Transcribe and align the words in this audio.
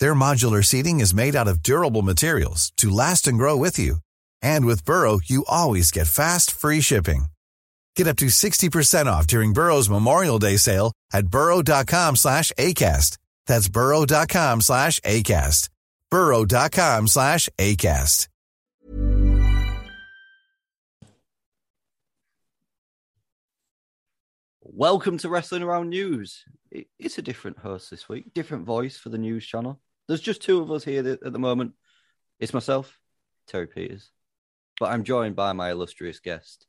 Their 0.00 0.14
modular 0.14 0.64
seating 0.64 1.00
is 1.00 1.14
made 1.14 1.34
out 1.34 1.48
of 1.48 1.62
durable 1.62 2.02
materials 2.02 2.72
to 2.76 2.88
last 2.90 3.26
and 3.26 3.38
grow 3.38 3.56
with 3.56 3.78
you. 3.78 3.98
And 4.42 4.64
with 4.64 4.84
Burrow, 4.84 5.18
you 5.24 5.44
always 5.48 5.90
get 5.90 6.06
fast, 6.06 6.50
free 6.50 6.80
shipping. 6.80 7.26
Get 7.96 8.06
up 8.06 8.16
to 8.16 8.26
60% 8.26 9.06
off 9.06 9.26
during 9.26 9.52
Burrow's 9.52 9.90
Memorial 9.90 10.38
Day 10.38 10.56
sale 10.56 10.92
at 11.12 11.28
burrow.com 11.28 12.16
slash 12.16 12.52
ACAST. 12.58 13.18
That's 13.46 13.68
burrow.com 13.68 14.60
slash 14.60 15.00
ACAST. 15.00 15.68
burrow.com 16.10 17.08
slash 17.08 17.48
ACAST. 17.58 18.28
Welcome 24.62 25.18
to 25.18 25.28
Wrestling 25.28 25.64
Around 25.64 25.88
News. 25.88 26.44
It's 26.70 27.18
a 27.18 27.22
different 27.22 27.58
host 27.58 27.90
this 27.90 28.08
week, 28.08 28.32
different 28.32 28.64
voice 28.64 28.96
for 28.96 29.08
the 29.08 29.18
news 29.18 29.44
channel. 29.44 29.80
There's 30.08 30.20
just 30.20 30.42
two 30.42 30.60
of 30.62 30.70
us 30.72 30.84
here 30.84 31.06
at 31.06 31.32
the 31.32 31.38
moment. 31.38 31.72
It's 32.40 32.54
myself, 32.54 32.98
Terry 33.46 33.66
Peters, 33.66 34.10
but 34.80 34.90
I'm 34.90 35.04
joined 35.04 35.36
by 35.36 35.52
my 35.52 35.70
illustrious 35.70 36.18
guest, 36.20 36.66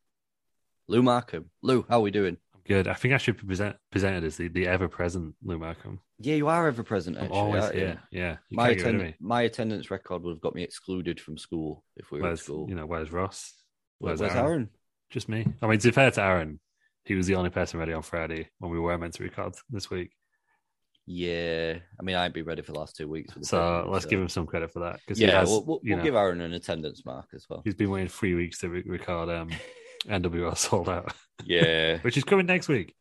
Lou 0.88 1.02
Markham. 1.02 1.50
Lou, 1.62 1.86
how 1.88 2.00
are 2.00 2.02
we 2.02 2.12
doing? 2.12 2.38
I'm 2.54 2.62
good. 2.67 2.88
I 2.88 2.95
think 2.95 3.14
I 3.14 3.17
should 3.17 3.38
be 3.38 3.48
present, 3.48 3.78
presented 3.92 4.23
as 4.26 4.36
the, 4.36 4.50
the 4.50 4.67
ever 4.67 4.88
present 4.90 5.36
Lou 5.44 5.58
Markham. 5.58 6.00
Yeah, 6.20 6.36
you 6.36 6.48
are 6.50 6.67
ever 6.67 6.84
present. 6.84 7.17
I'm 7.17 7.26
Actually, 7.26 7.38
always 7.40 7.64
you? 7.67 7.80
here. 7.80 8.00
Yeah. 8.12 8.38
You 8.50 8.58
My 8.58 8.67
can't 8.67 8.78
get 8.80 8.86
rid 8.88 8.95
of 8.95 9.02
attend- 9.02 9.16
my 9.22 9.42
attendance 9.44 9.90
record 9.92 10.23
would 10.23 10.32
have 10.32 10.42
got 10.42 10.56
me 10.56 10.64
excluded 10.64 11.20
from 11.22 11.38
school 11.38 11.86
if 11.95 12.12
we 12.12 12.20
were 12.20 12.30
at 12.32 12.40
school. 12.40 12.67
you 12.67 12.76
know, 12.76 12.86
where's 12.86 13.12
Ross? 13.12 13.54
Where's, 14.00 14.20
Where's, 14.20 14.34
Aaron? 14.34 14.45
Aaron? 14.45 14.70
Just 15.12 15.30
me. 15.30 15.48
I 15.62 15.67
mean, 15.67 15.80
to 15.80 15.88
be 15.88 15.92
fair 15.94 16.12
to 16.12 16.22
Aaron, 16.22 16.60
he 17.06 17.16
was 17.16 17.28
the 17.28 17.36
only 17.36 17.50
person 17.52 17.80
ready 17.80 17.94
on 17.94 18.02
Friday 18.02 18.50
when 18.58 18.72
we 18.72 18.80
were 18.80 18.98
meant 18.98 19.14
to 19.16 19.23
record 19.23 19.56
this 19.70 19.90
week. 19.90 20.12
Yeah, 21.11 21.79
I 21.99 22.03
mean, 22.03 22.15
I'd 22.15 22.33
be 22.33 22.43
ready 22.43 22.61
for 22.61 22.71
the 22.71 22.77
last 22.77 22.95
two 22.95 23.07
weeks. 23.07 23.33
So 23.41 23.88
let's 23.89 24.03
so- 24.05 24.09
give 24.11 24.19
him 24.21 24.29
some 24.29 24.45
credit 24.45 24.71
for 24.71 24.81
that. 24.81 24.99
Because 24.99 25.19
Yeah, 25.19 25.27
he 25.27 25.33
has, 25.38 25.49
we'll, 25.49 25.65
we'll, 25.65 25.79
we'll 25.83 25.97
know, 25.97 26.03
give 26.03 26.13
Aaron 26.13 26.39
an 26.39 26.53
attendance 26.53 27.03
mark 27.03 27.29
as 27.33 27.47
well. 27.49 27.61
he's 27.63 27.73
been 27.73 27.89
waiting 27.89 28.09
three 28.09 28.35
weeks 28.35 28.59
to 28.59 28.69
re- 28.69 28.83
record 28.85 29.27
um, 29.30 29.49
NWO 30.07 30.55
Sold 30.55 30.87
Out, 30.87 31.11
Yeah, 31.43 31.97
which 32.02 32.15
is 32.15 32.23
coming 32.23 32.45
next 32.45 32.67
week. 32.67 32.93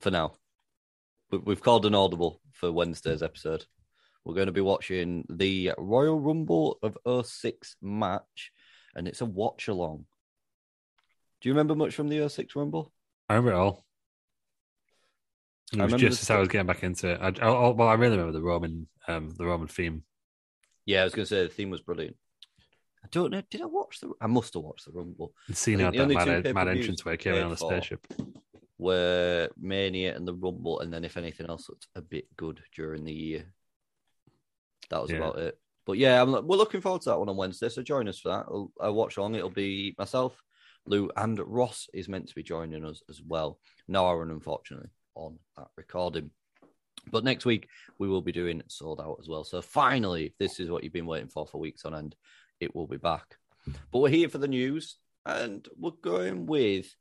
for 0.00 0.12
now. 0.12 0.34
We've 1.44 1.60
called 1.60 1.86
an 1.86 1.94
audible 1.96 2.40
for 2.52 2.70
Wednesday's 2.70 3.20
episode. 3.22 3.64
We're 4.24 4.34
going 4.36 4.46
to 4.46 4.52
be 4.52 4.60
watching 4.60 5.26
the 5.28 5.72
Royal 5.76 6.20
Rumble 6.20 6.78
of 6.84 6.96
06 7.26 7.74
match, 7.82 8.52
and 8.94 9.08
it's 9.08 9.22
a 9.22 9.26
watch 9.26 9.66
along. 9.66 10.04
Do 11.40 11.48
you 11.48 11.52
remember 11.52 11.74
much 11.74 11.96
from 11.96 12.08
the 12.08 12.28
06 12.28 12.54
Rumble? 12.54 12.92
I 13.28 13.34
remember 13.34 13.58
it 13.58 13.60
all. 13.60 13.84
It 15.72 15.80
was 15.80 15.94
just 15.94 16.22
as 16.22 16.30
I 16.30 16.38
was 16.38 16.48
getting 16.48 16.66
back 16.66 16.82
into 16.82 17.10
it. 17.12 17.20
I, 17.20 17.28
I, 17.44 17.48
I- 17.50 17.68
well, 17.70 17.88
I 17.88 17.94
really 17.94 18.16
remember 18.16 18.32
the 18.38 18.42
Roman, 18.44 18.86
um, 19.08 19.30
the 19.36 19.46
Roman 19.46 19.66
theme. 19.68 20.04
Yeah, 20.86 21.00
I 21.00 21.04
was 21.04 21.14
going 21.14 21.24
to 21.24 21.28
say 21.28 21.42
the 21.42 21.48
theme 21.48 21.70
was 21.70 21.80
brilliant. 21.80 22.16
I 23.02 23.08
don't 23.10 23.30
know. 23.30 23.42
Did 23.50 23.62
I 23.62 23.66
watch 23.66 24.00
the? 24.00 24.12
I 24.20 24.26
must 24.26 24.54
have 24.54 24.62
watched 24.62 24.84
the 24.86 24.92
Rumble. 24.92 25.32
And 25.48 25.56
seeing 25.56 25.80
I 25.80 25.84
how 25.84 25.90
the 25.90 25.96
that 25.98 26.02
only 26.04 26.14
two 26.14 26.18
mad, 26.20 26.26
mad 26.28 26.44
pay-per-views 26.44 26.78
entrance 26.80 27.04
where 27.04 27.14
it 27.14 27.20
came 27.20 27.34
on 27.34 27.40
the 27.50 27.56
paid 27.56 27.58
for- 27.58 27.70
spaceship. 27.72 28.06
Were 28.76 29.48
Mania 29.56 30.14
and 30.16 30.26
the 30.26 30.34
Rumble, 30.34 30.80
and 30.80 30.92
then 30.92 31.04
if 31.04 31.16
anything 31.16 31.46
else 31.48 31.68
looked 31.68 31.86
a 31.94 32.02
bit 32.02 32.26
good 32.36 32.60
during 32.74 33.04
the 33.04 33.12
year, 33.12 33.52
that 34.90 35.00
was 35.00 35.10
Yeah. 35.10 35.18
about 35.18 35.38
it. 35.38 35.58
But 35.86 35.98
yeah, 35.98 36.20
I'm, 36.20 36.32
we're 36.32 36.56
looking 36.56 36.80
forward 36.80 37.02
to 37.02 37.10
that 37.10 37.18
one 37.18 37.28
on 37.28 37.36
Wednesday. 37.36 37.68
So 37.68 37.82
join 37.82 38.08
us 38.08 38.18
for 38.18 38.30
that. 38.30 38.46
I'll, 38.48 38.72
I'll 38.80 38.94
watch 38.94 39.16
on. 39.18 39.34
It'll 39.34 39.48
be 39.50 39.94
myself, 39.98 40.42
Lou, 40.86 41.10
and 41.16 41.38
Ross 41.38 41.88
is 41.94 42.08
meant 42.08 42.28
to 42.28 42.34
be 42.34 42.42
joining 42.42 42.84
us 42.84 43.02
as 43.08 43.20
well. 43.22 43.58
No 43.86 44.08
Aaron, 44.08 44.30
unfortunately, 44.30 44.88
on 45.14 45.38
that 45.56 45.68
recording. 45.76 46.30
But 47.10 47.24
next 47.24 47.44
week 47.44 47.68
we 47.98 48.08
will 48.08 48.22
be 48.22 48.32
doing 48.32 48.62
sold 48.68 49.00
out 49.00 49.18
as 49.20 49.28
well. 49.28 49.44
So 49.44 49.60
finally, 49.60 50.26
if 50.26 50.38
this 50.38 50.60
is 50.60 50.70
what 50.70 50.84
you've 50.84 50.92
been 50.92 51.06
waiting 51.06 51.28
for 51.28 51.46
for 51.46 51.58
weeks 51.58 51.84
on 51.84 51.94
end, 51.94 52.14
it 52.60 52.74
will 52.74 52.86
be 52.86 52.96
back. 52.96 53.36
But 53.92 53.98
we're 53.98 54.08
here 54.08 54.28
for 54.28 54.38
the 54.38 54.48
news, 54.48 54.96
and 55.24 55.66
we're 55.78 55.92
going 56.02 56.46
with 56.46 56.94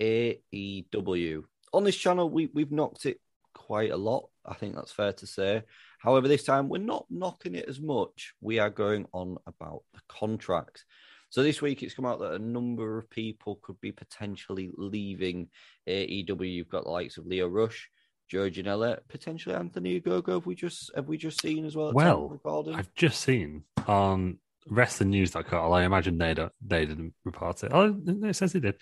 AEW. 0.00 1.44
On 1.72 1.84
this 1.84 1.96
channel, 1.96 2.28
we, 2.28 2.50
we've 2.52 2.72
knocked 2.72 3.06
it 3.06 3.20
quite 3.54 3.90
a 3.90 3.96
lot. 3.96 4.28
I 4.44 4.54
think 4.54 4.74
that's 4.74 4.92
fair 4.92 5.12
to 5.12 5.26
say. 5.26 5.62
However, 5.98 6.28
this 6.28 6.44
time 6.44 6.68
we're 6.68 6.78
not 6.78 7.06
knocking 7.10 7.54
it 7.54 7.68
as 7.68 7.80
much. 7.80 8.34
We 8.40 8.58
are 8.58 8.70
going 8.70 9.06
on 9.12 9.36
about 9.46 9.82
the 9.92 10.00
contract. 10.08 10.84
So 11.30 11.44
this 11.44 11.62
week 11.62 11.82
it's 11.82 11.94
come 11.94 12.06
out 12.06 12.18
that 12.20 12.34
a 12.34 12.38
number 12.38 12.98
of 12.98 13.08
people 13.08 13.60
could 13.62 13.80
be 13.80 13.92
potentially 13.92 14.70
leaving 14.76 15.48
AEW. 15.88 16.52
You've 16.52 16.68
got 16.68 16.84
the 16.84 16.90
likes 16.90 17.18
of 17.18 17.26
Lio 17.26 17.46
Rush, 17.46 17.88
Joe 18.28 18.50
Janela, 18.50 18.98
potentially 19.08 19.54
Anthony 19.54 20.00
Ogogo. 20.00 20.34
Have 20.34 20.46
we 20.46 20.56
just 20.56 20.90
have 20.94 21.08
we 21.08 21.16
just 21.16 21.40
seen 21.40 21.64
as 21.64 21.76
well? 21.76 21.90
at 21.90 21.94
time 21.94 22.32
of 22.32 22.40
Well? 22.44 22.74
I've 22.74 22.92
just 22.94 23.20
seen 23.20 23.62
on 23.86 24.38
WrestlingNews.com. 24.68 25.72
I 25.72 25.84
imagine 25.84 26.18
they 26.18 26.34
don't, 26.34 26.52
they 26.66 26.84
didn't 26.84 27.14
report 27.24 27.62
it. 27.62 27.72
Oh, 27.72 27.88
no, 27.88 28.28
it 28.28 28.34
says 28.34 28.52
they 28.52 28.60
did. 28.60 28.76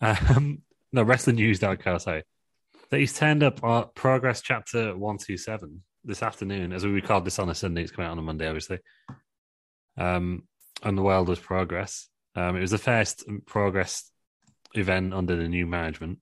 Um, 0.00 0.62
no, 0.92 1.04
WrestlingNews.com. 1.04 1.98
Sorry, 1.98 2.22
that 2.90 2.98
he's 2.98 3.12
turned 3.12 3.42
up 3.42 3.62
at 3.62 3.94
Progress 3.94 4.40
Chapter 4.40 4.96
One 4.96 5.18
Two 5.18 5.36
Seven 5.36 5.82
this 6.02 6.22
afternoon. 6.22 6.72
As 6.72 6.84
we 6.84 6.90
record 6.90 7.26
this 7.26 7.38
on 7.38 7.50
a 7.50 7.54
Sunday, 7.54 7.82
it's 7.82 7.92
coming 7.92 8.06
out 8.06 8.12
on 8.12 8.18
a 8.18 8.22
Monday, 8.22 8.46
obviously. 8.46 8.78
Um, 9.98 10.44
and 10.82 10.96
the 10.96 11.02
world 11.02 11.28
was 11.28 11.38
Progress. 11.38 12.08
Um, 12.34 12.56
it 12.56 12.60
was 12.60 12.70
the 12.70 12.78
first 12.78 13.24
Progress 13.46 14.10
event 14.74 15.14
under 15.14 15.36
the 15.36 15.48
new 15.48 15.66
management. 15.66 16.18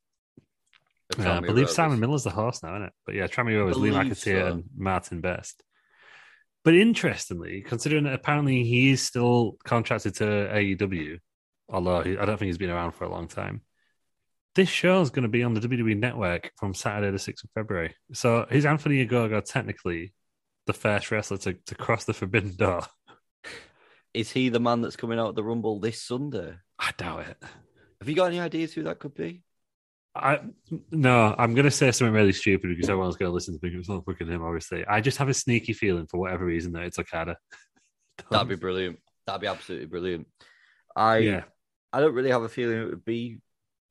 Uh, 1.18 1.30
I 1.30 1.40
believe. 1.40 1.70
Simon 1.70 2.00
Miller's 2.00 2.24
the 2.24 2.30
host 2.30 2.62
now, 2.62 2.74
isn't 2.74 2.88
it? 2.88 2.92
But 3.06 3.14
yeah, 3.14 3.26
Trammy 3.26 3.64
was 3.64 3.78
Lee 3.78 3.90
McAteer, 3.90 4.42
so. 4.42 4.46
and 4.46 4.64
Martin 4.76 5.20
Best. 5.20 5.62
But 6.64 6.74
interestingly, 6.74 7.62
considering 7.62 8.04
that 8.04 8.14
apparently 8.14 8.64
he 8.64 8.90
is 8.90 9.00
still 9.00 9.56
contracted 9.64 10.16
to 10.16 10.24
AEW, 10.24 11.18
although 11.70 12.02
he, 12.02 12.18
I 12.18 12.26
don't 12.26 12.36
think 12.36 12.48
he's 12.48 12.58
been 12.58 12.70
around 12.70 12.92
for 12.92 13.04
a 13.04 13.10
long 13.10 13.28
time, 13.28 13.62
this 14.54 14.68
show 14.68 15.00
is 15.00 15.10
going 15.10 15.22
to 15.22 15.28
be 15.28 15.42
on 15.42 15.54
the 15.54 15.60
WWE 15.60 15.98
Network 15.98 16.52
from 16.58 16.74
Saturday, 16.74 17.10
the 17.10 17.18
6th 17.18 17.44
of 17.44 17.50
February. 17.54 17.94
So 18.12 18.46
is 18.50 18.66
Anthony 18.66 19.06
Ogogo 19.06 19.42
technically 19.44 20.12
the 20.66 20.72
first 20.72 21.10
wrestler 21.10 21.38
to, 21.38 21.54
to 21.54 21.74
cross 21.74 22.04
the 22.04 22.14
forbidden 22.14 22.56
door? 22.56 22.82
Is 24.14 24.30
he 24.30 24.48
the 24.48 24.60
man 24.60 24.80
that's 24.82 24.96
coming 24.96 25.18
out 25.18 25.28
of 25.30 25.34
the 25.34 25.44
Rumble 25.44 25.80
this 25.80 26.02
Sunday? 26.02 26.54
I 26.78 26.90
doubt 26.96 27.26
it. 27.28 27.36
Have 28.00 28.08
you 28.08 28.14
got 28.14 28.26
any 28.26 28.40
ideas 28.40 28.72
who 28.72 28.84
that 28.84 28.98
could 28.98 29.14
be? 29.14 29.42
I 30.14 30.40
no, 30.90 31.34
I'm 31.38 31.54
going 31.54 31.64
to 31.64 31.70
say 31.70 31.90
something 31.92 32.14
really 32.14 32.32
stupid 32.32 32.70
because 32.70 32.88
everyone's 32.88 33.16
going 33.16 33.30
to 33.30 33.34
listen 33.34 33.58
to 33.58 33.64
me. 33.66 33.76
It's 33.76 33.88
not 33.88 34.04
fucking 34.04 34.26
him, 34.26 34.42
obviously. 34.42 34.84
I 34.86 35.00
just 35.00 35.18
have 35.18 35.28
a 35.28 35.34
sneaky 35.34 35.72
feeling 35.72 36.06
for 36.06 36.18
whatever 36.18 36.44
reason 36.44 36.72
that 36.72 36.84
it's 36.84 36.98
Okada. 36.98 37.36
That'd 38.30 38.48
be 38.48 38.56
brilliant. 38.56 38.98
That'd 39.26 39.42
be 39.42 39.46
absolutely 39.46 39.86
brilliant. 39.86 40.26
I 40.96 41.18
yeah. 41.18 41.42
I 41.92 42.00
don't 42.00 42.14
really 42.14 42.30
have 42.30 42.42
a 42.42 42.48
feeling 42.48 42.78
it 42.82 42.90
would 42.90 43.04
be 43.04 43.38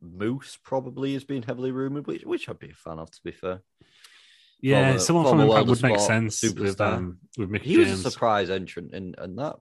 Moose. 0.02 0.58
Probably 0.64 1.14
has 1.14 1.24
been 1.24 1.44
heavily 1.44 1.72
rumored, 1.72 2.08
which 2.08 2.24
which 2.24 2.50
I'd 2.50 2.60
be 2.60 2.72
a 2.72 2.74
fan 2.74 3.00
of. 3.00 3.10
To 3.12 3.20
be 3.24 3.32
fair, 3.32 3.62
Yeah, 4.60 4.86
Former- 4.88 5.00
someone 5.00 5.26
from 5.30 5.40
Impact 5.42 5.68
would 5.68 5.82
make 5.84 6.00
sense 6.00 6.44
with 6.44 6.82
um 6.82 7.20
with 7.38 7.50
Mickie 7.50 7.70
he 7.70 7.78
was 7.78 7.92
a 7.92 8.12
surprise 8.12 8.50
entrant, 8.50 8.94
and 8.94 9.16
and 9.18 9.38
that 9.40 9.56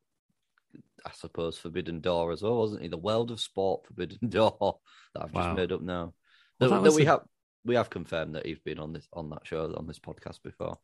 I 1.07 1.11
suppose 1.15 1.57
Forbidden 1.57 2.01
Door 2.01 2.33
as 2.33 2.43
well, 2.43 2.57
wasn't 2.59 2.83
he? 2.83 2.89
The 2.89 2.97
World 2.97 3.31
of 3.31 3.41
Sport 3.41 3.87
Forbidden 3.87 4.19
Door 4.29 4.81
that 5.15 5.23
I've 5.23 5.33
Wow. 5.33 5.43
just 5.45 5.57
made 5.57 5.73
up 5.73 5.81
now. 5.81 6.13
Well, 6.59 6.71
that, 6.71 6.77
that 6.83 6.91
that 6.91 6.95
we 6.97 7.03
a- 7.05 7.11
have 7.11 7.21
we 7.65 7.75
have 7.77 7.91
confirmed 7.91 8.35
that 8.35 8.45
he's 8.47 8.59
been 8.59 8.79
on 8.81 8.93
this 8.93 9.07
on 9.13 9.31
that 9.31 9.47
show 9.47 9.73
on 9.77 9.87
this 9.87 9.99
podcast 10.01 10.43
before. 10.43 10.79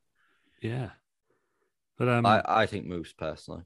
Yeah, 0.62 0.90
but 1.98 2.08
um, 2.08 2.24
I 2.26 2.42
I 2.46 2.66
think 2.66 2.86
Moose 2.86 3.12
personally. 3.12 3.62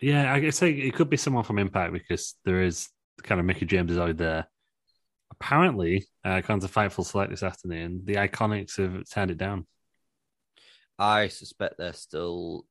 Yeah, 0.00 0.32
I 0.32 0.40
guess 0.40 0.62
it 0.62 0.94
could 0.94 1.10
be 1.10 1.16
someone 1.18 1.44
from 1.44 1.58
Impact 1.58 1.92
because 1.92 2.34
there 2.44 2.62
is 2.62 2.88
kind 3.22 3.38
of 3.38 3.46
Mickie 3.46 3.66
James 3.66 3.92
is 3.92 3.98
out 3.98 4.16
there. 4.16 4.46
Apparently, 5.30 6.06
uh, 6.24 6.40
according 6.42 6.66
to 6.66 6.72
Fightful 6.72 7.04
Select 7.04 7.30
this 7.30 7.42
afternoon, 7.42 8.02
the 8.04 8.14
Iconics 8.14 8.76
have 8.78 9.08
turned 9.10 9.30
it 9.30 9.38
down. 9.38 9.66
I 10.98 11.28
suspect 11.28 11.76
they're 11.78 11.92
still. 11.92 12.66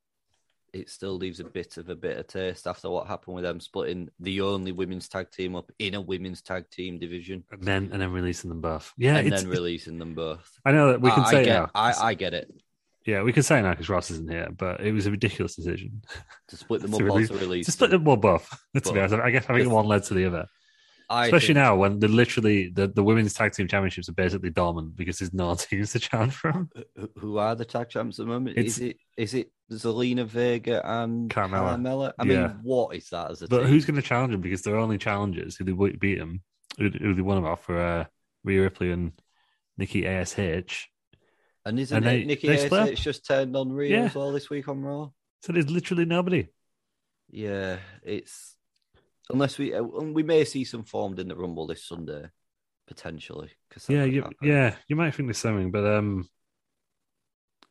It 0.74 0.90
still 0.90 1.14
leaves 1.14 1.40
a 1.40 1.44
bit 1.44 1.78
of 1.78 1.90
a 1.90 1.96
bitter 1.96 2.24
taste 2.24 2.68
after 2.68 2.90
what 2.90 3.08
happened 3.08 3.36
with 3.36 3.44
them 3.44 3.60
splitting 3.60 4.10
the 4.20 4.42
only 4.42 4.72
women's 4.72 5.08
tag 5.08 5.32
team 5.32 5.56
up 5.56 5.72
in 5.80 5.96
a 5.96 6.02
women's 6.02 6.42
tag 6.42 6.70
team 6.70 7.00
division 7.00 7.44
And 7.52 7.64
then 7.64 7.90
and 7.92 8.02
then 8.02 8.12
releasing 8.12 8.50
them 8.50 8.62
both. 8.62 8.94
Yeah, 8.98 9.18
and 9.18 9.32
then 9.32 9.48
releasing 9.48 9.98
them 9.98 10.14
both. 10.16 10.50
I 10.66 10.72
know 10.72 10.92
that 10.92 11.02
we 11.02 11.12
can 11.12 11.24
I, 11.24 11.32
say 11.32 11.40
I 11.42 11.44
get, 11.44 11.60
now. 11.60 11.70
I, 11.76 11.94
I 12.10 12.14
get 12.14 12.34
it. 12.34 12.52
yeah, 13.06 13.24
we 13.24 13.34
can 13.34 13.44
say 13.44 13.62
now 13.62 13.72
because 13.72 13.90
Ross 13.90 14.12
isn't 14.12 14.30
here, 14.30 14.50
but 14.56 14.82
it 14.82 14.92
was 14.92 15.06
a 15.08 15.12
ridiculous 15.12 15.56
decision 15.56 16.02
To 16.50 16.58
split 16.58 16.82
them 16.82 16.92
to 16.92 16.98
up 16.98 17.02
or 17.02 17.06
release, 17.06 17.30
to 17.30 17.36
release 17.36 17.66
to 17.66 17.72
split 17.72 17.92
them 17.92 18.04
well 18.04 18.18
both. 18.18 18.48
To 18.82 18.94
be 18.94 19.00
honest, 19.00 19.16
I 19.16 19.32
guess 19.32 19.46
I 19.50 19.58
think 19.58 19.72
one 19.72 19.86
led 19.88 20.04
to 20.06 20.14
the 20.14 20.26
other. 20.26 20.46
I 21.12 21.26
Especially 21.26 21.48
think- 21.56 21.56
now 21.64 21.76
when 21.76 22.00
the 22.00 22.08
literally 22.08 22.70
the, 22.70 22.88
the 22.88 23.02
women's 23.04 23.34
tag 23.34 23.54
team 23.54 23.68
championships 23.68 24.10
are 24.10 24.14
basically 24.14 24.52
dormant 24.52 24.96
because 24.96 25.18
there's 25.20 25.34
no 25.34 25.56
teams 25.56 25.92
to 25.94 26.00
challenge 26.00 26.34
from. 26.36 26.70
Who- 26.96 27.10
Who 27.18 27.38
are 27.40 27.56
the 27.56 27.66
tag 27.66 27.90
champs 27.90 28.20
at 28.20 28.26
the 28.28 28.32
moment? 28.32 28.58
It's- 28.58 28.78
is 28.78 28.82
it 28.82 28.98
is 29.18 29.34
it 29.34 29.52
Zelina 29.72 30.26
Vega 30.26 30.82
and 30.88 31.30
Carmella. 31.30 31.78
Carmella? 31.78 32.14
I 32.20 32.26
Yeah. 32.26 32.48
mean, 32.48 32.60
what 32.64 32.96
is 32.96 33.10
that 33.10 33.32
as 33.32 33.42
a 33.42 33.48
But 33.48 33.60
team? 33.62 33.68
who's 33.70 33.86
going 33.86 33.96
to 34.02 34.02
challenge 34.08 34.32
them? 34.32 34.42
Because 34.42 34.62
they're 34.62 34.78
only 34.78 34.98
challengers 34.98 35.56
who 35.58 35.64
they 35.64 35.72
would 35.74 36.00
beat 36.00 36.18
them, 36.20 36.42
who, 36.78 36.90
who 36.90 37.14
they 37.16 37.22
won 37.22 37.36
them 37.38 37.46
off 37.46 37.64
for 37.66 37.78
uh, 37.80 38.06
Rhea 38.44 38.62
Ripley 38.62 38.92
and 38.92 39.12
Nikki 39.78 40.06
Ash. 40.08 40.38
and 40.38 41.80
isn't 41.80 41.96
and 41.98 42.06
it 42.06 42.10
they- 42.10 42.24
Nikki 42.26 42.48
they 42.48 42.56
ASH 42.56 42.66
split? 42.66 42.98
just 42.98 43.26
turned 43.26 43.56
on 43.56 43.72
Rhea 43.72 43.90
Yeah. 43.98 44.04
as 44.06 44.16
well 44.16 44.32
this 44.32 44.50
week 44.50 44.68
on 44.68 44.82
Raw? 44.82 45.10
So 45.42 45.54
there's 45.54 45.70
literally 45.70 46.06
nobody. 46.06 46.48
Yeah, 47.32 47.78
it's 48.04 48.56
unless 49.30 49.58
we 49.58 49.74
uh, 49.74 49.82
we 49.82 50.24
may 50.24 50.44
see 50.46 50.64
some 50.64 50.84
formed 50.84 51.20
in 51.20 51.28
the 51.28 51.36
Rumble 51.36 51.68
this 51.68 51.86
Sunday 51.86 52.26
potentially. 52.88 53.52
Cause 53.70 53.88
Yeah, 53.88 54.04
you, 54.04 54.24
happen. 54.24 54.36
yeah, 54.42 54.76
you 54.88 54.96
might 54.96 55.14
think 55.14 55.28
there's 55.28 55.38
something, 55.38 55.72
but 55.72 55.86
um, 55.86 56.28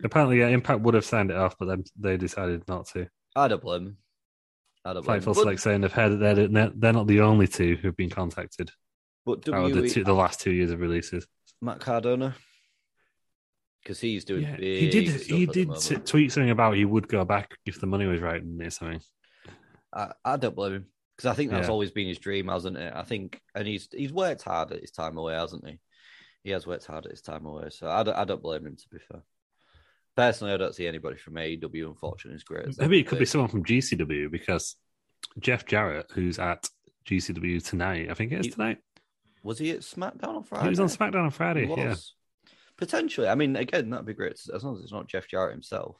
apparently, 0.02 0.38
yeah, 0.38 0.48
Impact 0.48 0.80
would 0.80 0.94
have 0.94 1.04
signed 1.04 1.30
it 1.30 1.36
off, 1.36 1.56
but 1.58 1.66
then 1.66 1.84
they 1.98 2.16
decided 2.16 2.66
not 2.68 2.86
to. 2.88 3.08
I 3.34 3.48
don't 3.48 3.60
blame. 3.60 3.96
I 4.84 4.92
don't 4.92 5.04
blame. 5.04 5.20
Fightful 5.20 5.34
But, 5.34 5.40
Select 5.40 5.60
saying 5.60 5.80
they've 5.80 5.92
heard 5.92 6.20
that 6.20 6.52
they're, 6.52 6.70
they're 6.74 6.92
not 6.92 7.08
the 7.08 7.20
only 7.20 7.48
two 7.48 7.76
who've 7.76 7.96
been 7.96 8.10
contacted 8.10 8.70
but 9.26 9.46
of 9.48 9.72
the, 9.72 9.82
WWE 9.82 9.92
two, 9.92 10.04
the 10.04 10.14
last 10.14 10.40
two 10.40 10.52
years 10.52 10.70
of 10.70 10.80
releases. 10.80 11.26
Matt 11.60 11.80
Cardona 11.80 12.34
because 13.82 14.00
he's 14.00 14.24
doing 14.24 14.42
Yeah, 14.42 14.56
he 14.56 14.88
did. 14.88 15.08
He 15.08 15.46
did 15.46 15.74
t- 15.80 15.96
tweet 15.96 16.32
something 16.32 16.50
about 16.50 16.76
he 16.76 16.84
would 16.84 17.08
go 17.08 17.24
back 17.24 17.56
if 17.64 17.80
the 17.80 17.86
money 17.86 18.06
was 18.06 18.20
right 18.20 18.42
and 18.42 18.72
something. 18.72 19.00
I, 19.92 20.12
I 20.24 20.36
don't 20.36 20.54
blame 20.54 20.74
him 20.74 20.86
because 21.18 21.30
I 21.30 21.34
think 21.34 21.50
that's 21.50 21.66
Yeah. 21.66 21.72
always 21.72 21.90
been 21.90 22.06
his 22.06 22.18
dream, 22.20 22.46
hasn't 22.46 22.76
it? 22.78 22.92
I 22.94 23.02
think, 23.02 23.42
and 23.54 23.66
he's 23.66 23.88
he's 23.92 24.12
worked 24.12 24.42
hard 24.44 24.70
at 24.72 24.80
his 24.80 24.92
time 24.92 25.18
away, 25.18 25.34
hasn't 25.34 25.66
he? 25.68 25.80
He 26.44 26.50
has 26.50 26.64
worked 26.66 26.86
hard 26.86 27.04
at 27.06 27.10
his 27.10 27.20
time 27.22 27.44
away, 27.44 27.70
so 27.70 27.88
I 27.90 28.04
don't, 28.04 28.16
I 28.16 28.24
don't 28.24 28.40
blame 28.42 28.64
him. 28.66 28.76
To 28.76 28.88
be 28.88 28.98
fair, 28.98 29.22
personally, 30.16 30.54
I 30.54 30.56
don't 30.56 30.74
see 30.74 30.86
anybody 30.86 31.16
from 31.18 31.34
AEW. 31.34 31.86
Unfortunately, 31.88 32.36
as 32.36 32.44
great. 32.44 32.68
As 32.68 32.78
Maybe 32.78 33.00
it 33.00 33.08
could 33.08 33.18
be 33.18 33.24
someone 33.24 33.50
from 33.50 33.64
GCW 33.64 34.30
because 34.30 34.76
Jeff 35.40 35.66
Jarrett, 35.66 36.06
who's 36.12 36.38
at 36.38 36.68
GCW 37.04 37.66
tonight, 37.66 38.08
I 38.10 38.14
think 38.14 38.30
it 38.32 38.38
is 38.40 38.46
He- 38.46 38.52
tonight. 38.52 38.78
Was 39.42 39.58
he 39.58 39.70
at 39.72 39.80
SmackDown 39.80 40.36
on 40.36 40.42
Friday? 40.44 40.64
He 40.64 40.70
was 40.70 40.80
on 40.80 40.86
SmackDown 40.88 41.24
on 41.24 41.30
Friday. 41.30 41.66
Yeah. 41.68 41.94
Potentially, 42.76 43.28
I 43.28 43.34
mean, 43.34 43.56
again, 43.56 43.90
that'd 43.90 44.06
be 44.06 44.14
great 44.14 44.32
as 44.52 44.62
long 44.64 44.76
as 44.76 44.82
it's 44.84 44.92
not 44.92 45.08
Jeff 45.08 45.26
Jarrett 45.28 45.52
himself. 45.52 45.96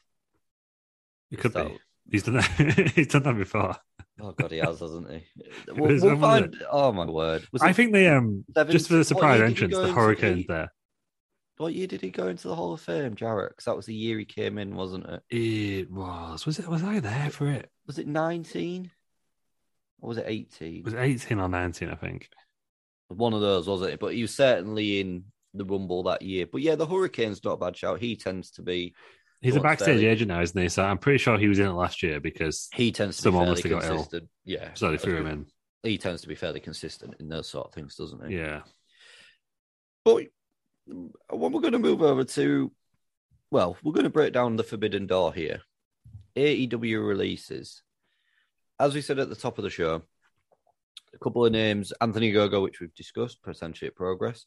it 1.31 1.39
could 1.39 1.53
So- 1.53 1.69
be. 1.69 1.79
He's 2.11 2.23
done 2.23 2.35
that. 2.35 2.91
he's 2.95 3.07
done 3.07 3.23
that 3.23 3.37
before. 3.37 3.75
Oh 4.21 4.31
God, 4.31 4.51
he 4.51 4.57
has, 4.57 4.79
hasn't 4.79 5.09
he? 5.09 5.23
We'll, 5.73 5.99
we'll 6.01 6.19
find. 6.19 6.55
Oh 6.71 6.91
my 6.91 7.05
word! 7.05 7.47
Was 7.51 7.61
I 7.61 7.73
think 7.73 7.93
they 7.93 8.07
um 8.07 8.43
just 8.69 8.87
for 8.87 8.95
the 8.95 9.03
surprise 9.05 9.39
year 9.39 9.47
did 9.47 9.57
he 9.57 9.63
entrance, 9.65 9.87
the 9.87 9.93
Hurricanes 9.93 10.47
the- 10.47 10.53
there. 10.53 10.73
What 11.57 11.73
year 11.73 11.87
did 11.87 11.99
he 11.99 12.09
go 12.09 12.27
into 12.29 12.47
the 12.47 12.55
Hall 12.55 12.71
of 12.73 12.79
Fame, 12.79 13.15
Jarrett? 13.15 13.51
Because 13.51 13.65
that 13.65 13.75
was 13.75 13.85
the 13.85 13.93
year 13.93 14.17
he 14.17 14.23
came 14.23 14.57
in, 14.57 14.75
wasn't 14.75 15.05
it? 15.05 15.23
It 15.29 15.91
was. 15.91 16.45
Was 16.45 16.57
it? 16.57 16.67
Was 16.69 16.83
I 16.83 17.01
there 17.01 17.29
for 17.29 17.47
it? 17.49 17.69
Was 17.85 17.99
it 17.99 18.07
nineteen? 18.07 18.91
Or 19.99 20.07
was 20.07 20.17
it 20.17 20.25
eighteen? 20.27 20.83
Was 20.83 20.93
It 20.93 20.99
eighteen 20.99 21.39
or 21.39 21.49
nineteen, 21.49 21.89
I 21.89 21.95
think. 21.95 22.29
One 23.09 23.33
of 23.33 23.41
those, 23.41 23.67
wasn't 23.67 23.91
it? 23.91 23.99
But 23.99 24.13
he 24.13 24.21
was 24.21 24.33
certainly 24.33 25.01
in 25.01 25.25
the 25.53 25.65
Rumble 25.65 26.03
that 26.03 26.21
year. 26.21 26.45
But 26.49 26.61
yeah, 26.61 26.75
the 26.75 26.87
Hurricanes 26.87 27.43
not 27.43 27.53
a 27.53 27.57
bad 27.57 27.75
shout. 27.75 27.99
He 27.99 28.15
tends 28.15 28.51
to 28.51 28.61
be. 28.61 28.95
He's 29.41 29.55
a 29.55 29.61
backstage 29.61 29.87
fairly- 29.87 30.05
agent 30.07 30.27
now, 30.29 30.41
isn't 30.41 30.61
he? 30.61 30.67
So 30.69 30.83
I'm 30.83 30.97
pretty 30.97 31.17
sure 31.19 31.37
he 31.37 31.47
was 31.47 31.59
in 31.59 31.67
it 31.67 31.71
last 31.71 32.03
year 32.03 32.19
because 32.19 32.67
He 32.73 32.91
tends 32.91 33.17
to 33.17 33.23
Someone 33.23 33.47
must 33.47 33.63
fairly 33.63 33.75
have 33.75 33.83
got 33.83 33.89
ill. 33.89 33.95
consistent. 33.97 34.29
Yeah, 34.43 34.73
so 34.73 34.91
they 34.91 34.97
threw 34.97 35.15
him 35.17 35.27
in. 35.27 35.45
He 35.83 35.97
tends 35.97 36.21
to 36.23 36.27
be 36.27 36.35
fairly 36.35 36.59
consistent 36.59 37.15
in 37.21 37.29
those 37.29 37.47
sort 37.47 37.67
of 37.67 37.73
things, 37.73 37.95
doesn't 37.95 38.27
he? 38.29 38.35
Yeah. 38.37 38.63
But 40.03 40.25
what 41.29 41.51
we're 41.51 41.61
going 41.61 41.73
to 41.73 41.79
move 41.79 42.01
over 42.01 42.23
to, 42.25 42.71
well, 43.51 43.77
we're 43.83 43.93
going 43.93 44.03
to 44.03 44.09
break 44.09 44.33
down 44.33 44.57
the 44.57 44.63
Forbidden 44.63 45.07
Door 45.07 45.33
here. 45.35 45.61
AEW 46.35 47.07
releases. 47.07 47.81
As 48.79 48.93
we 48.93 49.01
said 49.01 49.19
at 49.19 49.29
the 49.29 49.35
top 49.35 49.57
of 49.57 49.63
the 49.63 49.69
show, 49.69 50.01
a 51.13 51.17
couple 51.17 51.45
of 51.45 51.51
names 51.51 51.93
Anthony 52.01 52.31
Gogo, 52.31 52.61
which 52.61 52.79
we've 52.79 52.93
discussed, 52.93 53.41
potentially 53.41 53.87
at 53.87 53.95
progress. 53.95 54.45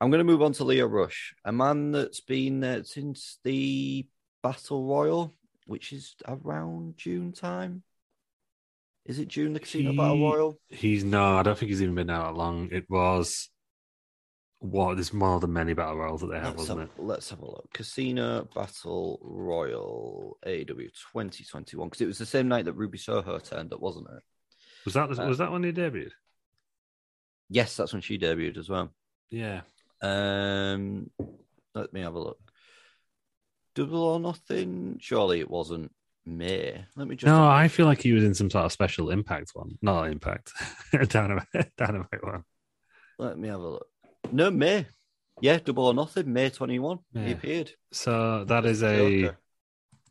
I'm 0.00 0.10
going 0.10 0.18
to 0.18 0.24
move 0.24 0.42
on 0.42 0.52
to 0.54 0.64
Lio 0.64 0.86
Rush, 0.86 1.34
a 1.44 1.52
man 1.52 1.92
that's 1.92 2.20
been 2.20 2.60
there 2.60 2.84
since 2.84 3.38
the 3.44 4.06
Battle 4.42 4.86
Royal, 4.86 5.34
which 5.66 5.92
is 5.92 6.14
around 6.26 6.96
June 6.96 7.32
time. 7.32 7.82
Is 9.06 9.18
it 9.18 9.28
June, 9.28 9.54
the 9.54 9.60
Casino 9.60 9.92
Battle 9.92 10.20
Royal? 10.22 10.60
He's 10.68 11.02
no, 11.02 11.36
I 11.36 11.42
don't 11.42 11.58
think 11.58 11.70
he's 11.70 11.82
even 11.82 11.94
been 11.94 12.10
out 12.10 12.26
that 12.32 12.38
long. 12.38 12.68
It 12.70 12.84
was 12.88 13.48
what 14.60 14.96
there's 14.96 15.12
more 15.12 15.40
than 15.40 15.52
many 15.52 15.72
battle 15.72 15.96
royals 15.96 16.20
that 16.20 16.26
they 16.28 16.36
have, 16.36 16.48
Let's 16.48 16.58
wasn't 16.58 16.80
have, 16.80 16.88
it? 16.98 17.02
let's 17.02 17.30
have 17.30 17.40
a 17.40 17.46
look. 17.46 17.68
Casino 17.72 18.46
Battle 18.54 19.18
Royal 19.22 20.36
AW 20.44 20.50
2021 20.50 21.88
because 21.88 22.00
it 22.00 22.06
was 22.06 22.18
the 22.18 22.26
same 22.26 22.48
night 22.48 22.64
that 22.66 22.72
Ruby 22.74 22.98
Soho 22.98 23.38
turned 23.38 23.72
up, 23.72 23.80
wasn't 23.80 24.08
it? 24.14 24.22
Was 24.84 24.94
that 24.94 25.10
Uh, 25.18 25.26
was 25.26 25.38
that 25.38 25.52
when 25.52 25.62
he 25.64 25.72
debuted? 25.72 26.10
Yes, 27.48 27.76
that's 27.76 27.92
when 27.92 28.02
she 28.02 28.18
debuted 28.18 28.58
as 28.58 28.68
well. 28.68 28.92
Yeah. 29.30 29.62
Um, 30.00 31.10
let 31.74 31.92
me 31.92 32.00
have 32.00 32.14
a 32.14 32.18
look. 32.20 32.38
Double 33.74 34.02
or 34.02 34.20
Nothing? 34.20 34.98
Surely 35.00 35.40
it 35.40 35.50
wasn't 35.50 35.92
May. 36.26 36.84
Let 36.96 37.08
me 37.08 37.16
just. 37.16 37.26
No, 37.26 37.46
I 37.48 37.68
feel 37.68 37.86
like 37.86 38.02
he 38.02 38.12
was 38.12 38.24
in 38.24 38.34
some 38.34 38.50
sort 38.50 38.64
of 38.64 38.72
special 38.72 39.10
impact 39.10 39.50
one. 39.54 39.78
Not 39.82 40.04
impact. 40.10 40.52
Dynamite, 41.08 41.46
Dynamite 41.76 42.22
one. 42.24 42.44
Let 43.18 43.38
me 43.38 43.48
have 43.48 43.60
a 43.60 43.68
look. 43.68 43.86
No, 44.32 44.50
May. 44.50 44.86
Yeah, 45.40 45.58
Double 45.58 45.86
or 45.86 45.94
Nothing. 45.94 46.32
May 46.32 46.50
21. 46.50 46.98
He 47.14 47.32
appeared. 47.32 47.70
So 47.92 48.44
that 48.44 48.66
is 48.66 48.82
a 48.82 49.22
Joker. 49.22 49.38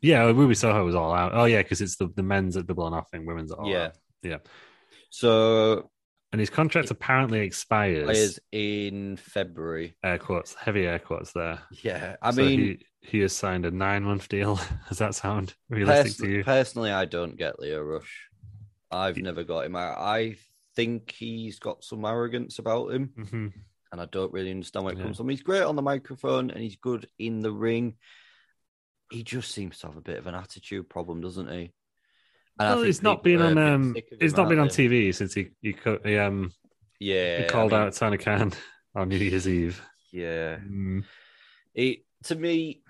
yeah. 0.00 0.22
Ruby 0.24 0.54
Soho 0.54 0.84
was 0.84 0.94
all 0.94 1.12
out. 1.12 1.32
Oh 1.34 1.44
yeah, 1.44 1.62
because 1.62 1.80
it's 1.82 1.96
the, 1.96 2.08
the 2.16 2.22
men's 2.22 2.56
at 2.56 2.66
double 2.66 2.84
or 2.84 2.90
nothing, 2.90 3.26
women's 3.26 3.52
at 3.52 3.58
all 3.58 3.68
Yeah. 3.70 3.84
out. 3.86 3.96
Yeah. 4.22 4.38
So 5.10 5.90
And 6.32 6.40
his 6.40 6.50
contract 6.50 6.90
apparently 6.90 7.40
expires. 7.40 8.38
in 8.52 9.16
February. 9.16 9.94
Air 10.04 10.18
quotes, 10.18 10.54
heavy 10.54 10.86
air 10.86 10.98
quotes 10.98 11.32
there. 11.32 11.60
Yeah, 11.82 12.16
I 12.20 12.30
So 12.32 12.42
mean, 12.42 12.58
he, 12.60 12.86
he 13.00 13.20
has 13.20 13.32
signed 13.34 13.64
a 13.64 13.70
nine 13.70 14.02
month 14.04 14.28
deal. 14.28 14.60
Does 14.88 14.98
that 14.98 15.14
sound 15.14 15.54
realistic 15.70 16.04
Pers- 16.12 16.16
to 16.18 16.28
you? 16.28 16.44
Personally, 16.44 16.90
I 16.90 17.06
don't 17.06 17.36
get 17.36 17.58
Lio 17.58 17.82
Rush. 17.82 18.28
I've 18.90 19.16
never 19.16 19.42
got 19.44 19.64
him. 19.66 19.76
I, 19.76 19.86
I 19.88 20.36
think 20.76 21.10
he's 21.10 21.58
got 21.58 21.82
some 21.84 22.04
arrogance 22.04 22.58
about 22.58 22.92
him, 22.92 23.12
hmm 23.16 23.48
and 23.90 24.00
I 24.02 24.04
don't 24.04 24.32
really 24.32 24.50
understand 24.50 24.84
where 24.84 24.92
it 24.92 24.98
Yeah. 24.98 25.04
comes 25.04 25.16
from. 25.16 25.30
He's 25.30 25.42
great 25.42 25.62
on 25.62 25.76
the 25.76 25.82
microphone 25.82 26.50
and 26.50 26.60
he's 26.60 26.76
good 26.76 27.08
in 27.18 27.40
the 27.40 27.50
ring. 27.50 27.94
He 29.10 29.22
just 29.22 29.50
seems 29.52 29.78
to 29.78 29.86
have 29.86 29.96
a 29.96 30.02
bit 30.02 30.18
of 30.18 30.26
an 30.26 30.34
attitude 30.34 30.90
problem, 30.90 31.22
doesn't 31.22 31.50
he? 31.50 31.72
I 32.58 32.74
think 32.74 32.86
he's 32.86 33.02
not 33.02 33.22
been 33.22 33.40
on. 33.40 33.58
Um, 33.58 33.96
he's 34.20 34.36
not 34.36 34.48
been 34.48 34.58
on? 34.58 34.68
TV 34.68 35.14
since 35.14 35.34
he 35.34 35.50
he, 35.62 35.76
he 36.04 36.16
um 36.18 36.52
Yeah, 36.98 37.38
he 37.38 37.44
I 37.44 37.48
called 37.48 37.72
mean, 37.72 37.80
out 37.80 37.92
Tony 37.94 38.18
Khan 38.18 38.52
on 38.94 39.08
New 39.08 39.16
Year's 39.16 39.48
Eve. 39.48 39.80
Yeah, 40.12 40.56
Mm. 40.58 41.04
it 41.74 42.00
to 42.24 42.34
me, 42.34 42.82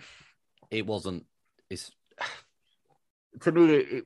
it 0.71 0.87
wasn't. 0.87 1.27
It's 1.69 1.91
to 3.43 3.53
me, 3.53 3.75
it, 3.75 4.05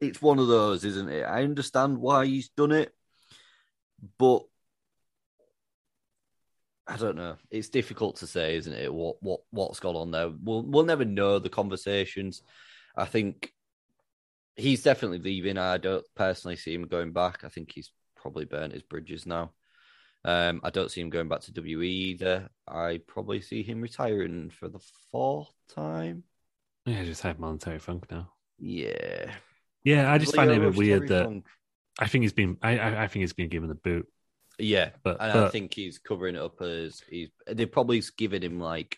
it's 0.00 0.20
one 0.20 0.38
of 0.38 0.48
those, 0.48 0.84
isn't 0.84 1.08
it? 1.08 1.22
I 1.22 1.44
understand 1.44 1.98
why 1.98 2.26
he's 2.26 2.48
done 2.50 2.72
it, 2.72 2.92
but 4.18 4.44
I 6.86 6.96
don't 6.98 7.16
know. 7.16 7.36
It's 7.50 7.70
difficult 7.70 8.16
to 8.16 8.26
say, 8.26 8.56
isn't 8.56 8.72
it? 8.72 8.92
What 8.92 9.16
what 9.22 9.40
what's 9.50 9.80
gone 9.80 9.96
on 9.96 10.10
there? 10.10 10.28
We'll 10.28 10.62
we'll 10.62 10.84
never 10.84 11.04
know 11.04 11.38
the 11.38 11.48
conversations. 11.48 12.42
I 12.96 13.06
think 13.06 13.53
he's 14.56 14.82
definitely 14.82 15.18
leaving. 15.18 15.58
I 15.58 15.78
don't 15.78 16.04
personally 16.14 16.56
see 16.56 16.74
him 16.74 16.86
going 16.86 17.12
back. 17.12 17.44
I 17.44 17.48
think 17.48 17.72
he's 17.72 17.90
probably 18.16 18.44
burnt 18.44 18.72
his 18.72 18.82
bridges 18.82 19.26
now. 19.26 19.52
Um, 20.24 20.60
I 20.64 20.70
don't 20.70 20.90
see 20.90 21.00
him 21.02 21.10
going 21.10 21.28
back 21.28 21.40
to 21.42 21.52
WE 21.60 21.86
either. 21.86 22.48
I 22.66 23.00
probably 23.06 23.42
see 23.42 23.62
him 23.62 23.82
retiring 23.82 24.50
for 24.50 24.68
the 24.68 24.80
fourth 25.12 25.52
time. 25.74 26.24
Yeah, 26.86 27.04
just 27.04 27.22
have 27.22 27.38
monetary 27.38 27.78
funk 27.78 28.06
now. 28.10 28.30
Yeah, 28.58 29.32
Yeah, 29.84 30.10
I 30.12 30.18
just 30.18 30.34
find 30.34 30.50
it 30.50 30.58
a 30.58 30.60
bit 30.60 30.76
weird 30.76 31.08
that 31.08 31.24
Funk. 31.24 31.46
I 31.98 32.06
think 32.06 32.22
he's 32.22 32.32
been. 32.32 32.56
I, 32.62 32.78
I, 32.78 33.02
I 33.04 33.08
think 33.08 33.22
he's 33.22 33.32
been 33.32 33.48
given 33.48 33.68
the 33.68 33.74
boot. 33.74 34.06
Yeah, 34.58 34.90
But- 35.02 35.18
and 35.20 35.38
I 35.38 35.48
think 35.48 35.74
he's 35.74 35.98
covering 35.98 36.36
it 36.36 36.42
up 36.42 36.60
as 36.62 37.02
he's. 37.08 37.28
They've 37.46 37.70
probably 37.70 38.02
given 38.16 38.42
him 38.42 38.60
like. 38.60 38.96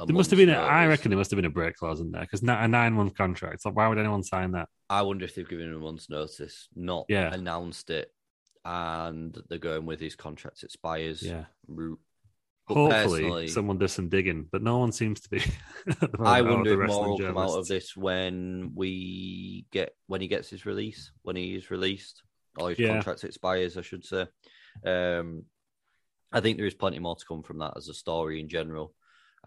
A 0.00 0.06
There 0.06 0.16
must 0.16 0.30
have 0.30 0.38
been. 0.38 0.48
A, 0.48 0.54
I 0.54 0.86
reckon 0.86 1.10
there 1.10 1.18
must 1.18 1.30
have 1.30 1.36
been 1.36 1.44
a 1.44 1.50
break 1.50 1.76
clause 1.76 2.00
in 2.00 2.10
there 2.10 2.22
because 2.22 2.42
a 2.42 2.66
nine 2.68 2.94
month 2.94 3.14
contract. 3.14 3.64
Like, 3.64 3.76
why 3.76 3.86
would 3.86 3.98
anyone 3.98 4.24
sign 4.24 4.52
that? 4.52 4.68
I 4.90 5.02
wonder 5.02 5.24
if 5.24 5.34
they've 5.34 5.48
given 5.48 5.68
him 5.68 5.76
a 5.76 5.78
month's 5.78 6.10
notice, 6.10 6.68
not 6.74 7.06
Yeah. 7.08 7.32
announced 7.32 7.90
it, 7.90 8.12
and 8.64 9.36
they're 9.48 9.58
going 9.58 9.86
with 9.86 10.00
his 10.00 10.16
contract 10.16 10.62
expires 10.62 11.22
Yeah. 11.22 11.46
route. 11.66 12.00
But 12.66 12.74
Hopefully, 12.76 13.48
someone 13.48 13.76
does 13.76 13.92
some 13.92 14.08
digging, 14.08 14.44
but 14.50 14.62
no 14.62 14.78
one 14.78 14.90
seems 14.92 15.20
to 15.20 15.28
be. 15.30 15.36
at 15.86 16.00
the 16.00 16.18
moment, 16.18 16.26
I 16.26 16.40
wonder 16.40 16.82
if 16.82 16.88
more 16.88 17.08
will 17.10 17.18
come 17.18 17.36
out 17.36 17.58
of 17.58 17.66
this 17.68 17.94
when 17.94 18.72
we 18.74 19.66
get 19.70 19.94
when 20.06 20.22
he 20.22 20.28
gets 20.28 20.48
his 20.48 20.64
release, 20.64 21.12
when 21.22 21.36
he 21.36 21.54
is 21.54 21.70
released, 21.70 22.22
or 22.56 22.70
his 22.70 22.78
Yeah. 22.78 22.88
contract 22.88 23.24
expires, 23.24 23.76
I 23.76 23.82
should 23.82 24.04
say. 24.04 24.26
Um, 24.84 25.44
I 26.32 26.40
think 26.40 26.56
there 26.56 26.66
is 26.66 26.74
plenty 26.74 26.98
more 26.98 27.16
to 27.16 27.26
come 27.26 27.42
from 27.42 27.58
that 27.58 27.74
as 27.76 27.88
a 27.88 27.94
story 27.94 28.40
in 28.40 28.48
general. 28.48 28.94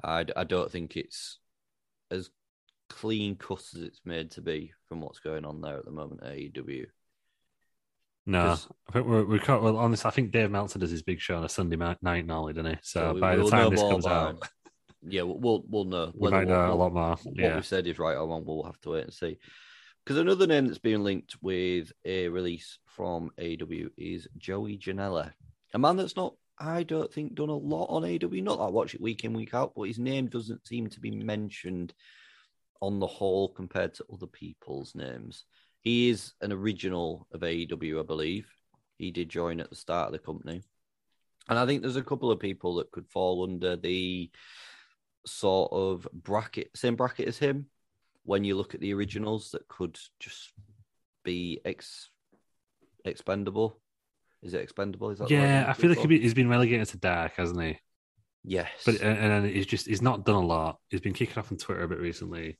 I, 0.03 0.25
I 0.35 0.43
don't 0.43 0.71
think 0.71 0.95
it's 0.95 1.39
as 2.11 2.29
clean 2.89 3.35
cut 3.35 3.63
as 3.75 3.81
it's 3.81 4.01
made 4.05 4.31
to 4.31 4.41
be 4.41 4.71
from 4.87 5.01
what's 5.01 5.19
going 5.19 5.45
on 5.45 5.61
there 5.61 5.77
at 5.77 5.85
the 5.85 5.91
moment 5.91 6.23
at 6.23 6.33
AEW. 6.33 6.85
No, 8.25 8.57
I 8.89 8.91
think 8.91 9.07
we're, 9.07 9.23
we're 9.25 9.39
quite- 9.39 9.61
well 9.61 9.77
on 9.77 9.91
this. 9.91 10.03
I 10.05 10.09
think 10.09 10.31
Dave 10.31 10.51
Meltzer 10.51 10.79
does 10.79 10.91
his 10.91 11.01
big 11.03 11.21
show 11.21 11.37
on 11.37 11.45
a 11.45 11.49
Sunday 11.49 11.77
night 11.77 12.25
normally, 12.25 12.53
doesn't 12.53 12.71
he? 12.73 12.77
So, 12.83 13.17
by 13.19 13.37
the 13.37 13.49
time 13.49 13.69
this 13.69 13.79
comes 13.81 14.05
out, 14.05 14.45
yeah, 15.07 15.21
we'll 15.21 15.39
we'll, 15.39 15.63
we'll 15.69 15.83
know. 15.85 16.11
we 16.13 16.29
might 16.29 16.47
know 16.47 16.73
a 16.73 16.75
lot 16.75 16.93
more. 16.93 17.15
what 17.15 17.35
Yeah, 17.37 17.55
we 17.55 17.61
said 17.61 17.87
is 17.87 17.97
right 17.99 18.17
or 18.17 18.27
wrong, 18.27 18.43
we'll 18.45 18.63
have 18.63 18.79
to 18.81 18.89
wait 18.91 19.03
and 19.05 19.13
see. 19.13 19.37
Because 20.03 20.17
another 20.17 20.45
name 20.47 20.67
that's 20.67 20.77
being 20.79 21.03
linked 21.03 21.35
with 21.41 21.91
a 22.03 22.27
release 22.27 22.79
from 22.85 23.31
AW 23.39 23.89
is 23.97 24.27
Joey 24.37 24.77
Janela, 24.77 25.31
a 25.73 25.79
man 25.79 25.95
that's 25.97 26.15
not, 26.15 26.33
I 26.59 26.83
don't 26.83 27.11
think, 27.13 27.35
done 27.35 27.49
a 27.49 27.55
lot 27.55 27.85
on 27.85 28.03
AW. 28.03 28.41
Not 28.41 28.57
that 28.57 28.63
I 28.63 28.69
watch 28.69 28.93
it 28.93 29.01
week 29.01 29.23
in, 29.23 29.33
week 29.33 29.53
out, 29.53 29.73
but 29.75 29.83
his 29.83 29.99
name 29.99 30.27
doesn't 30.27 30.67
seem 30.67 30.87
to 30.89 30.99
be 30.99 31.11
mentioned 31.11 31.93
on 32.81 32.99
the 32.99 33.07
whole 33.07 33.49
compared 33.49 33.93
to 33.95 34.05
other 34.11 34.27
people's 34.27 34.95
names. 34.95 35.45
He 35.81 36.09
is 36.09 36.33
an 36.41 36.51
original 36.51 37.27
of 37.31 37.41
AEW, 37.41 37.99
I 37.99 38.03
believe. 38.03 38.47
He 38.97 39.11
did 39.11 39.29
join 39.29 39.59
at 39.59 39.69
the 39.69 39.75
start 39.75 40.07
of 40.07 40.13
the 40.13 40.19
company. 40.19 40.61
And 41.49 41.57
I 41.57 41.65
think 41.65 41.81
there's 41.81 41.95
a 41.95 42.03
couple 42.03 42.31
of 42.31 42.39
people 42.39 42.75
that 42.75 42.91
could 42.91 43.07
fall 43.07 43.43
under 43.43 43.75
the 43.77 44.29
sort 45.25 45.71
of 45.71 46.07
bracket, 46.11 46.71
same 46.75 46.95
bracket 46.95 47.27
as 47.27 47.37
him. 47.37 47.67
When 48.23 48.43
you 48.43 48.55
look 48.55 48.73
at 48.75 48.81
the 48.81 48.93
originals, 48.93 49.51
that 49.51 49.67
could 49.69 49.97
just 50.19 50.51
be 51.23 51.61
ex 51.63 52.09
expendable. 53.05 53.79
Is 54.43 54.53
it 54.53 54.61
expendable? 54.61 55.09
Is 55.11 55.19
that 55.19 55.29
yeah. 55.29 55.65
I 55.67 55.73
feel 55.73 55.89
like 55.89 55.99
he- 55.99 56.19
he's 56.19 56.33
been 56.33 56.49
relegated 56.49 56.89
to 56.89 56.97
dark, 56.97 57.33
hasn't 57.35 57.61
he? 57.61 57.79
yes, 58.43 58.69
But 58.85 59.01
and, 59.01 59.17
and 59.31 59.45
he's 59.45 59.65
just 59.65 59.87
he's 59.87 60.01
not 60.01 60.25
done 60.25 60.35
a 60.35 60.45
lot. 60.45 60.79
He's 60.89 61.01
been 61.01 61.13
kicking 61.13 61.37
off 61.37 61.51
on 61.51 61.57
Twitter 61.57 61.83
a 61.83 61.87
bit 61.87 61.99
recently. 61.99 62.57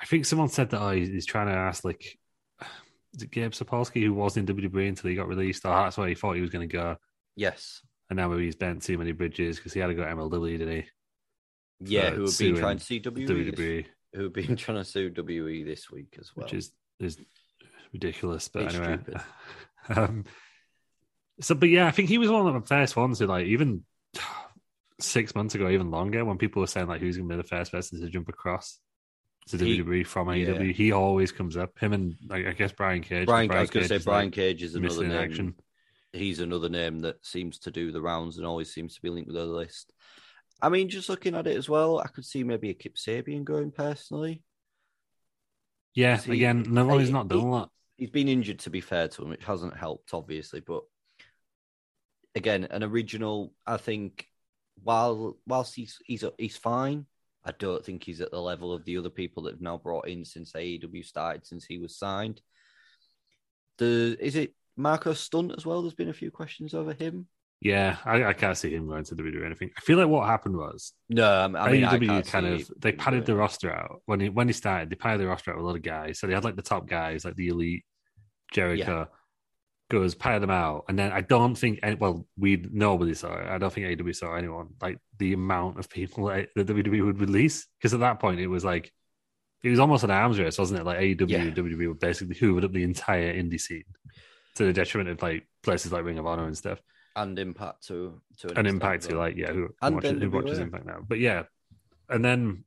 I 0.00 0.06
think 0.06 0.24
someone 0.24 0.48
said 0.48 0.70
that 0.70 0.80
oh, 0.80 0.90
he's, 0.90 1.08
he's 1.08 1.26
trying 1.26 1.48
to 1.48 1.54
ask 1.54 1.84
like 1.84 2.18
is 3.14 3.22
it 3.22 3.30
Gabe 3.30 3.52
Sapolsky 3.52 4.02
who 4.02 4.14
was 4.14 4.36
in 4.36 4.46
WWE 4.46 4.88
until 4.88 5.10
he 5.10 5.16
got 5.16 5.28
released. 5.28 5.64
Or 5.64 5.70
that's 5.70 5.98
where 5.98 6.08
he 6.08 6.14
thought 6.14 6.36
he 6.36 6.40
was 6.40 6.50
going 6.50 6.68
to 6.68 6.72
go, 6.72 6.96
yes, 7.36 7.82
and 8.08 8.16
now 8.16 8.28
maybe 8.28 8.44
he's 8.44 8.56
bent 8.56 8.82
too 8.82 8.98
many 8.98 9.12
bridges 9.12 9.56
because 9.56 9.72
he 9.72 9.80
had 9.80 9.88
to 9.88 9.94
go 9.94 10.04
to 10.04 10.10
MLW, 10.10 10.58
didn't 10.58 10.76
he? 10.76 10.84
yeah. 11.80 12.02
uh, 12.02 12.10
who 12.12 12.24
have 12.24 12.38
been 12.38 12.56
trying 12.56 12.78
to 12.78 12.84
see 12.84 13.00
WWE, 13.00 13.54
WWE, 13.54 13.86
who 14.14 14.22
have 14.24 14.32
been 14.32 14.56
trying 14.56 14.78
to 14.78 14.84
sue 14.84 15.10
WWE 15.10 15.64
this 15.66 15.90
week 15.90 16.16
as 16.20 16.30
well. 16.34 16.44
which 16.44 16.54
is 16.54 16.72
is 16.98 17.18
ridiculous. 17.92 18.48
But 18.48 18.64
It's 18.64 18.74
anyway, 18.74 18.98
um, 19.88 20.24
so 21.40 21.54
but 21.54 21.68
yeah, 21.68 21.86
I 21.86 21.90
think 21.90 22.08
he 22.08 22.18
was 22.18 22.30
one 22.30 22.46
of 22.46 22.54
the 22.54 22.66
first 22.66 22.96
ones 22.96 23.18
who 23.18 23.26
like 23.26 23.46
even 23.46 23.84
six 25.00 25.34
months 25.34 25.54
ago, 25.54 25.68
even 25.68 25.90
longer, 25.90 26.24
when 26.24 26.38
people 26.38 26.60
were 26.60 26.66
saying 26.66 26.86
like 26.86 27.00
who's 27.00 27.16
going 27.16 27.28
to 27.28 27.36
be 27.36 27.42
the 27.42 27.48
first 27.48 27.72
person 27.72 28.00
to 28.00 28.08
jump 28.08 28.28
across 28.28 28.78
to 29.48 29.56
He- 29.58 29.80
WWE 29.82 30.06
from 30.06 30.28
yeah. 30.28 30.46
AEW, 30.46 30.72
he 30.74 30.92
always 30.92 31.32
comes 31.32 31.56
up. 31.56 31.78
Him 31.78 31.92
and 31.92 32.16
like, 32.28 32.46
I 32.46 32.52
guess 32.52 32.72
Brian 32.72 33.02
Cage. 33.02 33.26
Brian, 33.26 33.50
I 33.50 33.60
was 33.60 33.70
going 33.70 33.86
to 33.86 33.98
say 33.98 34.04
Brian 34.04 34.30
Cage 34.30 34.62
is 34.62 34.74
another 34.74 35.06
name. 35.06 35.12
action. 35.16 35.54
He's 36.12 36.40
another 36.40 36.68
name 36.68 37.00
that 37.00 37.24
seems 37.24 37.58
to 37.60 37.70
do 37.70 37.92
the 37.92 38.00
rounds 38.02 38.36
and 38.38 38.46
always 38.46 38.72
seems 38.72 38.94
to 38.96 39.02
be 39.02 39.10
linked 39.10 39.28
with 39.28 39.36
the 39.36 39.46
list. 39.46 39.92
I 40.62 40.68
mean, 40.68 40.88
just 40.88 41.08
looking 41.08 41.34
at 41.34 41.46
it 41.46 41.56
as 41.56 41.68
well, 41.68 42.00
I 42.00 42.08
could 42.08 42.24
see 42.24 42.42
maybe 42.44 42.68
a 42.70 42.74
Kip 42.74 42.96
Sabian 42.96 43.44
going 43.44 43.70
personally. 43.70 44.42
Yeah, 45.94 46.18
he- 46.18 46.32
again, 46.32 46.64
no, 46.68 46.98
he's 46.98 47.10
not 47.10 47.28
done 47.28 47.38
he- 47.40 47.44
a 47.44 47.48
lot. 47.48 47.70
He's 47.96 48.10
been 48.10 48.28
injured, 48.28 48.60
to 48.60 48.70
be 48.70 48.80
fair 48.80 49.08
to 49.08 49.22
him, 49.22 49.28
which 49.30 49.44
hasn't 49.44 49.76
helped, 49.76 50.14
obviously. 50.14 50.60
But 50.60 50.82
again, 52.34 52.66
an 52.70 52.82
original, 52.82 53.52
I 53.66 53.76
think, 53.76 54.26
while 54.82 55.36
whilst 55.46 55.74
he's 55.74 55.98
he's 56.06 56.24
he's 56.38 56.56
fine, 56.56 57.06
I 57.44 57.52
don't 57.58 57.84
think 57.84 58.04
he's 58.04 58.20
at 58.20 58.30
the 58.30 58.40
level 58.40 58.72
of 58.72 58.84
the 58.84 58.98
other 58.98 59.10
people 59.10 59.44
that 59.44 59.54
have 59.54 59.62
now 59.62 59.78
brought 59.78 60.08
in 60.08 60.24
since 60.24 60.52
AEW 60.52 61.04
started, 61.04 61.46
since 61.46 61.64
he 61.64 61.78
was 61.78 61.96
signed. 61.96 62.40
The 63.78 64.16
is 64.20 64.36
it 64.36 64.54
Marko 64.76 65.14
Stunt 65.14 65.52
as 65.56 65.64
well? 65.64 65.82
There's 65.82 65.94
been 65.94 66.10
a 66.10 66.14
few 66.14 66.30
questions 66.30 66.74
over 66.74 66.92
him. 66.92 67.26
Yeah, 67.62 67.96
I, 68.06 68.24
I 68.24 68.32
can't 68.32 68.56
see 68.56 68.74
him 68.74 68.86
going 68.86 69.04
to 69.04 69.14
WWE 69.14 69.42
or 69.42 69.44
anything. 69.44 69.70
I 69.76 69.80
feel 69.82 69.98
like 69.98 70.08
what 70.08 70.26
happened 70.26 70.56
was 70.56 70.92
No, 71.10 71.42
I 71.42 71.48
mean, 71.70 71.82
AEW 71.82 72.26
kind 72.26 72.46
of 72.46 72.70
they 72.78 72.92
padded 72.92 73.26
the 73.26 73.36
roster 73.36 73.70
out 73.70 74.00
when 74.06 74.20
he 74.20 74.28
when 74.28 74.46
he 74.46 74.52
started. 74.52 74.88
They 74.90 74.96
padded 74.96 75.20
the 75.20 75.26
roster 75.26 75.50
out 75.50 75.56
with 75.56 75.64
a 75.64 75.66
lot 75.66 75.76
of 75.76 75.82
guys, 75.82 76.18
so 76.18 76.26
they 76.26 76.34
had 76.34 76.44
like 76.44 76.56
the 76.56 76.62
top 76.62 76.86
guys, 76.86 77.24
like 77.24 77.36
the 77.36 77.48
elite, 77.48 77.84
Jericho, 78.52 79.08
goes 79.90 80.14
padded 80.14 80.42
them 80.42 80.50
out, 80.50 80.84
and 80.88 80.98
then 80.98 81.12
I 81.12 81.20
don't 81.20 81.54
think 81.54 81.80
any, 81.82 81.96
well 81.96 82.26
we 82.38 82.64
nobody 82.70 83.12
saw 83.12 83.34
it. 83.34 83.46
I 83.46 83.58
don't 83.58 83.72
think 83.72 83.86
AEW 83.86 84.16
saw 84.16 84.34
anyone 84.34 84.68
like 84.80 84.98
the 85.18 85.34
amount 85.34 85.78
of 85.78 85.90
people 85.90 86.26
that, 86.26 86.48
that 86.56 86.66
WWE 86.68 87.04
would 87.04 87.20
release. 87.20 87.66
Because 87.78 87.92
at 87.92 88.00
that 88.00 88.20
point 88.20 88.40
it 88.40 88.46
was 88.46 88.64
like 88.64 88.90
it 89.62 89.68
was 89.68 89.78
almost 89.78 90.04
an 90.04 90.10
arms 90.10 90.38
race, 90.38 90.58
wasn't 90.58 90.80
it? 90.80 90.84
Like 90.84 90.98
AEW 90.98 91.28
Yeah. 91.28 91.38
and 91.42 91.54
WWE 91.54 91.88
were 91.88 91.94
basically 91.94 92.34
hoovered 92.36 92.64
up 92.64 92.72
the 92.72 92.84
entire 92.84 93.34
indie 93.34 93.60
scene 93.60 93.84
to 94.54 94.64
the 94.64 94.72
detriment 94.72 95.10
of 95.10 95.20
like 95.22 95.46
places 95.62 95.92
like 95.92 96.04
Ring 96.04 96.18
of 96.18 96.26
Honor 96.26 96.46
and 96.46 96.56
stuff. 96.56 96.80
And 97.16 97.38
impact 97.38 97.86
to 97.88 98.22
to 98.38 98.46
an 98.46 98.50
extent 98.50 98.66
impact 98.68 99.02
to 99.10 99.18
like 99.18 99.36
yeah 99.36 99.52
who, 99.52 99.62
who 99.62 99.68
And 99.82 99.96
watches, 99.96 100.22
who 100.22 100.30
watches 100.30 100.58
impact 100.60 100.86
now. 100.86 101.00
But 101.06 101.18
yeah. 101.18 101.42
And 102.08 102.24
then 102.24 102.64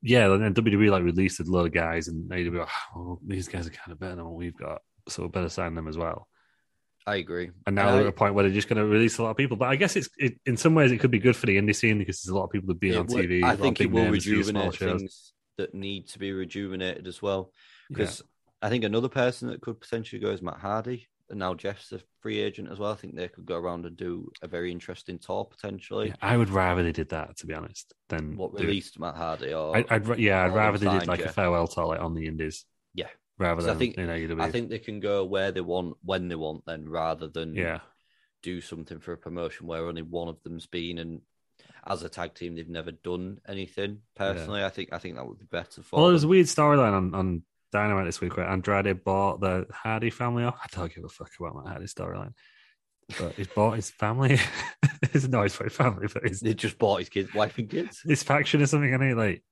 yeah 0.00 0.32
and 0.32 0.42
then 0.42 0.54
WWE 0.54 0.90
like 0.90 1.02
released 1.04 1.40
a 1.40 1.44
lot 1.44 1.66
of 1.66 1.72
guys 1.72 2.08
and 2.08 2.28
they 2.28 2.48
were 2.48 2.60
like, 2.60 2.68
oh, 2.96 3.20
these 3.26 3.48
guys 3.48 3.66
are 3.66 3.70
kind 3.70 3.92
of 3.92 4.00
better 4.00 4.16
than 4.16 4.24
what 4.24 4.34
we've 4.34 4.56
got 4.56 4.80
so 5.08 5.22
we 5.22 5.28
better 5.28 5.48
sign 5.48 5.74
them 5.74 5.88
as 5.88 5.96
well 5.98 6.28
I 7.06 7.16
agree. 7.16 7.50
and 7.66 7.76
now 7.76 7.88
I- 7.88 7.92
they're 7.92 8.00
at 8.02 8.06
a 8.08 8.12
point 8.12 8.34
where 8.34 8.44
they're 8.44 8.52
just 8.54 8.68
going 8.68 8.78
to 8.78 8.86
release 8.86 9.18
a 9.18 9.22
lot 9.22 9.30
of 9.30 9.36
people 9.36 9.56
but 9.56 9.68
I 9.68 9.76
guess 9.76 9.96
it's 9.96 10.08
it, 10.18 10.38
in 10.46 10.56
some 10.56 10.74
ways 10.74 10.90
it 10.92 10.98
could 10.98 11.10
be 11.10 11.18
good 11.18 11.36
for 11.36 11.46
the 11.46 11.56
indie 11.58 11.74
scene 11.76 11.98
because 11.98 12.22
there's 12.22 12.32
a 12.32 12.36
lot 12.36 12.44
of 12.44 12.50
people 12.50 12.68
that 12.68 12.80
being 12.80 12.94
It 12.94 12.98
on 12.98 13.06
would- 13.08 13.26
TV 13.28 13.42
I 13.44 13.56
think 13.56 13.80
it 13.80 13.90
will 13.90 14.04
names, 14.04 14.24
few 14.24 14.42
small 14.42 14.66
rejuvenate 14.70 15.00
things 15.00 15.32
that 15.58 15.74
need 15.74 16.08
to 16.08 16.18
be 16.18 16.32
rejuvenated 16.32 17.06
as 17.06 17.22
well. 17.22 17.52
Yeah. 17.88 17.98
Because 17.98 18.22
I 18.60 18.70
think 18.70 18.82
another 18.82 19.08
person 19.08 19.48
that 19.50 19.60
could 19.60 19.80
potentially 19.80 20.20
go 20.20 20.30
is 20.30 20.42
Matt 20.42 20.56
Hardy. 20.58 21.06
And 21.30 21.38
now 21.38 21.54
Jeff's 21.54 21.92
a 21.92 22.00
free 22.20 22.40
agent 22.40 22.70
as 22.72 22.78
well. 22.80 22.90
I 22.90 22.96
think 22.96 23.14
they 23.14 23.28
could 23.28 23.46
go 23.46 23.56
around 23.56 23.86
and 23.86 23.96
do 23.96 24.30
a 24.42 24.48
very 24.48 24.72
interesting 24.72 25.18
tour 25.20 25.44
potentially. 25.44 26.08
Yeah, 26.08 26.14
I 26.20 26.36
would 26.36 26.50
rather 26.50 26.82
they 26.82 26.90
did 26.92 27.10
that 27.10 27.36
to 27.38 27.46
be 27.46 27.54
honest 27.54 27.92
than 28.08 28.36
What 28.36 28.56
do- 28.56 28.64
released 28.64 28.98
Matt 28.98 29.14
Hardy 29.14 29.54
or 29.54 29.76
I, 29.76 29.84
I'd 29.90 30.08
ra- 30.08 30.16
yeah 30.16 30.44
I'd 30.44 30.54
rather 30.54 30.78
they 30.78 30.90
did 30.98 31.06
like 31.06 31.20
a 31.20 31.28
farewell 31.28 31.68
tour 31.68 31.86
like 31.86 32.00
on 32.00 32.14
the 32.14 32.26
indies 32.26 32.64
Yeah. 32.94 33.06
Rather 33.38 33.56
'Cause 33.60 33.66
I 33.66 33.70
than 33.70 33.78
think- 33.78 33.98
in 33.98 34.08
AEW 34.08 34.40
I 34.42 34.50
think 34.50 34.70
they 34.70 34.78
can 34.78 35.00
go 35.00 35.24
where 35.24 35.50
they 35.52 35.60
want 35.60 35.96
when 36.02 36.28
they 36.28 36.34
want 36.36 36.64
then 36.66 36.88
rather 36.88 37.28
than 37.28 37.54
yeah 37.54 37.80
do 38.42 38.60
something 38.60 39.00
for 39.00 39.12
a 39.12 39.16
promotion 39.18 39.66
where 39.66 39.86
only 39.86 40.02
one 40.02 40.28
of 40.28 40.42
them's 40.42 40.66
been 40.66 40.98
and 40.98 41.22
as 41.86 42.02
a 42.02 42.08
tag 42.08 42.34
team 42.34 42.54
they've 42.54 42.68
never 42.68 42.90
done 42.92 43.38
anything. 43.48 44.02
Personally, 44.14 44.62
I 44.64 44.68
think 44.70 44.90
I 44.92 44.98
think 44.98 45.16
that 45.16 45.26
would 45.26 45.38
be 45.38 45.46
better 45.46 45.82
for 45.82 45.96
Well, 46.00 46.08
there's 46.10 46.24
a 46.24 46.28
weird 46.28 46.46
storyline 46.46 46.92
on, 46.92 47.14
on 47.14 47.42
Dynamite 47.72 48.04
this 48.06 48.20
week 48.20 48.36
where 48.36 48.46
Andrade 48.48 49.02
bought 49.04 49.40
the 49.40 49.66
Hardy 49.72 50.10
family 50.10 50.44
off. 50.44 50.58
I 50.62 50.66
don't 50.76 50.94
give 50.94 51.04
a 51.04 51.08
fuck 51.08 51.30
about 51.40 51.54
my 51.54 51.70
Hardy 51.70 51.86
storyline. 51.86 52.32
But 53.18 53.34
he's 53.34 53.48
bought 53.48 53.76
his 53.76 53.90
family. 53.90 54.38
it's 55.02 55.28
not 55.28 55.42
his 55.44 55.54
family, 55.56 56.06
but 56.12 56.26
his, 56.26 56.40
They 56.40 56.54
just 56.54 56.78
bought 56.78 57.00
his 57.00 57.08
kids, 57.10 57.34
wife 57.34 57.58
and 57.58 57.68
kids. 57.68 58.00
his 58.02 58.22
faction 58.22 58.62
or 58.62 58.66
something, 58.66 58.92
and 58.94 59.02
he 59.02 59.12
like, 59.14 59.42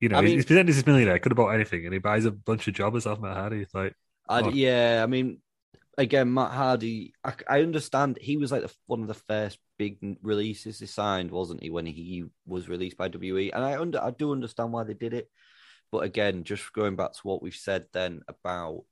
you 0.00 0.08
know, 0.08 0.18
I 0.18 0.20
mean- 0.22 0.36
he's 0.36 0.44
presented 0.46 0.70
as 0.70 0.76
this 0.76 0.86
millionaire, 0.86 1.18
could 1.18 1.32
have 1.32 1.36
bought 1.36 1.50
anything, 1.54 1.84
and 1.84 1.92
he 1.92 1.98
buys 1.98 2.24
a 2.24 2.30
bunch 2.30 2.68
of 2.68 2.74
jobbers 2.74 3.06
off 3.06 3.20
Matt 3.20 3.36
Hardy. 3.36 3.60
It's 3.62 3.74
like, 3.74 3.94
I, 4.28 4.42
Oh. 4.42 4.50
yeah, 4.50 5.00
I 5.02 5.06
mean, 5.06 5.40
again, 5.96 6.32
Matt 6.32 6.52
Hardy. 6.52 7.14
I, 7.24 7.32
I 7.48 7.62
understand 7.62 8.18
he 8.20 8.36
was 8.36 8.52
like 8.52 8.62
the, 8.62 8.72
one 8.86 9.02
of 9.02 9.08
the 9.08 9.14
first 9.14 9.58
big 9.78 9.98
releases 10.22 10.78
he 10.78 10.86
signed, 10.86 11.30
wasn't 11.30 11.62
he? 11.62 11.70
When 11.70 11.86
he 11.86 12.24
was 12.46 12.68
released 12.68 12.96
by 12.96 13.08
WE, 13.08 13.50
and 13.52 13.64
I 13.64 13.78
under 13.80 14.02
I 14.02 14.10
do 14.10 14.32
understand 14.32 14.72
why 14.72 14.84
they 14.84 14.94
did 14.94 15.14
it, 15.14 15.28
but 15.90 16.04
again, 16.04 16.44
just 16.44 16.72
going 16.72 16.96
back 16.96 17.12
to 17.14 17.20
what 17.22 17.42
we've 17.42 17.54
said 17.54 17.86
then 17.92 18.22
about 18.28 18.82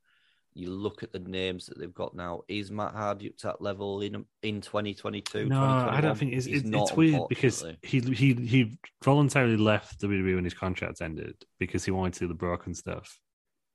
you 0.57 0.71
look 0.71 1.03
at 1.03 1.11
the 1.11 1.19
names 1.19 1.67
that 1.67 1.77
they've 1.77 1.93
got 1.93 2.15
now. 2.15 2.41
Is 2.47 2.71
Matt 2.71 2.93
Hardy 2.93 3.29
up 3.29 3.37
to 3.37 3.47
that 3.47 3.61
level 3.61 4.01
in 4.01 4.25
in 4.41 4.61
2022? 4.61 5.45
no, 5.45 5.61
I 5.61 6.01
don't 6.01 6.17
think 6.17 6.33
it's, 6.33 6.47
it's, 6.47 6.65
not, 6.65 6.83
it's 6.83 6.93
weird 6.93 7.23
because 7.29 7.65
he 7.83 7.99
he 7.99 8.33
he 8.33 8.79
voluntarily 9.03 9.57
left 9.57 10.01
WWE 10.01 10.35
when 10.35 10.43
his 10.43 10.53
contract 10.53 11.01
ended 11.01 11.35
because 11.59 11.85
he 11.85 11.91
wanted 11.91 12.13
to 12.13 12.19
do 12.21 12.27
the 12.27 12.33
broken 12.33 12.73
stuff 12.73 13.19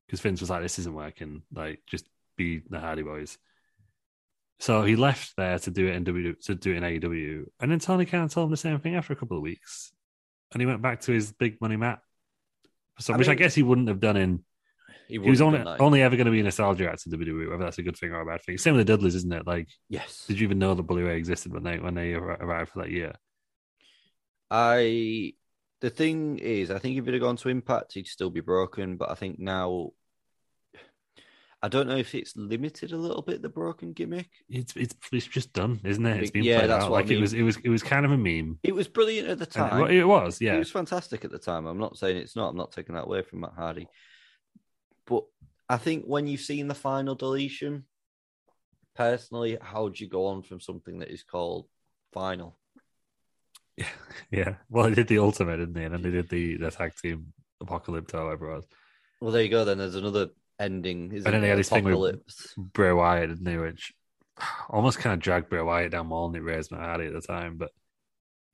because 0.07 0.21
Vince 0.21 0.41
was 0.41 0.51
like, 0.51 0.63
"This 0.63 0.79
isn't 0.79 0.95
working. 0.95 1.43
Like, 1.55 1.81
just 1.87 2.07
be 2.37 2.63
the 2.69 2.81
Hardy 2.81 3.03
Boys." 3.03 3.39
So 4.59 4.85
he 4.85 4.95
left 4.95 5.35
there 5.37 5.59
to 5.59 5.71
do 5.71 5.89
it 5.89 5.95
in 5.97 6.05
W 6.05 6.35
to 6.35 6.55
do 6.55 6.73
it 6.73 6.77
in 6.77 6.83
AEW, 6.83 7.47
and 7.61 7.71
then 7.71 7.79
Tony 7.79 8.05
Khan 8.05 8.29
told 8.29 8.47
him 8.47 8.51
the 8.51 8.57
same 8.57 8.79
thing 8.79 8.95
after 8.95 9.13
a 9.13 9.17
couple 9.17 9.37
of 9.37 9.43
weeks, 9.43 9.93
and 10.53 10.61
he 10.61 10.67
went 10.67 10.83
back 10.83 11.01
to 11.03 11.13
his 11.13 11.33
big 11.33 11.61
money 11.61 11.77
mat. 11.77 12.01
So, 12.99 13.15
I 13.15 13.17
which 13.17 13.29
I 13.29 13.35
guess 13.35 13.55
he 13.55 13.63
wouldn't 13.63 13.89
have 13.89 14.01
done 14.01 14.17
in. 14.17 14.45
He, 15.09 15.15
He 15.15 15.19
was 15.19 15.41
only 15.41 15.59
done 15.59 15.77
only 15.81 16.03
ever 16.03 16.17
going 16.17 16.27
to 16.27 16.33
be 16.33 16.41
a 16.41 16.45
nostalgia 16.45 16.91
act 16.91 17.07
in 17.07 17.13
WWE, 17.13 17.51
whether 17.51 17.65
that's 17.65 17.79
a 17.79 17.83
good 17.83 17.97
thing 17.97 18.13
or 18.13 18.21
a 18.21 18.27
bad 18.27 18.43
thing. 18.43 18.59
Same 18.59 18.75
with 18.77 18.87
the 18.87 18.93
Dudleys, 18.93 19.15
isn't 19.15 19.33
it? 19.33 19.47
Like, 19.47 19.69
Yes. 19.89 20.25
did 20.27 20.39
you 20.41 20.45
even 20.45 20.59
know 20.59 20.75
the 20.75 20.83
Bully 20.83 21.03
Ray 21.03 21.17
existed 21.17 21.53
when 21.53 21.63
they 21.63 21.79
when 21.79 21.95
they 21.95 22.15
arrived 22.15 22.71
for 22.71 22.81
that 22.81 22.91
year? 22.91 23.13
I 24.51 25.35
the 25.81 25.91
thing 25.91 26.39
is, 26.39 26.71
I 26.71 26.79
think 26.79 26.97
if 26.99 27.05
he'd 27.05 27.15
have 27.15 27.23
gone 27.23 27.37
to 27.39 27.49
Impact, 27.49 27.95
he'd 27.95 28.07
still 28.07 28.31
be 28.31 28.41
broken. 28.41 28.97
But 28.97 29.11
I 29.11 29.15
think 29.15 29.39
now, 29.39 29.91
I 31.61 31.69
don't 31.69 31.89
know 31.89 31.97
if 31.97 32.15
it's 32.15 32.37
limited 32.37 32.93
a 32.93 32.97
little 32.97 33.23
bit 33.23 33.43
the 33.43 33.49
broken 33.49 33.93
gimmick. 33.93 34.31
It's 34.49 34.75
it's 34.77 34.95
it's 35.13 35.27
just 35.27 35.53
done, 35.53 35.81
isn't 35.85 36.05
it? 36.05 36.23
It's 36.23 36.31
been 36.31 36.45
Yeah, 36.45 36.59
played 36.61 36.71
out. 36.71 36.91
what 36.91 36.99
I 36.99 37.03
Like 37.03 37.11
it 37.11 37.21
was 37.21 37.33
it 37.33 37.43
was 37.43 37.57
it 37.59 37.69
was 37.69 37.83
kind 37.83 38.05
of 38.05 38.13
a 38.13 38.17
meme. 38.19 38.59
It 38.63 38.75
was 38.75 38.89
brilliant 38.89 39.29
at 39.29 39.39
the 39.39 39.47
time. 39.47 39.91
it, 39.91 39.97
it 39.99 40.05
was, 40.05 40.41
yeah. 40.41 40.55
It 40.55 40.59
was 40.59 40.71
fantastic 40.71 41.25
at 41.25 41.31
the 41.31 41.39
time. 41.39 41.67
I'm 41.67 41.79
not 41.79 41.97
saying 41.97 42.17
it's 42.17 42.37
not. 42.37 42.51
I'm 42.51 42.57
not 42.57 42.73
taking 42.73 42.95
that 42.95 43.05
away 43.05 43.23
from 43.23 43.41
Matt 43.41 43.55
Hardy. 43.57 43.89
But 45.07 45.25
I 45.69 45.77
think 45.77 46.05
when 46.05 46.27
you've 46.27 46.41
seen 46.41 46.69
the 46.69 46.75
final 46.75 47.15
deletion, 47.15 47.85
personally, 48.95 49.59
how 49.61 49.85
would 49.85 49.99
you 49.99 50.09
go 50.09 50.27
on 50.27 50.43
from 50.43 50.61
something 50.61 50.99
that 50.99 51.11
is 51.11 51.23
called 51.23 51.67
final? 52.13 52.59
Yeah, 53.77 53.87
yeah. 54.31 54.55
Well, 54.69 54.89
they 54.89 54.95
did 54.95 55.09
the 55.09 55.19
ultimate, 55.19 55.59
didn't 55.59 55.75
they? 55.75 55.85
And 55.85 55.95
then 55.95 56.03
they 56.03 56.11
did 56.11 56.29
the, 56.29 56.57
the 56.57 56.71
tag 56.71 56.95
team 56.97 57.33
apocalypse, 57.61 58.15
or 58.15 58.25
whatever 58.25 58.51
it 58.51 58.55
was. 58.57 58.67
Well, 59.21 59.31
there 59.31 59.43
you 59.43 59.49
go. 59.49 59.65
Then 59.65 59.79
there's 59.79 59.95
another 59.95 60.31
ending. 60.59 61.13
Isn't 61.13 61.27
And 61.27 61.35
then 61.35 61.43
they 61.43 61.49
had 61.49 61.59
this 61.59 61.69
thing 61.69 61.85
with 61.85 62.21
Bray 62.57 62.93
Wyatt, 62.93 63.31
didn't 63.31 63.45
they? 63.45 63.57
Which 63.57 63.93
almost 64.69 64.99
kind 64.99 65.15
of 65.15 65.21
dragged 65.21 65.49
Bray 65.49 65.63
Wyatt 65.63 65.93
down 65.93 66.09
more 66.09 66.29
than 66.29 66.41
it 66.41 66.45
raised 66.45 66.71
Matt 66.71 66.81
Hardy 66.81 67.07
at 67.07 67.13
the 67.13 67.21
time. 67.21 67.57
But 67.57 67.71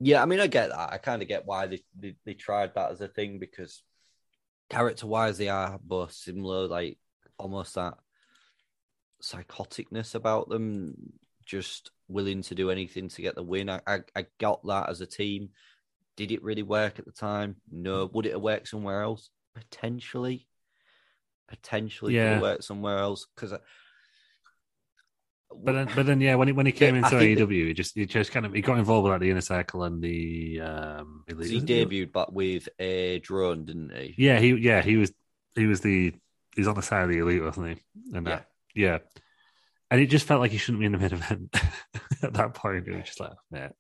Yeah, 0.01 0.23
I 0.23 0.27
mean, 0.27 0.41
I 0.41 0.47
get 0.47 0.71
that. 0.71 0.93
I 0.93 0.99
kind 0.99 1.23
of 1.23 1.29
get 1.29 1.47
why 1.47 1.67
they, 1.67 1.83
they 1.99 2.17
they 2.25 2.35
tried 2.35 2.75
that 2.75 2.93
as 2.93 3.01
a 3.01 3.09
thing 3.09 3.39
because 3.39 3.83
character 4.71 5.07
wise, 5.07 5.39
they 5.39 5.49
are 5.49 5.79
both 5.83 6.13
similar, 6.13 6.67
like 6.67 6.99
almost 7.39 7.75
that 7.75 7.95
psychoticness 9.23 10.15
about 10.15 10.49
them, 10.49 10.95
just 11.45 11.91
willing 12.09 12.43
to 12.43 12.55
do 12.55 12.71
anything 12.71 13.09
to 13.09 13.23
get 13.23 13.35
the 13.35 13.43
win. 13.43 13.69
I, 13.69 13.81
I, 13.87 14.01
I 14.15 14.27
got 14.39 14.65
that 14.67 14.89
as 14.89 15.01
a 15.01 15.07
team. 15.07 15.51
Did 16.17 16.33
it 16.33 16.43
really 16.43 16.63
work 16.63 16.99
at 16.99 17.05
the 17.05 17.13
time? 17.13 17.57
No. 17.71 18.11
Would 18.13 18.27
it 18.27 18.33
have 18.33 18.43
worked 18.43 18.69
somewhere 18.69 19.03
else? 19.03 19.31
Potentially. 19.55 20.47
Potentially 21.49 22.13
could 22.13 22.19
Yeah. 22.19 22.33
have 22.35 22.43
worked 22.43 22.65
somewhere 22.65 22.99
else 22.99 23.27
because. 23.35 23.55
But 25.55 25.73
then, 25.73 25.91
but 25.95 26.07
then, 26.07 26.21
yeah, 26.21 26.35
when 26.35 26.49
he 26.49 26.53
when 26.53 26.67
he 26.67 26.73
came 26.73 26.95
Yeah, 26.95 26.97
into 26.97 27.19
AEW, 27.19 27.69
he 27.69 27.75
just 27.75 27.95
he 27.95 28.07
just 28.07 28.31
kind 28.33 28.47
of 28.47 28.53
he 28.53 28.61
got 28.63 28.79
involved 28.79 29.05
with 29.05 29.13
like 29.13 29.21
the 29.21 29.31
inner 29.31 29.41
circle 29.41 29.83
and 29.85 30.03
the 30.03 30.61
um. 30.61 31.25
Elite, 31.29 31.51
he 31.51 31.55
was 31.55 31.65
it? 31.71 31.93
debuted, 31.93 32.13
but 32.13 32.33
with 32.33 32.69
a 32.79 33.19
drone, 33.21 33.65
didn't 33.65 33.95
he? 33.95 34.17
Yeah, 34.17 34.39
he 34.41 34.55
yeah 34.55 34.83
he 34.83 34.97
was 34.97 35.13
he 35.55 35.67
was 35.67 35.81
the 35.81 36.15
he's 36.55 36.67
on 36.69 36.75
the 36.75 36.83
side 36.83 37.05
of 37.05 37.11
the 37.11 37.19
elite, 37.19 37.43
wasn't 37.43 37.69
he? 37.79 38.17
And 38.17 38.27
that, 38.27 38.47
yeah, 38.75 38.99
and 39.91 40.01
it 40.01 40.07
just 40.09 40.27
felt 40.27 40.41
like 40.41 40.53
he 40.53 40.59
shouldn't 40.59 40.81
be 40.81 40.87
in 40.87 40.93
the 40.93 40.99
main 40.99 41.13
event 41.15 41.57
at 42.23 42.35
that 42.35 42.55
point. 42.55 42.89
It 42.89 42.95
was 42.97 43.05
just 43.07 43.21
like, 43.21 43.33
man, 43.51 43.73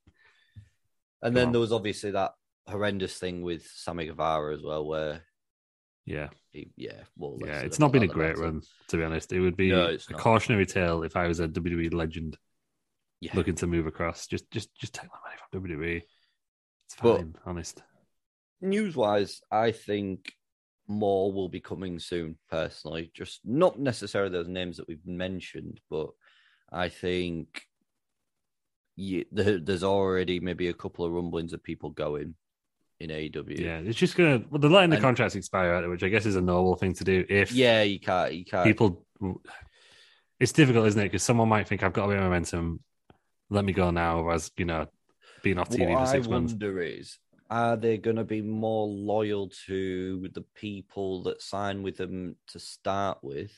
And 1.22 1.36
then 1.36 1.50
on. 1.50 1.52
there 1.52 1.60
was 1.60 1.72
obviously 1.72 2.10
that 2.12 2.34
horrendous 2.66 3.16
thing 3.18 3.42
with 3.42 3.66
Sammy 3.66 4.06
Guevara 4.06 4.54
as 4.54 4.62
well, 4.62 4.84
where 4.86 5.24
yeah, 6.04 6.28
yeah, 6.52 7.02
well, 7.16 7.38
yeah. 7.44 7.60
It's 7.60 7.78
not 7.78 7.92
been 7.92 8.02
a 8.02 8.06
great 8.08 8.38
run, 8.38 8.62
to 8.88 8.96
be 8.96 9.02
honest. 9.04 9.32
It 9.32 9.40
would 9.40 9.56
be 9.56 9.70
No, 9.70 9.86
a 9.88 9.92
not. 9.92 10.20
cautionary 10.20 10.66
tale 10.66 11.02
if 11.02 11.16
I 11.16 11.26
was 11.28 11.40
a 11.40 11.48
WWE 11.48 11.92
legend 11.92 12.36
Yeah. 13.20 13.32
looking 13.34 13.54
to 13.56 13.66
move 13.66 13.86
across. 13.86 14.26
Just 14.26 14.50
just 14.50 14.74
just 14.74 14.94
take 14.94 15.10
my 15.10 15.18
money 15.24 15.36
from 15.38 15.62
WWE. 15.62 16.02
It's 16.86 16.96
But- 17.02 17.16
fine, 17.18 17.36
honest. 17.44 17.82
News 18.60 18.96
wise, 18.96 19.40
I 19.52 19.70
think 19.72 20.32
more 20.88 21.32
will 21.32 21.48
be 21.48 21.60
coming 21.60 21.98
soon. 21.98 22.38
Personally, 22.50 23.10
just 23.14 23.40
not 23.44 23.78
necessarily 23.78 24.30
those 24.32 24.48
names 24.48 24.78
that 24.78 24.88
we've 24.88 25.06
mentioned, 25.06 25.80
but 25.90 26.10
I 26.72 26.88
think 26.88 27.64
yeah, 29.00 29.22
there's 29.30 29.84
already 29.84 30.40
maybe 30.40 30.66
a 30.68 30.74
couple 30.74 31.04
of 31.04 31.12
rumblings 31.12 31.52
of 31.52 31.62
people 31.62 31.90
going 31.90 32.34
in 33.00 33.10
AEW. 33.10 33.58
Yeah, 33.58 33.78
it's 33.78 33.98
just 33.98 34.16
gonna. 34.16 34.42
Well, 34.50 34.58
they're 34.60 34.70
letting 34.70 34.90
the 34.90 34.96
And- 34.96 35.02
contracts 35.04 35.34
expire, 35.36 35.72
out, 35.72 35.88
which 35.88 36.02
I 36.02 36.08
guess 36.08 36.26
is 36.26 36.36
a 36.36 36.40
normal 36.40 36.76
thing 36.76 36.94
to 36.94 37.04
do. 37.04 37.24
If 37.28 37.52
yeah, 37.52 37.82
you 37.82 38.00
can't, 38.00 38.34
you 38.34 38.44
can't. 38.44 38.64
people, 38.66 39.04
it's 40.40 40.52
difficult, 40.52 40.86
isn't 40.86 41.00
it? 41.00 41.04
Because 41.04 41.22
someone 41.22 41.48
might 41.48 41.68
think 41.68 41.82
I've 41.82 41.92
got 41.92 42.06
a 42.06 42.08
bit 42.08 42.16
of 42.18 42.24
momentum. 42.24 42.80
Let 43.50 43.64
me 43.64 43.72
go 43.72 43.90
now, 43.90 44.22
whereas 44.22 44.50
you 44.56 44.64
know, 44.64 44.86
being 45.42 45.58
off 45.58 45.70
TV 45.70 45.88
what 45.88 45.94
for 45.94 46.08
I 46.08 46.12
six 46.12 46.28
months. 46.28 46.52
wonder 46.52 46.80
is, 46.82 47.18
are 47.50 47.76
they 47.76 47.96
going 47.98 48.16
to 48.16 48.24
be 48.24 48.42
more 48.42 48.86
loyal 48.86 49.50
to 49.66 50.28
the 50.32 50.42
people 50.54 51.22
that 51.24 51.40
sign 51.40 51.82
with 51.82 51.96
them 51.96 52.36
to 52.48 52.58
start 52.58 53.18
with? 53.22 53.52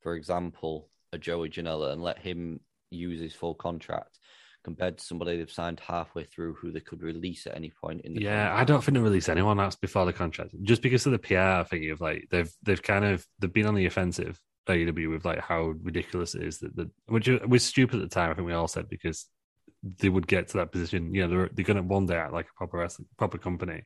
For 0.00 0.14
example, 0.14 0.88
a 1.12 1.18
Joey 1.18 1.50
Janela, 1.50 1.92
and 1.92 2.02
let 2.02 2.18
him 2.18 2.60
use 2.90 3.20
his 3.20 3.34
full 3.34 3.54
contract, 3.54 4.18
compared 4.66 4.98
to 4.98 5.04
somebody 5.04 5.36
they've 5.36 5.48
signed 5.48 5.78
halfway 5.78 6.24
through 6.24 6.52
who 6.54 6.72
they 6.72 6.80
could 6.80 7.00
release 7.00 7.46
at 7.46 7.54
any 7.54 7.70
point 7.70 8.00
in 8.00 8.14
the 8.14 8.20
Yeah, 8.20 8.52
I 8.52 8.64
don't 8.64 8.82
think 8.82 8.96
they 8.96 9.00
release 9.00 9.28
anyone 9.28 9.60
else 9.60 9.76
before 9.76 10.04
the 10.04 10.12
contract, 10.12 10.56
just 10.64 10.82
because 10.82 11.06
of 11.06 11.12
the 11.12 11.20
PR 11.20 11.62
thing 11.70 11.88
of 11.92 12.00
like 12.00 12.26
they've 12.32 12.52
they've 12.64 12.82
kind 12.82 13.04
of 13.04 13.24
they've 13.38 13.52
been 13.52 13.66
on 13.66 13.76
the 13.76 13.86
offensive 13.86 14.40
AEW 14.68 15.08
with 15.08 15.24
like 15.24 15.38
how 15.38 15.74
ridiculous 15.82 16.34
it 16.34 16.42
is 16.42 16.58
that 16.58 16.74
the 16.74 16.90
which 17.06 17.28
was 17.46 17.62
stupid 17.62 18.02
at 18.02 18.10
the 18.10 18.12
time. 18.12 18.32
I 18.32 18.34
think 18.34 18.48
we 18.48 18.54
all 18.54 18.66
said 18.66 18.88
because 18.88 19.26
they 20.00 20.08
would 20.08 20.26
get 20.26 20.48
to 20.48 20.56
that 20.56 20.72
position. 20.72 21.14
You 21.14 21.22
know, 21.22 21.28
they're 21.28 21.50
they're 21.52 21.64
going 21.64 21.76
to 21.76 21.84
one 21.84 22.06
day 22.06 22.16
act 22.16 22.32
like 22.32 22.48
a 22.50 22.58
proper 22.58 22.88
proper 23.16 23.38
company. 23.38 23.84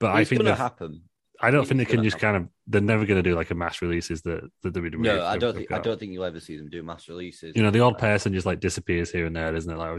But 0.00 0.12
I 0.12 0.24
think 0.24 0.40
It's 0.40 0.48
going 0.48 0.56
to 0.56 0.62
happen. 0.62 1.02
I 1.42 1.50
don't 1.50 1.66
think 1.66 1.78
they 1.78 1.84
can 1.84 2.04
just 2.04 2.18
kind 2.18 2.36
of. 2.36 2.48
They're 2.68 2.80
never 2.80 3.04
going 3.04 3.22
to 3.22 3.28
do 3.28 3.34
like 3.34 3.50
a 3.50 3.54
mass 3.54 3.82
releases 3.82 4.22
that 4.22 4.48
the 4.62 4.70
WWE. 4.70 4.98
No, 4.98 5.24
I 5.24 5.36
don't 5.36 5.54
think 5.54 5.72
I 5.72 5.80
don't 5.80 5.98
think 5.98 6.12
you'll 6.12 6.24
ever 6.24 6.38
see 6.38 6.56
them 6.56 6.70
do 6.70 6.82
mass 6.82 7.08
releases. 7.08 7.56
You 7.56 7.62
know, 7.62 7.70
the 7.70 7.80
odd 7.80 7.94
uh, 7.94 7.98
person 7.98 8.32
just 8.32 8.46
like 8.46 8.60
disappears 8.60 9.10
here 9.10 9.26
and 9.26 9.34
there, 9.34 9.54
isn't 9.54 9.70
it? 9.70 9.76
Like, 9.76 9.98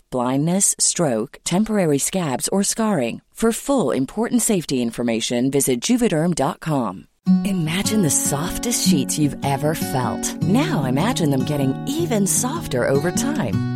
blindness, 0.00 0.74
stroke, 0.78 1.38
temporary 1.44 1.98
scabs, 1.98 2.48
or 2.48 2.62
scarring. 2.62 3.20
For 3.36 3.52
full 3.52 3.90
important 3.90 4.40
safety 4.40 4.80
information, 4.80 5.50
visit 5.50 5.82
juvederm.com. 5.82 7.06
Imagine 7.44 8.00
the 8.00 8.10
softest 8.10 8.88
sheets 8.88 9.18
you've 9.18 9.36
ever 9.44 9.74
felt. 9.74 10.42
Now 10.42 10.84
imagine 10.84 11.28
them 11.28 11.44
getting 11.44 11.74
even 11.86 12.26
softer 12.26 12.88
over 12.88 13.10
time. 13.10 13.75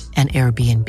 an 0.15 0.27
Airbnb. 0.29 0.87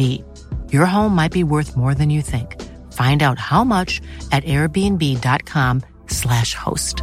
Your 0.72 0.84
home 0.86 1.14
might 1.14 1.32
be 1.32 1.44
worth 1.44 1.76
more 1.76 1.94
than 1.94 2.10
you 2.10 2.20
think. 2.20 2.60
Find 2.92 3.22
out 3.22 3.38
how 3.38 3.64
much 3.64 4.02
at 4.32 4.44
airbnb.com/slash 4.44 6.54
host. 6.54 7.02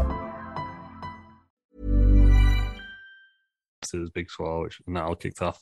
It 3.92 3.98
was 3.98 4.12
Big 4.12 4.30
Swole, 4.30 4.62
which 4.62 4.80
and 4.86 4.96
that 4.96 5.04
all 5.04 5.16
kicked 5.16 5.42
off. 5.42 5.60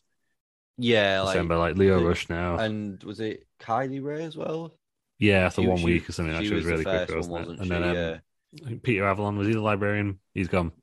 Yeah, 0.77 1.21
like, 1.21 1.33
December, 1.33 1.55
like 1.57 1.75
Lio 1.77 2.03
Rush 2.05 2.27
now. 2.29 2.57
and 2.57 3.01
was 3.03 3.19
it 3.21 3.47
Kylie 3.59 4.03
Rae 4.03 4.23
as 4.23 4.35
well? 4.37 4.73
yeah, 5.17 5.45
after 5.45 5.61
She- 5.61 5.67
one 5.67 5.77
she- 5.77 5.85
week 5.85 6.09
or 6.09 6.11
something, 6.11 6.33
she 6.33 6.37
actually, 6.39 6.51
it 6.51 6.55
was 6.55 6.65
was 6.65 6.71
really 6.71 6.83
quick, 6.83 7.09
one, 7.09 7.17
wasn't 7.29 7.45
it? 7.45 7.47
wasn't 7.47 7.61
And 7.61 7.71
then 7.71 7.83
um, 7.83 8.21
I 8.63 8.67
think 8.69 8.83
Peter 8.83 9.05
Avalon 9.05 9.37
was 9.37 9.47
he 9.47 9.53
the 9.53 9.61
librarian? 9.61 10.19
He's 10.33 10.49
gone. 10.49 10.73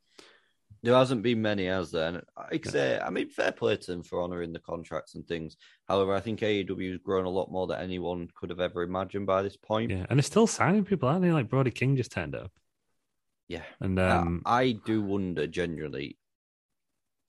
There 0.85 0.94
hasn't 0.94 1.23
been 1.23 1.40
many, 1.40 1.64
has 1.64 1.90
there? 1.90 2.09
And 2.09 2.23
I 2.37 2.61
say, 2.62 3.01
I 3.01 3.09
mean, 3.09 3.31
fair 3.31 3.53
play 3.53 3.75
to 3.79 3.90
them 3.90 4.03
for 4.03 4.23
honouring 4.23 4.53
the 4.53 4.59
contracts 4.59 5.14
and 5.14 5.27
things. 5.27 5.57
However, 5.88 6.14
I 6.14 6.20
think 6.20 6.40
AEW 6.40 6.90
has 6.92 7.01
grown 7.03 7.25
a 7.25 7.31
lot 7.31 7.51
more 7.51 7.66
than 7.66 7.81
anyone 7.81 8.29
could 8.35 8.51
have 8.51 8.61
ever 8.61 8.83
imagined 8.83 9.27
by 9.27 9.40
this 9.42 9.57
point. 9.57 9.90
Yeah, 9.90 10.05
and 10.11 10.18
they're 10.18 10.23
still 10.23 10.47
signing 10.47 10.85
people, 10.85 11.09
aren't 11.09 11.23
they? 11.23 11.33
Like 11.33 11.49
Brody 11.49 11.70
King 11.70 11.97
just 11.97 12.12
turned 12.12 12.35
up, 12.35 12.53
Yeah. 13.49 13.62
and 13.81 13.99
I- 13.99 14.11
um, 14.18 14.42
I, 14.44 14.73
do 14.73 15.01
wonder 15.03 15.47
generally 15.47 16.18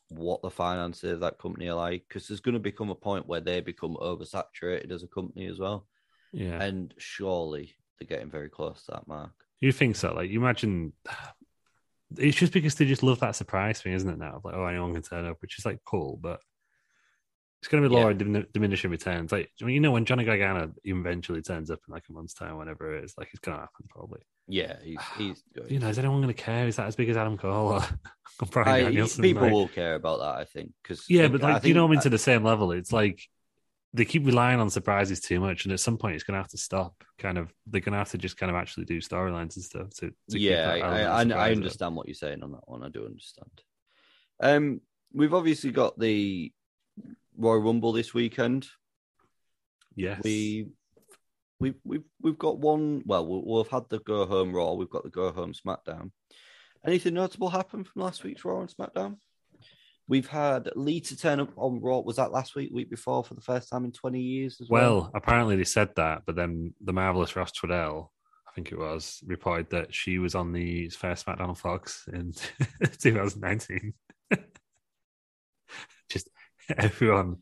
what 0.10 0.42
the 0.42 0.52
finances 0.52 1.14
of 1.14 1.20
that 1.22 1.40
company 1.40 1.68
are 1.70 1.76
like 1.76 2.04
because 2.08 2.28
there's 2.28 2.42
going 2.42 2.54
to 2.54 2.60
become 2.60 2.90
a 2.90 2.96
point 2.96 3.26
where 3.26 3.40
they 3.42 3.62
become 3.62 3.96
oversaturated 4.02 4.92
as 4.92 5.02
a 5.04 5.08
company 5.08 5.48
as 5.48 5.60
well. 5.60 5.88
yeah, 6.34 6.62
And 6.62 6.94
surely 6.98 7.74
they're 7.98 8.08
getting 8.08 8.30
very 8.30 8.50
close 8.50 8.84
to 8.86 8.92
that 8.92 9.08
mark. 9.08 9.32
you 9.62 9.72
think 9.72 9.96
so? 9.96 10.14
Like 10.14 10.30
you 10.30 10.40
imagine, 10.42 10.92
it's 12.18 12.38
just 12.38 12.54
because 12.54 12.76
they 12.76 12.86
just 12.86 13.04
love 13.04 13.20
that 13.20 13.36
surprise 13.36 13.82
thing, 13.82 13.94
isn't 13.94 14.10
it? 14.10 14.18
Now, 14.18 14.42
like 14.44 14.54
oh, 14.56 14.66
anyone 14.66 14.94
can 14.94 15.02
turn 15.04 15.26
up, 15.26 15.38
which 15.42 15.58
is 15.60 15.66
like 15.66 15.80
cool, 15.86 16.18
but 16.22 16.40
it's 17.62 17.68
going 17.68 17.82
to 17.84 17.90
be 17.90 17.96
Yeah. 17.96 18.02
lower 18.04 18.14
dimin- 18.14 18.52
diminishing 18.54 18.92
returns. 18.92 19.32
Like 19.32 19.52
I 19.62 19.66
mean, 19.66 19.76
you 19.76 19.80
know, 19.82 19.92
when 19.92 20.06
Johnny 20.06 20.24
Gargano 20.24 20.72
eventually 20.84 21.42
turns 21.42 21.72
up 21.72 21.80
in 21.88 21.94
like 21.94 22.04
a 22.10 22.14
month's 22.14 22.34
time, 22.34 22.58
whenever 22.58 22.96
it 22.96 23.04
is, 23.06 23.16
like 23.18 23.30
it's 23.32 23.40
going 23.40 23.58
to 23.58 23.62
happen 23.62 23.86
probably. 23.90 24.22
Yeah, 24.48 24.76
he's, 24.84 25.00
he's. 25.18 25.44
You 25.68 25.80
know, 25.80 25.88
is 25.90 25.98
anyone 25.98 26.22
going 26.22 26.34
to 26.34 26.40
care? 26.42 26.68
Is 26.68 26.76
that 26.76 26.88
as 26.88 26.96
big 26.96 27.10
as 27.10 27.18
Adam 27.18 27.38
Cole 27.38 27.74
or, 27.74 27.82
or 28.40 28.48
Bryan 28.52 28.68
I- 28.70 28.82
Danielson? 28.84 29.24
people 29.24 29.44
Like- 29.44 29.52
will 29.52 29.68
care 29.68 29.96
about 29.96 30.20
that, 30.20 30.36
I 30.42 30.44
think. 30.46 30.74
Because 30.84 31.06
Yeah, 31.10 31.28
but 31.28 31.42
like, 31.42 31.64
you 31.64 31.74
know, 31.74 31.86
I'm 31.86 31.92
into 31.94 32.10
the 32.10 32.18
same 32.20 32.44
level. 32.44 32.72
It's 32.72 32.94
like 32.94 33.20
they 33.96 34.06
keep 34.06 34.26
relying 34.26 34.60
on 34.60 34.70
surprises 34.70 35.22
too 35.22 35.40
much, 35.40 35.64
and 35.64 35.72
at 35.72 35.80
some 35.80 35.98
point, 35.98 36.16
it's 36.16 36.24
going 36.24 36.34
to 36.34 36.42
have 36.42 36.50
to 36.52 36.58
stop. 36.58 37.04
Kind 37.18 37.38
of, 37.38 37.54
they're 37.66 37.82
going 37.82 37.94
to 37.94 37.98
have 38.00 38.12
to 38.12 38.18
just 38.18 38.38
kind 38.38 38.50
of 38.50 38.56
actually 38.58 38.86
do 38.86 39.00
storylines 39.00 39.56
and 39.56 39.64
stuff. 39.64 39.90
To, 40.00 40.12
to 40.30 40.40
yeah, 40.40 40.70
I, 40.70 40.80
I, 40.80 41.20
I 41.20 41.24
surprise 41.24 41.52
up. 41.52 41.58
understand 41.58 41.96
what 41.96 42.08
you're 42.08 42.16
saying 42.16 42.44
on 42.44 42.52
that 42.52 42.68
one. 42.68 42.84
I 42.84 42.90
do 42.90 43.06
understand. 43.06 43.52
Um, 44.42 44.82
we've 45.14 45.34
obviously 45.34 45.72
got 45.72 45.98
the 45.98 46.52
Royal 47.38 47.62
Rumble 47.62 47.94
this 47.94 48.14
weekend. 48.14 48.68
Yes, 49.96 50.20
We 50.24 50.68
we've 51.60 51.80
we've 51.86 52.04
we've 52.22 52.38
got 52.38 52.60
one. 52.60 53.02
Well, 53.06 53.26
we'll, 53.26 53.46
we'll 53.46 53.64
have 53.64 53.72
had 53.72 53.90
the 53.90 54.00
go 54.00 54.26
home 54.26 54.54
Raw. 54.54 54.74
We've 54.74 54.90
got 54.90 55.04
the 55.04 55.10
go 55.10 55.32
home 55.32 55.54
SmackDown. 55.54 56.12
Anything 56.86 57.14
notable 57.14 57.50
happen 57.50 57.86
from 57.86 58.02
last 58.02 58.24
week's 58.24 58.44
Raw 58.44 58.60
and 58.60 58.70
SmackDown? 58.70 59.18
We've 60.08 60.28
had 60.28 60.70
Lita 60.76 61.18
turn 61.18 61.40
up 61.40 61.52
on 61.56 61.82
Raw. 61.82 62.00
Was 62.00 62.18
that 62.18 62.32
last 62.32 62.56
week, 62.56 62.70
week 62.72 62.90
before, 62.90 63.24
for 63.24 63.34
the 63.34 63.42
first 63.42 63.70
time 63.70 63.86
in 63.86 63.92
twenty 63.92 64.22
years 64.22 64.58
as 64.62 64.70
well? 64.70 64.96
Well, 64.96 65.12
apparently 65.16 65.56
they 65.56 65.64
said 65.64 65.90
that, 65.96 66.24
but 66.26 66.36
then 66.36 66.74
the 66.84 66.94
marvelous 66.94 67.36
Ross 67.36 67.52
Trudell, 67.52 68.10
I 68.48 68.52
think 68.54 68.72
it 68.72 68.78
was, 68.78 69.22
reported 69.26 69.72
that 69.72 69.94
she 69.96 70.20
was 70.20 70.36
on 70.36 70.54
the 70.54 70.90
first 70.90 71.26
SmackDown 71.26 71.50
on 71.50 71.56
Fox 71.56 72.08
in 72.12 72.34
2019. 73.00 73.94
just 76.10 76.30
everyone, 76.78 77.38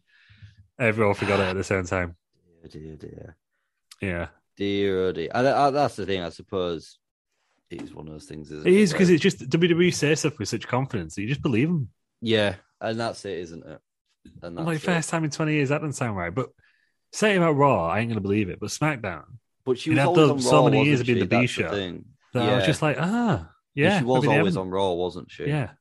everyone 0.79 1.15
forgot 1.15 1.39
it 1.41 1.43
at 1.49 1.55
the 1.57 1.63
same 1.63 1.85
time. 1.85 2.15
dear, 2.69 2.81
dear, 2.81 2.95
dear, 2.95 3.37
Yeah, 4.01 4.27
dear, 4.55 4.99
oh 5.07 5.11
dear. 5.11 5.29
And 5.33 5.47
uh, 5.47 5.71
that's 5.71 5.97
the 5.97 6.05
thing, 6.05 6.21
I 6.21 6.29
suppose. 6.29 6.97
It's 7.69 7.93
one 7.93 8.07
of 8.07 8.13
those 8.13 8.25
things, 8.25 8.51
isn't 8.51 8.67
it 8.67 8.73
it? 8.73 8.79
is 8.79 8.91
because 8.91 9.09
it's 9.09 9.21
just 9.21 9.49
WWE 9.49 9.93
say 9.93 10.13
stuff 10.15 10.37
with 10.37 10.47
such 10.47 10.67
confidence 10.67 11.15
that 11.15 11.23
you 11.23 11.27
just 11.27 11.41
believe 11.41 11.67
them. 11.69 11.89
Yeah, 12.23 12.55
and 12.81 12.99
that's 12.99 13.23
it, 13.25 13.37
isn't 13.39 13.65
it? 13.65 13.79
And 14.41 14.57
that's 14.57 14.65
like, 14.65 14.79
first 14.79 15.09
time 15.09 15.23
in 15.25 15.29
20 15.29 15.53
years, 15.53 15.69
that 15.69 15.79
doesn't 15.79 15.93
sound 15.93 16.15
right. 16.17 16.33
But 16.33 16.49
say 17.11 17.35
about 17.35 17.55
Raw, 17.57 17.87
I 17.87 17.99
ain't 17.99 18.07
going 18.09 18.15
to 18.17 18.21
believe 18.21 18.49
it. 18.49 18.59
But 18.59 18.69
SmackDown, 18.69 19.25
But 19.65 19.77
she 19.77 19.89
was 19.91 19.99
always 19.99 20.17
done 20.19 20.29
on 20.31 20.39
so 20.41 20.51
Raw, 20.63 20.63
many 20.69 20.85
years 20.85 20.99
wasn't 20.99 21.01
of 21.01 21.15
being 21.15 21.29
the 21.29 21.39
B 21.41 21.47
show. 21.47 21.69
that 22.33 22.49
I 22.49 22.55
was 22.55 22.65
just 22.65 22.81
like, 22.81 22.97
ah, 22.99 23.49
yeah. 23.75 23.99
she 23.99 24.05
was 24.05 24.25
always 24.25 24.57
on 24.57 24.69
Raw, 24.69 24.93
wasn't 24.93 25.29
she? 25.29 25.45
Yeah. 25.45 25.71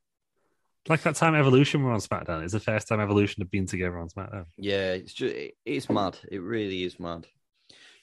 Like 0.88 1.02
that 1.02 1.14
time 1.14 1.37
Evolution 1.37 1.85
were 1.85 1.92
on 1.92 2.00
SmackDown. 2.00 2.42
It's 2.42 2.52
the 2.52 2.59
first 2.61 2.88
time 2.88 2.98
Evolution 2.98 3.40
have 3.40 3.50
been 3.52 3.66
together 3.66 3.96
on 3.98 4.09
SmackDown. 4.09 4.46
Yeah, 4.59 4.94
it's 4.94 5.12
just 5.14 5.35
it- 5.35 5.55
it's 5.64 5.88
mad. 5.88 6.18
It 6.31 6.40
really 6.42 6.83
is 6.83 6.98
mad. 6.98 7.28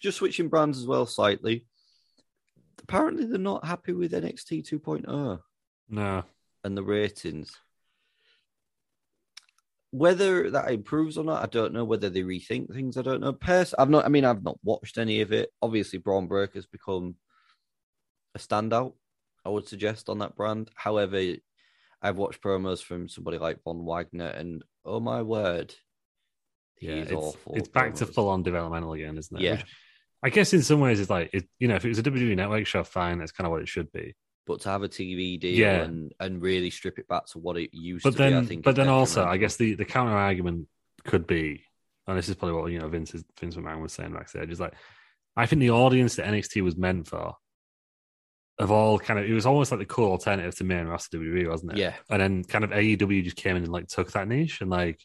Just 0.01 0.17
switching 0.19 0.47
brands 0.47 0.77
as 0.79 0.87
well 0.87 1.05
slightly. 1.05 1.65
Apparently, 2.81 3.25
they're 3.25 3.37
not 3.37 3.65
happy 3.65 3.91
with 3.91 4.13
NXT 4.13 4.63
2.0 4.63 5.39
No. 5.89 6.23
and 6.63 6.77
the 6.77 6.83
ratings. 6.83 7.51
Whether 9.91 10.51
that 10.51 10.71
improves 10.71 11.17
or 11.17 11.23
not, 11.23 11.43
I 11.43 11.47
don't 11.47 11.73
know. 11.73 11.83
Whether 11.83 12.09
they 12.09 12.21
rethink 12.21 12.73
things, 12.73 12.97
I 12.97 13.01
don't 13.01 13.21
know. 13.21 13.33
Pers- 13.33 13.73
I've 13.77 13.89
not. 13.89 14.05
I 14.05 14.09
mean, 14.09 14.25
I've 14.25 14.43
not 14.43 14.59
watched 14.63 14.97
any 14.97 15.21
of 15.21 15.31
it. 15.33 15.49
Obviously, 15.61 15.97
Bron 15.99 16.27
Breakker's 16.27 16.67
become 16.67 17.15
a 18.35 18.39
standout. 18.39 18.93
I 19.45 19.49
would 19.49 19.67
suggest 19.67 20.09
on 20.09 20.19
that 20.19 20.35
brand. 20.35 20.69
However, 20.75 21.19
I've 22.01 22.17
watched 22.17 22.41
promos 22.41 22.83
from 22.83 23.09
somebody 23.09 23.37
like 23.37 23.63
Von 23.63 23.83
Wagner, 23.85 24.27
and 24.27 24.63
oh 24.85 24.99
my 24.99 25.21
word, 25.21 25.73
Yeah, 26.79 26.93
it's, 26.95 27.11
awful. 27.11 27.55
it's 27.55 27.67
back 27.67 27.95
to 27.95 28.05
full 28.05 28.29
on 28.29 28.43
developmental 28.43 28.93
again, 28.93 29.17
isn't 29.17 29.37
it? 29.37 29.43
Yeah. 29.43 29.51
Which 29.53 29.65
I 30.21 30.29
guess 30.29 30.53
in 30.53 30.61
some 30.61 30.81
ways 30.81 30.99
it's 30.99 31.09
like, 31.09 31.29
it, 31.33 31.47
you 31.59 31.67
know, 31.67 31.75
if 31.75 31.85
it 31.85 31.89
was 31.89 31.99
a 31.99 32.03
WWE 32.03 32.35
network 32.35 32.67
show, 32.67 32.83
fine, 32.83 33.19
that's 33.19 33.31
kind 33.31 33.45
of 33.47 33.51
what 33.51 33.61
it 33.61 33.69
should 33.69 33.91
be. 33.91 34.15
But 34.49 34.61
to 34.61 34.69
have 34.69 34.83
a 34.83 34.89
TV 34.89 35.39
deal 35.39 35.57
Yeah. 35.57 35.83
and 35.83 36.11
and 36.19 36.41
really 36.41 36.71
strip 36.71 36.97
it 36.99 37.07
back 37.07 37.27
to 37.27 37.37
what 37.39 37.55
it 37.55 37.69
used 37.73 38.03
But 38.03 38.17
to 38.17 38.17
be, 38.29 38.35
I 38.35 38.41
think. 38.43 38.63
but 38.65 38.75
then 38.75 38.89
also, 38.89 39.23
I 39.23 39.37
guess 39.37 39.55
the, 39.55 39.75
the 39.75 39.85
counter 39.85 40.11
argument 40.17 40.67
could 41.05 41.25
be, 41.27 41.63
and 42.07 42.17
this 42.17 42.27
is 42.27 42.35
probably 42.35 42.59
what, 42.59 42.71
you 42.71 42.79
know, 42.79 42.89
Vince, 42.89 43.13
is, 43.13 43.23
Vince 43.39 43.55
McMahon 43.55 43.81
was 43.81 43.93
saying 43.93 44.11
backstage, 44.11 44.49
is 44.49 44.59
like, 44.59 44.73
I 45.37 45.45
think 45.45 45.59
the 45.61 45.69
audience 45.69 46.15
that 46.15 46.25
NXT 46.25 46.63
was 46.63 46.75
meant 46.75 47.07
for, 47.07 47.35
of 48.57 48.71
all 48.71 48.97
kind 48.99 49.19
of, 49.19 49.25
it 49.29 49.33
was 49.33 49.45
almost 49.45 49.71
like 49.71 49.79
the 49.79 49.85
cool 49.85 50.11
alternative 50.11 50.55
to 50.55 50.63
main 50.63 50.87
roster 50.87 51.17
WWE, 51.19 51.47
wasn't 51.47 51.73
it? 51.73 51.77
Yeah. 51.77 51.93
And 52.09 52.21
then 52.21 52.43
kind 52.43 52.63
of 52.63 52.71
AEW 52.71 53.23
just 53.23 53.37
came 53.37 53.55
in 53.55 53.63
and 53.63 53.71
like 53.71 53.87
took 53.87 54.11
that 54.13 54.27
niche 54.27 54.61
and 54.61 54.69
like 54.69 54.99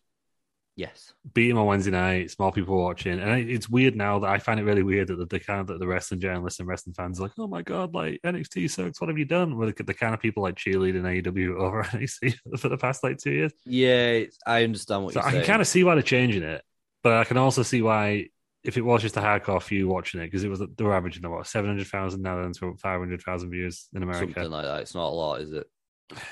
Yes. 0.76 1.12
beat 1.34 1.50
him 1.50 1.58
on 1.58 1.66
Wednesday 1.66 1.92
night. 1.92 2.22
It's 2.22 2.38
more 2.38 2.50
people 2.50 2.76
watching, 2.82 3.20
and 3.20 3.48
it's 3.48 3.68
weird 3.68 3.94
now 3.94 4.18
that 4.18 4.28
I 4.30 4.38
find 4.38 4.58
it 4.58 4.64
really 4.64 4.82
weird 4.82 5.08
that 5.08 5.16
the, 5.16 5.26
the 5.26 5.38
kind 5.40 5.60
of 5.60 5.68
that 5.68 5.78
the 5.78 5.86
wrestling 5.86 6.18
journalists 6.20 6.58
and 6.58 6.68
wrestling 6.68 6.94
fans 6.94 7.20
are 7.20 7.24
like, 7.24 7.32
oh 7.38 7.46
my 7.46 7.62
god, 7.62 7.94
like 7.94 8.20
NXT 8.24 8.68
sucks. 8.70 9.00
What 9.00 9.08
have 9.08 9.18
you 9.18 9.24
done? 9.24 9.56
With 9.56 9.76
the, 9.76 9.84
the 9.84 9.94
kind 9.94 10.14
of 10.14 10.20
people 10.20 10.42
like 10.42 10.56
cheerleading 10.56 11.02
AEW 11.02 11.56
over 11.60 11.84
NXT 11.84 12.38
for 12.58 12.68
the 12.68 12.76
past 12.76 13.04
like 13.04 13.18
two 13.18 13.32
years. 13.32 13.52
Yeah, 13.64 14.24
I 14.46 14.64
understand 14.64 15.04
what 15.04 15.14
So 15.14 15.20
you're 15.20 15.28
I 15.28 15.30
saying. 15.32 15.42
can 15.44 15.46
kind 15.52 15.60
of 15.62 15.68
see 15.68 15.84
why 15.84 15.94
they're 15.94 16.02
changing 16.02 16.42
it, 16.42 16.62
but 17.02 17.14
I 17.14 17.24
can 17.24 17.36
also 17.36 17.62
see 17.62 17.80
why 17.82 18.26
if 18.64 18.76
it 18.76 18.82
was 18.82 19.02
just 19.02 19.16
a 19.16 19.20
hardcore 19.20 19.62
few 19.62 19.86
watching 19.88 20.20
it 20.22 20.24
because 20.26 20.42
it 20.42 20.48
was 20.48 20.58
they 20.60 20.84
were 20.84 20.94
averaging 20.94 21.28
what 21.30 21.46
seven 21.46 21.70
hundred 21.70 21.86
thousand 21.86 22.22
now 22.22 22.40
then 22.42 22.52
to 22.54 22.74
five 22.78 22.98
hundred 22.98 23.22
thousand 23.22 23.50
views 23.50 23.88
in 23.94 24.02
America. 24.02 24.32
Something 24.34 24.50
like 24.50 24.64
that. 24.64 24.80
It's 24.80 24.94
not 24.94 25.08
a 25.08 25.14
lot, 25.14 25.40
is 25.42 25.52
it? 25.52 25.66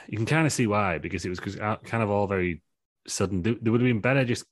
You 0.09 0.17
can 0.17 0.27
kind 0.27 0.47
of 0.47 0.53
see 0.53 0.67
why 0.67 0.99
because 0.99 1.25
it 1.25 1.29
was 1.31 1.41
kind 1.41 2.03
of 2.03 2.11
all 2.11 2.27
very 2.27 2.63
sudden. 3.07 3.43
They, 3.43 3.55
they 3.55 3.71
would 3.71 3.81
have 3.81 3.89
been 3.89 4.01
better 4.01 4.25
just 4.25 4.45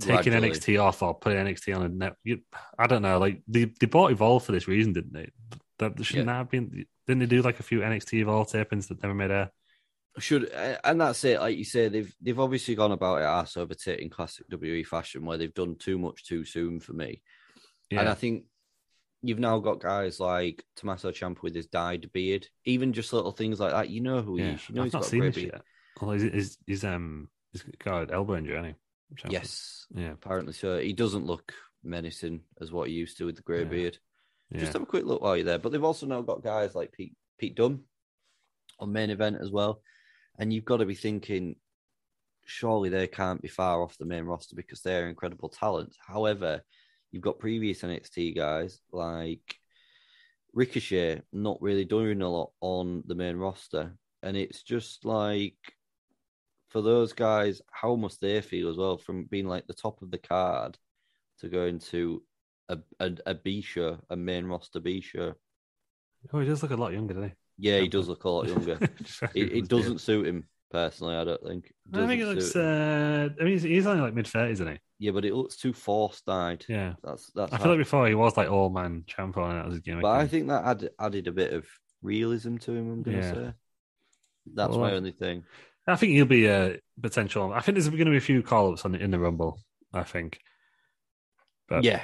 taking 0.00 0.32
Gradually. 0.32 0.50
NXT 0.50 0.82
off 0.82 1.02
or 1.02 1.14
putting 1.14 1.44
NXT 1.44 1.76
on 1.76 1.82
a 1.84 1.88
net. 1.88 2.16
You, 2.24 2.40
I 2.78 2.86
don't 2.86 3.02
know. 3.02 3.18
Like 3.18 3.42
they, 3.46 3.64
they 3.64 3.86
bought 3.86 4.12
Evolve 4.12 4.44
for 4.44 4.52
this 4.52 4.68
reason, 4.68 4.92
didn't 4.92 5.12
they? 5.12 5.30
That 5.78 6.02
shouldn't 6.04 6.26
that 6.26 6.34
have 6.36 6.50
been. 6.50 6.86
Didn't 7.06 7.20
they 7.20 7.26
do 7.26 7.42
like 7.42 7.60
a 7.60 7.64
few 7.64 7.80
NXT 7.80 8.20
Evolve 8.20 8.48
tapings 8.48 8.88
that 8.88 9.02
never 9.02 9.14
made 9.14 9.30
air? 9.30 9.50
Should 10.18 10.50
and 10.84 11.00
that's 11.00 11.24
it. 11.24 11.40
Like 11.40 11.56
you 11.56 11.64
say, 11.64 11.88
they've 11.88 12.14
they've 12.20 12.38
obviously 12.38 12.74
gone 12.74 12.92
about 12.92 13.22
it 13.22 13.24
ass 13.24 13.56
over 13.56 13.74
tit 13.74 14.00
in 14.00 14.10
classic 14.10 14.46
WE 14.50 14.82
fashion, 14.84 15.24
where 15.24 15.38
they've 15.38 15.54
done 15.54 15.76
too 15.76 15.98
much 15.98 16.24
too 16.26 16.44
soon 16.44 16.80
for 16.80 16.92
me. 16.92 17.22
And 17.90 18.08
I 18.08 18.14
think 18.14 18.44
you've 19.22 19.38
now 19.38 19.58
got 19.58 19.80
guys 19.80 20.20
like 20.20 20.62
Tommaso 20.76 21.10
Ciampa 21.12 21.42
with 21.42 21.54
his 21.54 21.66
dyed 21.66 22.10
beard, 22.12 22.46
even 22.64 22.92
just 22.92 23.12
little 23.12 23.32
things 23.32 23.58
like 23.60 23.72
that. 23.72 23.88
You 23.88 24.00
know 24.00 24.20
who 24.22 24.36
he 24.36 24.44
Yeah, 24.44 24.54
is. 24.54 24.68
You 24.68 24.74
know 24.74 24.82
I've 24.82 24.86
he's 24.86 24.92
not 24.92 25.02
got 25.02 25.08
a 25.08 25.10
seen 25.10 25.20
great 25.20 25.34
beard. 25.34 25.50
yet. 25.54 25.62
Well, 26.00 26.10
he's, 26.12 26.22
he's, 26.22 26.58
he's 26.66 26.84
um 26.84 27.28
he's 27.52 27.62
got 27.78 28.04
an 28.04 28.10
elbow 28.10 28.36
injury, 28.36 28.56
hasn't 28.56 28.76
he? 29.26 29.30
Yes, 29.32 29.86
Yeah. 29.94 30.12
apparently 30.12 30.52
so. 30.54 30.78
He 30.78 30.92
doesn't 30.92 31.26
look 31.26 31.52
menacing 31.82 32.40
as 32.60 32.72
what 32.72 32.88
he 32.88 32.94
used 32.94 33.18
to 33.18 33.26
with 33.26 33.36
the 33.36 33.42
grey 33.42 33.62
Yeah. 33.62 33.68
beard. 33.68 33.98
Just 34.52 34.64
Yeah. 34.66 34.72
have 34.72 34.82
a 34.82 34.86
quick 34.86 35.04
look 35.04 35.20
while 35.22 35.36
you're 35.36 35.44
there. 35.44 35.58
But 35.58 35.72
they've 35.72 35.82
also 35.84 36.06
now 36.06 36.22
got 36.22 36.42
guys 36.42 36.74
like 36.74 36.92
Pete 36.92 37.14
Pete 37.38 37.54
Dunne 37.54 37.84
on 38.78 38.92
main 38.92 39.10
event 39.10 39.38
as 39.40 39.50
well. 39.50 39.82
And 40.38 40.52
you've 40.52 40.64
got 40.64 40.78
to 40.78 40.86
be 40.86 40.94
thinking, 40.94 41.56
surely 42.44 42.88
they 42.88 43.06
can't 43.06 43.42
be 43.42 43.48
far 43.48 43.82
off 43.82 43.98
the 43.98 44.04
main 44.04 44.24
roster 44.24 44.56
because 44.56 44.80
they're 44.82 45.08
incredible 45.08 45.48
talent. 45.48 45.94
However, 45.98 46.62
you've 47.10 47.22
got 47.22 47.38
previous 47.38 47.82
NXT 47.82 48.34
guys 48.34 48.80
like 48.92 49.58
Ricochet 50.54 51.22
not 51.32 51.60
really 51.62 51.84
doing 51.84 52.22
a 52.22 52.28
lot 52.28 52.52
on 52.60 53.02
the 53.06 53.14
main 53.14 53.36
roster. 53.36 53.96
And 54.22 54.36
it's 54.36 54.62
just 54.62 55.04
like 55.04 55.56
for 56.72 56.80
those 56.80 57.12
guys, 57.12 57.60
how 57.70 57.94
must 57.96 58.20
they 58.20 58.40
feel 58.40 58.68
as 58.70 58.76
well 58.78 58.96
from 58.96 59.24
being 59.24 59.46
like 59.46 59.66
the 59.66 59.74
top 59.74 60.00
of 60.00 60.10
the 60.10 60.18
card 60.18 60.78
to 61.40 61.48
going 61.48 61.78
to 61.78 62.22
a 62.68 62.78
a, 62.98 63.12
a 63.26 63.34
B 63.34 63.60
show, 63.60 63.98
a 64.10 64.16
main 64.16 64.46
roster 64.46 64.80
B 64.80 65.00
show. 65.00 65.34
Oh, 66.32 66.40
he 66.40 66.46
does 66.46 66.62
look 66.62 66.70
a 66.72 66.76
lot 66.76 66.92
younger, 66.92 67.14
doesn't 67.14 67.30
he? 67.30 67.34
Yeah, 67.58 67.80
he 67.80 67.88
does 67.88 68.08
look 68.08 68.24
a 68.24 68.30
lot 68.30 68.48
younger. 68.48 68.78
It, 69.34 69.52
it 69.52 69.68
doesn't 69.68 70.00
suit 70.00 70.26
him 70.26 70.44
personally. 70.70 71.16
I 71.16 71.24
don't 71.24 71.42
think. 71.42 71.72
I 71.92 72.06
think 72.06 72.22
it 72.22 72.26
looks. 72.26 72.56
Uh, 72.56 73.28
I 73.38 73.44
mean, 73.44 73.58
he's, 73.58 73.86
only 73.86 74.00
like 74.02 74.14
mid 74.14 74.26
thirties, 74.26 74.60
isn't 74.60 74.72
he? 74.72 74.78
yeah, 74.98 75.10
but 75.10 75.24
it 75.24 75.34
looks 75.34 75.56
too 75.56 75.72
forced 75.72 76.24
dyed. 76.24 76.64
Yeah. 76.68 76.94
That's 77.04 77.30
that's. 77.34 77.52
I 77.52 77.58
feel 77.58 77.72
like 77.72 77.78
before 77.78 78.08
he 78.08 78.14
was 78.14 78.36
like 78.36 78.50
all 78.50 78.70
man 78.70 79.04
champion, 79.06 79.50
and 79.50 79.58
that 79.58 79.66
was 79.66 79.74
his 79.74 79.82
gimmick. 79.82 80.02
but 80.02 80.16
I 80.18 80.26
think 80.26 80.48
that 80.48 80.64
added 80.64 80.90
added 80.98 81.26
a 81.28 81.32
bit 81.32 81.52
of 81.52 81.66
realism 82.00 82.56
to 82.58 82.72
him. 82.72 82.90
I'm 82.90 83.02
gonna 83.02 83.16
Yeah. 83.18 83.32
say. 83.32 83.52
That's 84.54 84.70
Well, 84.70 84.80
my 84.80 84.92
only 84.94 85.12
thing. 85.12 85.44
I 85.86 85.96
think 85.96 86.12
he'll 86.12 86.24
be 86.26 86.46
a 86.46 86.78
potential. 87.00 87.52
I 87.52 87.60
think 87.60 87.76
there's 87.76 87.88
going 87.88 88.04
to 88.04 88.10
be 88.10 88.16
a 88.16 88.20
few 88.20 88.42
call 88.42 88.72
ups 88.72 88.84
on 88.84 88.94
in 88.94 89.10
the 89.10 89.18
Rumble. 89.18 89.60
I 89.92 90.04
think. 90.04 90.38
But 91.68 91.84
yeah, 91.84 92.02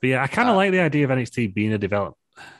but 0.00 0.08
yeah, 0.08 0.22
I 0.22 0.26
kind 0.26 0.48
of 0.48 0.54
Uh, 0.54 0.56
like 0.58 0.72
the 0.72 0.80
idea 0.80 1.04
of 1.04 1.10
NXT 1.10 1.54
being 1.54 1.72
a 1.72 1.78
develop 1.78 2.14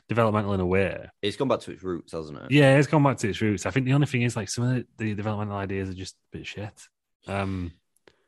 developmental 0.08 0.54
in 0.54 0.60
a 0.60 0.66
way. 0.66 1.06
it's 1.20 1.36
gone 1.36 1.48
back 1.48 1.60
to 1.60 1.70
its 1.72 1.82
roots, 1.82 2.12
hasn't 2.12 2.38
it? 2.38 2.50
Yeah, 2.50 2.78
it's 2.78 2.86
gone 2.88 3.02
back 3.02 3.18
to 3.18 3.28
its 3.28 3.40
roots. 3.40 3.66
I 3.66 3.70
think 3.70 3.86
the 3.86 3.92
only 3.92 4.06
thing 4.06 4.22
is 4.22 4.36
like 4.36 4.48
some 4.48 4.64
of 4.64 4.74
the, 4.76 4.86
the 4.98 5.14
developmental 5.14 5.56
ideas 5.56 5.90
are 5.90 5.94
just 5.94 6.14
a 6.32 6.38
bit 6.38 6.46
shit. 6.46 6.72
Um, 7.26 7.72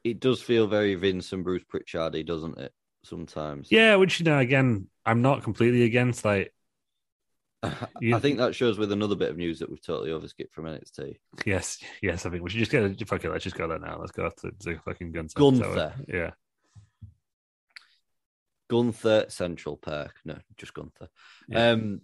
It 0.05 0.21
does 0.21 0.43
feel 0.43 0.67
very 0.67 0.95
Vince 0.97 1.33
and 1.33 1.45
Bruce 1.45 1.65
Pritchardy, 1.73 2.27
doesn't 2.27 2.59
it? 2.59 2.73
Sometimes. 3.05 3.69
yeah, 3.71 3.95
which 3.97 4.21
you 4.21 4.25
know, 4.25 4.39
again, 4.39 4.89
I'm 5.07 5.23
not 5.23 5.43
completely 5.43 5.85
against. 5.85 6.25
Like, 6.25 6.53
You- 8.01 8.15
I 8.15 8.21
think 8.21 8.39
that 8.39 8.55
shows 8.55 8.79
with 8.79 8.93
another 8.93 9.17
bit 9.17 9.31
of 9.31 9.37
news 9.37 9.59
that 9.59 9.69
we've 9.71 9.83
totally 9.83 10.11
overskipped 10.11 10.53
from 10.53 10.67
NXT. 10.67 11.17
yes, 11.45 11.79
yes, 12.03 12.25
I 12.27 12.31
think 12.31 12.43
we 12.43 12.51
should 12.51 12.61
just 12.61 12.71
get. 12.71 13.09
Fuck 13.09 13.25
it, 13.25 13.31
let's 13.31 13.45
just 13.45 13.57
go 13.57 13.67
there 13.69 13.79
now. 13.79 13.99
Let's 13.99 14.13
go 14.13 14.31
to, 14.31 14.51
to 14.51 14.79
fucking 14.85 15.13
Gunther. 15.13 15.39
Gunther. 15.39 15.95
Yeah, 16.07 16.31
Gunther 18.69 19.27
Central 19.29 19.77
Perk. 19.77 20.15
No, 20.25 20.39
just 20.57 20.75
Gunther. 20.75 21.09
Yeah. 21.49 21.71
Um 21.71 22.01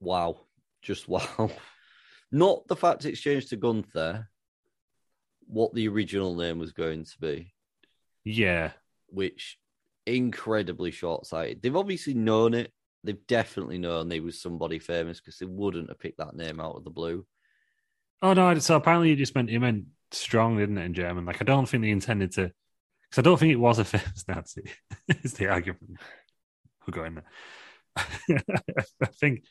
Wow. 0.00 0.40
Just 0.82 1.08
wow. 1.08 1.50
Not 2.30 2.66
the 2.68 2.76
fact 2.76 3.04
it's 3.04 3.20
changed 3.20 3.50
to 3.50 3.56
Gunther, 3.56 4.28
what 5.46 5.74
the 5.74 5.88
original 5.88 6.34
name 6.36 6.58
was 6.58 6.72
going 6.72 7.04
to 7.04 7.18
be, 7.20 7.52
yeah, 8.24 8.72
which 9.08 9.58
incredibly 10.06 10.90
short 10.90 11.26
sighted. 11.26 11.62
They've 11.62 11.74
obviously 11.76 12.14
known 12.14 12.54
it. 12.54 12.72
They've 13.04 13.26
definitely 13.26 13.78
known 13.78 14.08
they 14.08 14.20
was 14.20 14.40
somebody 14.40 14.78
famous 14.78 15.20
because 15.20 15.38
they 15.38 15.46
wouldn't 15.46 15.88
have 15.88 16.00
picked 16.00 16.18
that 16.18 16.34
name 16.34 16.60
out 16.60 16.76
of 16.76 16.84
the 16.84 16.90
blue. 16.90 17.24
Oh 18.20 18.32
no! 18.34 18.58
So 18.58 18.76
apparently, 18.76 19.10
you 19.10 19.16
just 19.16 19.34
meant 19.34 19.48
you 19.50 19.60
meant 19.60 19.84
strong, 20.10 20.58
didn't 20.58 20.78
it, 20.78 20.84
in 20.84 20.94
German? 20.94 21.24
Like 21.24 21.40
I 21.40 21.44
don't 21.44 21.68
think 21.68 21.82
they 21.82 21.90
intended 21.90 22.32
to, 22.32 22.50
because 23.02 23.18
I 23.18 23.22
don't 23.22 23.38
think 23.38 23.52
it 23.52 23.56
was 23.56 23.78
a 23.78 23.84
famous 23.84 24.24
Nazi. 24.26 24.64
is 25.22 25.34
the 25.34 25.48
argument. 25.48 25.98
We'll 26.86 26.94
go 26.94 27.04
in 27.04 27.14
there. 27.16 27.24
I 29.02 29.06
think, 29.06 29.44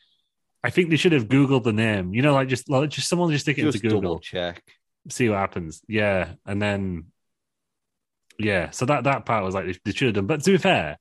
I 0.64 0.70
think 0.70 0.90
they 0.90 0.96
should 0.98 1.12
have 1.14 1.28
googled 1.28 1.64
the 1.64 1.74
name. 1.74 2.14
You 2.14 2.22
know, 2.22 2.34
like 2.34 2.50
just 2.50 2.70
like, 2.70 2.90
just 2.90 3.08
someone 3.08 3.32
just 3.32 3.46
stick 3.46 3.58
it 3.58 3.62
Just 3.64 3.84
into 3.84 3.96
Google, 3.96 4.20
check. 4.20 4.64
see 5.10 5.30
what 5.30 5.40
happens. 5.40 5.82
Yeah, 5.88 6.34
and 6.46 6.62
then 6.62 7.06
yeah. 8.40 8.72
So 8.72 8.86
that 8.86 9.06
that 9.06 9.26
part 9.26 9.44
was 9.44 9.56
like 9.56 9.66
they, 9.66 9.76
they 9.86 9.92
should 9.92 10.08
have 10.08 10.16
done. 10.16 10.28
But 10.28 10.44
to 10.44 10.52
be 10.52 10.58
fair, 10.58 10.98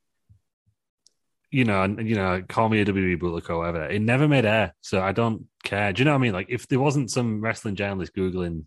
you 1.50 1.64
know, 1.64 1.82
and 1.82 2.08
you 2.08 2.16
know, 2.16 2.42
call 2.48 2.68
me 2.68 2.80
a 2.80 2.84
WWE 2.84 3.18
bootlick 3.18 3.48
or 3.50 3.58
whatever. 3.58 3.86
It 3.86 4.00
never 4.00 4.28
made 4.28 4.44
air, 4.44 4.74
so 4.80 5.00
I 5.00 5.12
don't 5.12 5.46
care. 5.62 5.92
Do 5.92 6.00
you 6.00 6.04
know 6.04 6.12
what 6.12 6.18
I 6.18 6.22
mean? 6.22 6.32
Like, 6.32 6.46
if 6.48 6.68
there 6.68 6.80
wasn't 6.80 7.10
some 7.10 7.40
wrestling 7.40 7.76
journalist 7.76 8.14
googling 8.14 8.64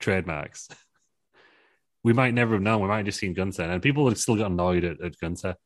trademarks, 0.00 0.68
we 2.02 2.12
might 2.12 2.34
never 2.34 2.54
have 2.54 2.62
known. 2.62 2.82
We 2.82 2.88
might 2.88 2.98
have 2.98 3.06
just 3.06 3.20
seen 3.20 3.34
Gunther, 3.34 3.62
and 3.62 3.82
people 3.82 4.04
would 4.04 4.18
still 4.18 4.36
got 4.36 4.50
annoyed 4.50 4.84
at, 4.84 5.00
at 5.00 5.18
Gunther. 5.18 5.56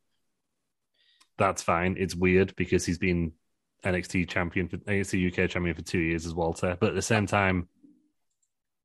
That's 1.38 1.62
fine. 1.62 1.96
It's 1.98 2.14
weird 2.14 2.54
because 2.54 2.84
he's 2.84 2.98
been 2.98 3.32
NXT 3.84 4.28
champion 4.28 4.68
for 4.68 4.76
NXT 4.76 5.28
UK 5.28 5.50
champion 5.50 5.74
for 5.74 5.82
two 5.82 5.98
years 5.98 6.26
as 6.26 6.34
Walter, 6.34 6.76
but 6.78 6.90
at 6.90 6.94
the 6.94 7.02
same 7.02 7.26
time, 7.26 7.68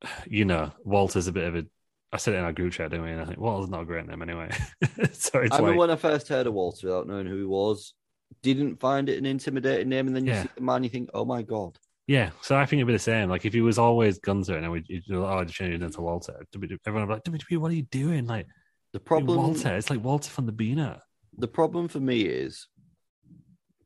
you 0.26 0.44
know, 0.44 0.72
Walter's 0.84 1.26
a 1.26 1.32
bit 1.32 1.44
of 1.44 1.56
a. 1.56 1.66
I 2.12 2.18
said 2.18 2.34
it 2.34 2.38
in 2.38 2.44
our 2.44 2.52
group 2.52 2.72
chat, 2.72 2.90
didn't 2.90 3.04
we? 3.04 3.12
And 3.12 3.20
I 3.20 3.24
think 3.24 3.38
Walter's 3.38 3.68
not 3.70 3.82
a 3.82 3.84
great 3.84 4.06
name 4.06 4.22
anyway. 4.22 4.50
so 5.12 5.40
it's 5.40 5.54
I 5.54 5.58
remember 5.58 5.70
like, 5.70 5.78
when 5.78 5.90
I 5.90 5.96
first 5.96 6.28
heard 6.28 6.46
of 6.46 6.54
Walter 6.54 6.86
without 6.86 7.06
knowing 7.08 7.26
who 7.26 7.36
he 7.36 7.44
was, 7.44 7.94
didn't 8.42 8.80
find 8.80 9.08
it 9.08 9.18
an 9.18 9.26
intimidating 9.26 9.88
name, 9.88 10.06
and 10.06 10.16
then 10.16 10.24
you 10.24 10.32
Yeah. 10.32 10.42
see 10.42 10.50
the 10.54 10.60
man, 10.62 10.84
you 10.84 10.88
think, 10.90 11.10
"Oh 11.14 11.24
my 11.24 11.42
god!" 11.42 11.78
Yeah, 12.06 12.30
so 12.40 12.56
I 12.56 12.64
think 12.66 12.78
it'd 12.78 12.86
be 12.86 12.92
the 12.92 12.98
same. 13.00 13.28
Like 13.28 13.44
if 13.44 13.52
he 13.52 13.60
was 13.60 13.78
always 13.78 14.18
Gunther 14.18 14.54
and 14.54 14.64
then 14.64 14.70
we 14.70 14.84
you 14.86 15.02
know, 15.08 15.24
oh, 15.24 15.38
I'd 15.38 15.48
change 15.48 15.74
it 15.74 15.82
into 15.82 16.00
Walter. 16.00 16.40
Everyone 16.54 17.08
would 17.08 17.22
be 17.24 17.30
like, 17.32 17.40
WWE, 17.40 17.58
what 17.58 17.70
are 17.72 17.74
you 17.74 17.82
doing? 17.82 18.26
Like 18.26 18.46
The 18.92 19.00
problem, 19.00 19.36
Walter, 19.36 19.76
it's 19.76 19.90
like 19.90 20.02
Walter 20.04 20.30
from 20.30 20.46
the 20.46 20.52
Beano. 20.52 21.00
the 21.36 21.48
problem 21.48 21.88
for 21.88 21.98
me 22.00 22.22
is 22.22 22.68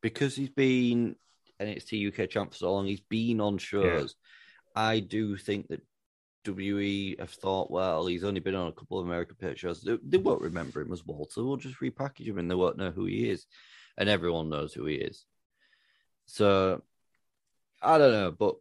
because 0.02 0.36
he's 0.36 0.50
been 0.50 1.16
NXT 1.60 2.08
UK 2.08 2.28
champ 2.28 2.52
for 2.52 2.58
so 2.58 2.72
long, 2.74 2.86
he's 2.86 3.00
been 3.00 3.40
on 3.40 3.58
shows. 3.58 4.14
I 4.76 5.00
do 5.00 5.36
think 5.36 5.68
that 5.68 5.80
WE 6.46 7.16
have 7.18 7.30
thought, 7.30 7.70
well, 7.70 8.06
he's 8.06 8.24
only 8.24 8.40
been 8.40 8.54
on 8.54 8.68
a 8.68 8.72
couple 8.72 8.98
of 8.98 9.06
American 9.06 9.36
pit 9.36 9.58
shows. 9.58 9.82
They, 9.82 9.98
they 10.02 10.18
won't 10.18 10.42
remember 10.42 10.80
him 10.80 10.92
as 10.92 11.04
Walter. 11.04 11.44
We'll 11.44 11.56
just 11.56 11.80
repackage 11.80 12.26
him 12.26 12.38
and 12.38 12.50
they 12.50 12.54
won't 12.54 12.78
know 12.78 12.90
who 12.90 13.04
he 13.04 13.28
is. 13.28 13.46
And 13.98 14.08
everyone 14.08 14.48
knows 14.48 14.72
who 14.72 14.86
he 14.86 14.94
is. 14.94 15.24
So 16.26 16.82
I 17.82 17.98
don't 17.98 18.12
know, 18.12 18.30
but 18.30 18.56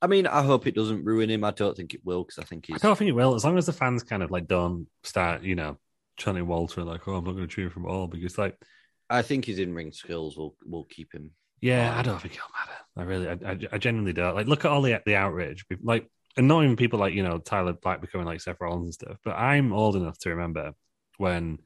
I 0.00 0.06
mean, 0.06 0.26
I 0.26 0.42
hope 0.42 0.66
it 0.66 0.74
doesn't 0.74 1.04
ruin 1.04 1.30
him. 1.30 1.42
I 1.44 1.50
don't 1.50 1.76
think 1.76 1.94
it 1.94 2.04
will 2.04 2.22
because 2.22 2.38
I 2.38 2.44
think 2.44 2.66
he's. 2.66 2.76
I 2.76 2.86
don't 2.86 2.96
think 2.96 3.08
it 3.08 3.12
will, 3.12 3.34
as 3.34 3.44
long 3.44 3.58
as 3.58 3.66
the 3.66 3.72
fans 3.72 4.02
kind 4.02 4.22
of 4.22 4.30
like 4.30 4.46
don't 4.46 4.86
start, 5.02 5.42
you 5.42 5.54
know, 5.54 5.78
chanting 6.16 6.46
Walter 6.46 6.84
like, 6.84 7.08
oh, 7.08 7.16
I'm 7.16 7.24
not 7.24 7.32
going 7.32 7.48
to 7.48 7.54
cheer 7.54 7.70
for 7.70 7.80
him 7.80 7.86
at 7.86 7.90
all 7.90 8.06
because 8.06 8.38
like, 8.38 8.56
I 9.10 9.22
think 9.22 9.44
his 9.44 9.58
in 9.58 9.74
ring 9.74 9.92
skills 9.92 10.36
will 10.36 10.56
will 10.64 10.84
keep 10.84 11.12
him. 11.12 11.30
yeah. 11.60 11.98
I 11.98 12.02
don't 12.02 12.20
think 12.20 12.34
it'll 12.34 12.48
matter. 12.52 12.78
I 12.96 13.02
really, 13.02 13.28
I, 13.28 13.52
I, 13.52 13.74
I 13.76 13.78
genuinely 13.78 14.12
don't. 14.12 14.34
Like, 14.34 14.46
look 14.46 14.64
at 14.64 14.70
all 14.70 14.82
the 14.82 15.00
the 15.04 15.16
outrage, 15.16 15.64
like, 15.82 16.08
and 16.36 16.48
not 16.48 16.64
even 16.64 16.76
people 16.76 16.98
like 16.98 17.14
you 17.14 17.22
know 17.22 17.38
Tyler 17.38 17.72
Black 17.72 18.00
becoming 18.00 18.26
like 18.26 18.40
Seth 18.40 18.60
Rollins 18.60 18.84
and 18.84 18.94
stuff. 18.94 19.18
But 19.24 19.32
I'm 19.32 19.72
old 19.72 19.96
enough 19.96 20.18
to 20.20 20.30
remember 20.30 20.74
when 21.18 21.58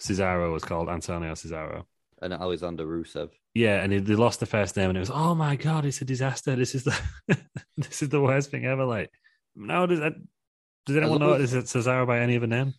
Cesaro 0.00 0.52
was 0.52 0.64
called 0.64 0.88
Antonio 0.88 1.32
Cesaro. 1.32 1.84
And 2.20 2.32
Alexander 2.32 2.86
Rusev. 2.86 3.30
Yeah, 3.52 3.82
and 3.82 3.92
they 3.92 4.14
lost 4.14 4.38
the 4.38 4.46
first 4.46 4.76
name, 4.76 4.90
and 4.90 4.96
it 4.96 5.00
was 5.00 5.10
oh 5.10 5.34
my 5.34 5.56
god, 5.56 5.84
it's 5.84 6.00
a 6.02 6.04
disaster. 6.04 6.54
This 6.54 6.74
is 6.74 6.84
the 6.84 6.98
this 7.76 8.02
is 8.02 8.08
the 8.10 8.20
worst 8.20 8.50
thing 8.50 8.64
ever. 8.64 8.84
Like 8.84 9.10
now, 9.56 9.86
does 9.86 10.00
that 10.00 10.14
Does 10.86 10.96
anyone 10.96 11.20
know 11.20 11.32
as- 11.32 11.52
is 11.52 11.54
it 11.54 11.64
Cesaro 11.64 12.06
by 12.06 12.20
any 12.20 12.36
other 12.36 12.46
name? 12.46 12.74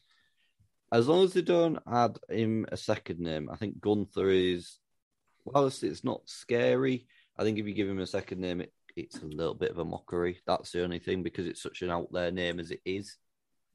As 0.91 1.07
long 1.07 1.23
as 1.23 1.33
they 1.33 1.41
don't 1.41 1.79
add 1.91 2.19
him 2.29 2.67
a 2.71 2.77
second 2.77 3.19
name, 3.19 3.49
I 3.51 3.55
think 3.55 3.81
Gunther 3.81 4.29
is. 4.29 4.77
Well, 5.43 5.65
it's, 5.65 5.81
it's 5.83 6.03
not 6.03 6.21
scary. 6.25 7.07
I 7.37 7.43
think 7.43 7.57
if 7.57 7.65
you 7.65 7.73
give 7.73 7.89
him 7.89 7.99
a 7.99 8.05
second 8.07 8.39
name, 8.39 8.61
it, 8.61 8.71
it's 8.95 9.17
a 9.21 9.25
little 9.25 9.53
bit 9.55 9.71
of 9.71 9.79
a 9.79 9.85
mockery. 9.85 10.39
That's 10.45 10.71
the 10.71 10.83
only 10.83 10.99
thing 10.99 11.23
because 11.23 11.47
it's 11.47 11.61
such 11.61 11.81
an 11.81 11.89
out 11.89 12.11
there 12.11 12.31
name 12.31 12.59
as 12.59 12.71
it 12.71 12.81
is. 12.85 13.17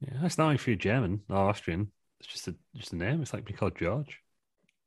Yeah, 0.01 0.23
it's 0.23 0.37
not 0.37 0.55
if 0.55 0.67
you're 0.67 0.75
German 0.75 1.21
or 1.29 1.37
Austrian. 1.49 1.91
It's 2.19 2.29
just 2.29 2.47
a 2.47 2.55
just 2.75 2.93
a 2.93 2.97
name. 2.97 3.21
It's 3.21 3.33
like 3.33 3.45
being 3.45 3.57
called 3.57 3.77
George. 3.77 4.19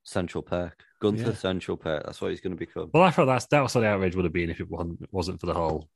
Central 0.05 0.43
Park, 0.43 0.83
Gunther 1.01 1.31
Yeah. 1.31 1.35
Central 1.35 1.77
Park. 1.77 2.05
That's 2.05 2.21
what 2.21 2.31
he's 2.31 2.41
going 2.41 2.57
to 2.57 2.59
become. 2.59 2.91
Well, 2.93 3.03
I 3.05 3.11
thought 3.11 3.27
that's 3.27 3.47
that 3.47 3.61
was 3.61 3.75
what 3.75 3.83
the 3.83 3.87
outrage 3.87 4.17
would 4.17 4.25
have 4.25 4.33
been 4.33 4.51
if 4.51 4.61
it 4.61 4.69
wasn't 4.69 5.07
wasn't 5.13 5.41
for 5.41 5.47
the 5.47 5.55
whole 5.55 5.89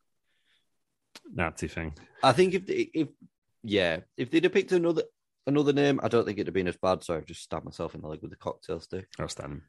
Nazi 1.32 1.68
thing. 1.68 1.94
I 2.22 2.32
think 2.32 2.54
if 2.54 2.66
they, 2.66 2.90
if 2.94 3.08
yeah, 3.62 4.00
if 4.16 4.30
they'd 4.30 4.44
have 4.44 4.52
picked 4.52 4.72
another 4.72 5.02
another 5.46 5.72
name, 5.72 5.98
I 6.02 6.08
don't 6.08 6.24
think 6.24 6.38
it'd 6.38 6.46
have 6.48 6.54
been 6.54 6.68
as 6.68 6.76
bad. 6.76 7.02
So 7.02 7.14
I've 7.16 7.26
just 7.26 7.42
stabbed 7.42 7.64
myself 7.64 7.94
in 7.94 8.00
the 8.00 8.08
leg 8.08 8.20
with 8.22 8.30
the 8.30 8.36
cocktail 8.36 8.80
stick. 8.80 9.08
Outstanding. 9.20 9.62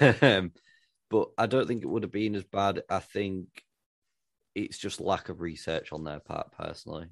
Um, 0.00 0.52
but 1.10 1.28
I 1.38 1.46
don't 1.46 1.66
think 1.66 1.82
it 1.82 1.88
would 1.88 2.02
have 2.02 2.12
been 2.12 2.34
as 2.34 2.44
bad. 2.44 2.82
I 2.90 2.98
think 2.98 3.46
it's 4.64 4.78
just 4.78 5.00
lack 5.00 5.28
of 5.28 5.40
research 5.40 5.92
on 5.92 6.04
their 6.04 6.20
part, 6.20 6.52
personally. 6.52 7.06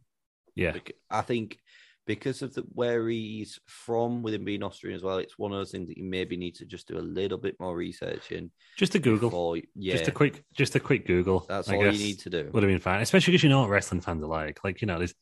Yeah, 0.55 0.75
I 1.11 1.21
think 1.23 1.59
because 2.07 2.43
of 2.43 2.55
the 2.55 2.63
where 2.73 3.07
he's 3.09 3.61
from, 3.67 4.23
with 4.23 4.35
him 4.35 4.45
being 4.45 4.63
Austrian 4.63 4.97
as 4.97 5.03
well, 5.03 5.19
it's 5.19 5.39
one 5.39 5.53
of 5.53 5.59
those 5.59 5.71
things 5.71 5.89
that 5.89 5.99
you 5.99 6.05
maybe 6.05 6.37
need 6.37 6.55
to 6.57 6.65
just 6.65 6.89
do 6.89 6.99
a 6.99 7.01
little 7.01 7.39
bit 7.39 7.55
more 7.61 7.77
research 7.77 8.33
in. 8.33 8.51
just 8.77 8.95
a 8.95 8.99
Google. 8.99 9.29
before- 9.31 9.59
yeah, 9.75 9.93
Just 9.95 10.09
a 10.09 10.13
quick, 10.13 10.43
just 10.55 10.75
a 10.75 10.81
quick 10.81 11.07
Google. 11.07 11.45
That's 11.49 11.69
I 11.69 11.77
all 11.77 11.85
you 11.85 11.93
need 11.93 12.19
to 12.21 12.31
do. 12.31 12.51
Would 12.53 12.63
have 12.63 12.71
been 12.71 12.81
fine, 12.81 13.03
especially 13.03 13.33
because 13.33 13.45
you 13.45 13.51
know 13.51 13.61
what 13.61 13.71
wrestling 13.71 14.01
fans 14.01 14.23
are 14.23 14.27
like. 14.27 14.65
Like 14.65 14.81
you 14.81 14.87
know, 14.87 14.99
there's 14.99 15.15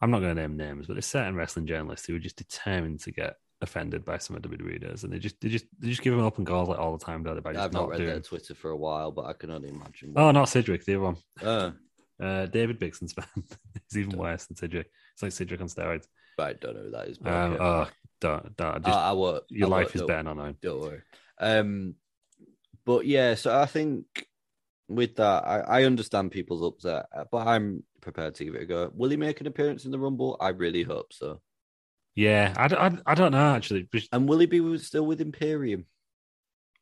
I'm 0.00 0.10
not 0.10 0.20
going 0.20 0.34
to 0.34 0.40
name 0.40 0.56
names, 0.56 0.86
but 0.86 0.94
there's 0.94 1.06
certain 1.06 1.34
wrestling 1.34 1.66
journalists 1.66 2.06
who 2.06 2.16
are 2.16 2.20
just 2.20 2.36
determined 2.36 3.00
to 3.00 3.10
get 3.12 3.34
offended 3.62 4.04
by 4.04 4.18
some 4.18 4.36
of 4.36 4.42
WWE 4.42 4.80
does, 4.80 5.04
and 5.04 5.12
they 5.12 5.18
just 5.18 5.40
they 5.40 5.48
just 5.48 5.66
they 5.78 5.88
just 5.88 6.02
give 6.02 6.14
them 6.14 6.24
open 6.24 6.44
calls 6.44 6.68
like 6.68 6.78
all 6.78 6.96
the 6.96 7.04
time. 7.04 7.22
Don't 7.22 7.34
they? 7.34 7.40
By 7.40 7.52
just 7.52 7.64
I've 7.64 7.72
not 7.72 7.88
read 7.88 7.98
doing. 7.98 8.10
their 8.10 8.20
Twitter 8.20 8.54
for 8.54 8.70
a 8.70 8.76
while, 8.76 9.10
but 9.12 9.26
I 9.26 9.32
can 9.34 9.50
only 9.50 9.68
imagine. 9.68 10.12
Oh, 10.16 10.30
not 10.30 10.48
Sidrick, 10.48 10.84
the 10.84 10.94
other 10.96 11.04
one. 11.04 11.16
Uh, 11.42 11.70
Uh, 12.20 12.44
David 12.44 12.78
Bixenspan. 12.78 13.24
He's 13.88 13.96
even 13.96 14.18
worse 14.18 14.44
than 14.44 14.54
Sidrick. 14.54 14.84
It's 15.14 15.22
like 15.22 15.32
Sidrick 15.32 15.62
on 15.62 15.68
steroids. 15.68 16.04
right, 16.38 16.60
don't 16.60 16.74
know 16.76 16.82
who 16.82 16.90
that 16.90 17.08
is. 17.08 17.16
But 17.16 17.32
Um, 17.32 17.52
okay. 17.54 17.64
Oh, 17.64 17.88
don't, 18.20 18.56
don't. 18.58 18.84
Just, 18.84 18.94
I, 18.98 19.08
I 19.08 19.12
won't. 19.12 19.44
your 19.48 19.68
I 19.68 19.70
life 19.70 19.94
is 19.94 20.02
don't- 20.02 20.08
better 20.08 20.22
not 20.24 20.36
knowing. 20.36 20.56
Don't 20.60 20.80
worry. 20.82 21.00
Um, 21.40 21.94
but 22.84 23.06
yeah, 23.06 23.36
so 23.36 23.58
I 23.58 23.64
think 23.64 24.04
with 24.86 25.16
that, 25.16 25.44
I, 25.46 25.60
I 25.60 25.84
understand 25.84 26.30
people's 26.30 26.62
upset, 26.62 27.06
but 27.32 27.46
I'm 27.46 27.84
prepared 28.02 28.34
to 28.34 28.44
give 28.44 28.54
it 28.54 28.64
a 28.64 28.66
go. 28.66 28.90
Will 28.94 29.08
he 29.08 29.16
make 29.16 29.40
an 29.40 29.46
appearance 29.46 29.86
in 29.86 29.90
the 29.90 29.98
Rumble? 29.98 30.36
I 30.40 30.48
really 30.50 30.82
hope 30.82 31.14
so. 31.14 31.40
Yeah, 32.14 32.54
I 32.56 33.14
don't 33.14 33.32
know 33.32 33.54
actually. 33.54 33.88
And 34.12 34.28
will 34.28 34.38
he 34.38 34.46
be 34.46 34.78
still 34.78 35.06
with 35.06 35.20
Imperium? 35.20 35.86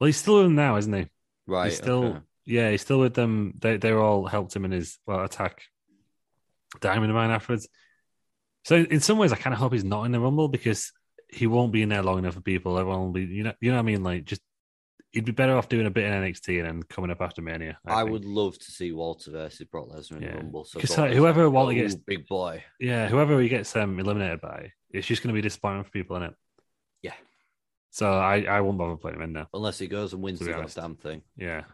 Well, 0.01 0.07
he's 0.07 0.17
still 0.17 0.37
with 0.37 0.45
them 0.45 0.55
now, 0.55 0.77
isn't 0.77 0.93
he? 0.93 1.07
Right. 1.47 1.67
He's 1.67 1.77
still, 1.77 2.05
okay. 2.05 2.19
yeah, 2.45 2.71
he's 2.71 2.83
still 2.83 3.01
with 3.01 3.15
them. 3.15 3.55
They 3.59 3.77
they 3.77 3.93
all 3.93 4.27
helped 4.27 4.55
him 4.55 4.65
in 4.65 4.71
his 4.71 4.99
well 5.07 5.25
attack 5.25 5.63
Diamond 6.81 7.13
Mine 7.13 7.31
afterwards. 7.31 7.69
So 8.65 8.77
in 8.77 9.01
some 9.01 9.19
ways, 9.19 9.33
I 9.33 9.37
kind 9.37 9.55
of 9.55 9.61
hope 9.61 9.73
he's 9.73 9.85
not 9.85 10.05
in 10.05 10.13
the 10.13 10.21
Rumble 10.21 10.49
because 10.49 10.93
he 11.31 11.47
won't 11.47 11.73
be 11.73 11.83
in 11.83 11.89
there 11.89 12.03
long 12.03 12.19
enough 12.19 12.35
for 12.35 12.41
people. 12.41 12.79
Everyone 12.79 13.01
will 13.01 13.13
be, 13.13 13.23
you 13.23 13.45
know, 13.45 13.53
you 13.61 13.71
know 13.71 13.77
what 13.77 13.83
I 13.83 13.87
mean? 13.87 14.03
Like, 14.03 14.25
just 14.25 14.43
he'd 15.19 15.25
be 15.25 15.33
better 15.33 15.57
off 15.57 15.69
doing 15.69 15.87
a 15.87 15.91
bit 15.91 16.05
in 16.05 16.13
NXT 16.13 16.61
and 16.61 16.67
then 16.69 16.83
coming 16.85 17.11
up 17.11 17.21
after 17.21 17.43
Mania. 17.43 17.77
I, 17.85 17.97
think. 18.03 18.11
would 18.13 18.25
love 18.25 18.57
to 18.57 18.71
see 18.71 18.93
Walter 18.93 19.33
versus 19.33 19.67
Brock 19.67 19.89
Lesnar 19.89 20.19
in 20.19 20.23
Yeah. 20.23 20.31
the 20.31 20.37
Rumble. 20.39 20.65
So 20.65 20.79
like, 21.03 21.13
whoever 21.13 21.51
Walter 21.51 21.73
Oh, 21.73 21.75
gets- 21.75 21.97
big 21.97 22.29
boy. 22.29 22.63
yeah, 22.79 23.09
whoever 23.09 23.41
he 23.41 23.49
gets 23.49 23.75
um, 23.75 23.99
eliminated 23.99 24.41
by, 24.41 24.71
it's 24.91 25.09
just 25.09 25.23
going 25.25 25.35
to 25.35 25.39
be 25.39 25.43
disappointing 25.43 25.83
for 25.83 25.91
people 25.91 26.15
in 26.17 26.23
it. 26.23 26.35
Yeah. 27.03 27.15
So 27.91 28.13
I, 28.13 28.43
I 28.43 28.61
won't 28.61 28.79
bother 28.79 28.97
putting 28.97 29.19
him 29.19 29.25
in 29.25 29.33
there. 29.33 29.49
Unless 29.53 29.81
he 29.81 29.89
goes 29.89 30.13
and 30.13 30.23
wins 30.23 30.39
the 30.39 30.53
goddamn 30.53 30.95
thing. 30.95 31.23
Yeah. 31.37 31.65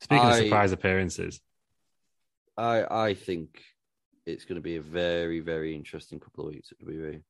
Speaking 0.00 0.26
of 0.26 0.34
surprise 0.34 0.72
appearances, 0.72 1.40
I 2.56 2.84
I 3.08 3.14
think 3.14 3.62
it's 4.26 4.44
going 4.44 4.56
to 4.56 4.60
be 4.62 4.76
a 4.76 4.82
very 4.82 5.38
very 5.38 5.76
interesting 5.76 6.18
couple 6.18 6.44
of 6.48 6.52
weeks 6.54 6.72
at 6.72 6.84
WWE. 6.84 7.22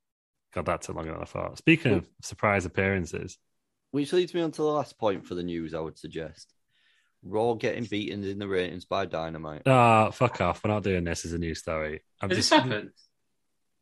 God, 0.54 0.66
that 0.66 0.80
took 0.82 0.96
long 0.96 1.06
than 1.06 1.16
I 1.16 1.24
thought. 1.24 1.58
Speaking 1.58 1.92
of 1.92 2.08
surprise 2.22 2.64
appearances, 2.64 3.38
Which 3.92 4.12
leads 4.12 4.34
me 4.34 4.40
on 4.40 4.50
to 4.52 4.62
the 4.62 4.66
last 4.68 4.98
point 4.98 5.26
for 5.26 5.34
the 5.34 5.42
news. 5.42 5.74
I 5.74 5.80
would 5.80 5.98
suggest 5.98 6.52
Raw 7.22 7.54
getting 7.54 7.84
beaten 7.84 8.24
in 8.24 8.38
the 8.38 8.48
ratings 8.48 8.84
by 8.84 9.06
Dynamite. 9.06 9.62
ah, 9.66 10.10
fuck 10.10 10.40
off. 10.40 10.64
We're 10.64 10.70
not 10.72 10.82
doing 10.82 11.04
this 11.04 11.24
as 11.24 11.32
a 11.32 11.38
news 11.38 11.60
story. 11.60 12.00
I'm 12.20 12.28
Has 12.30 12.38
just, 12.38 12.50
this 12.50 12.58
happened? 12.58 12.90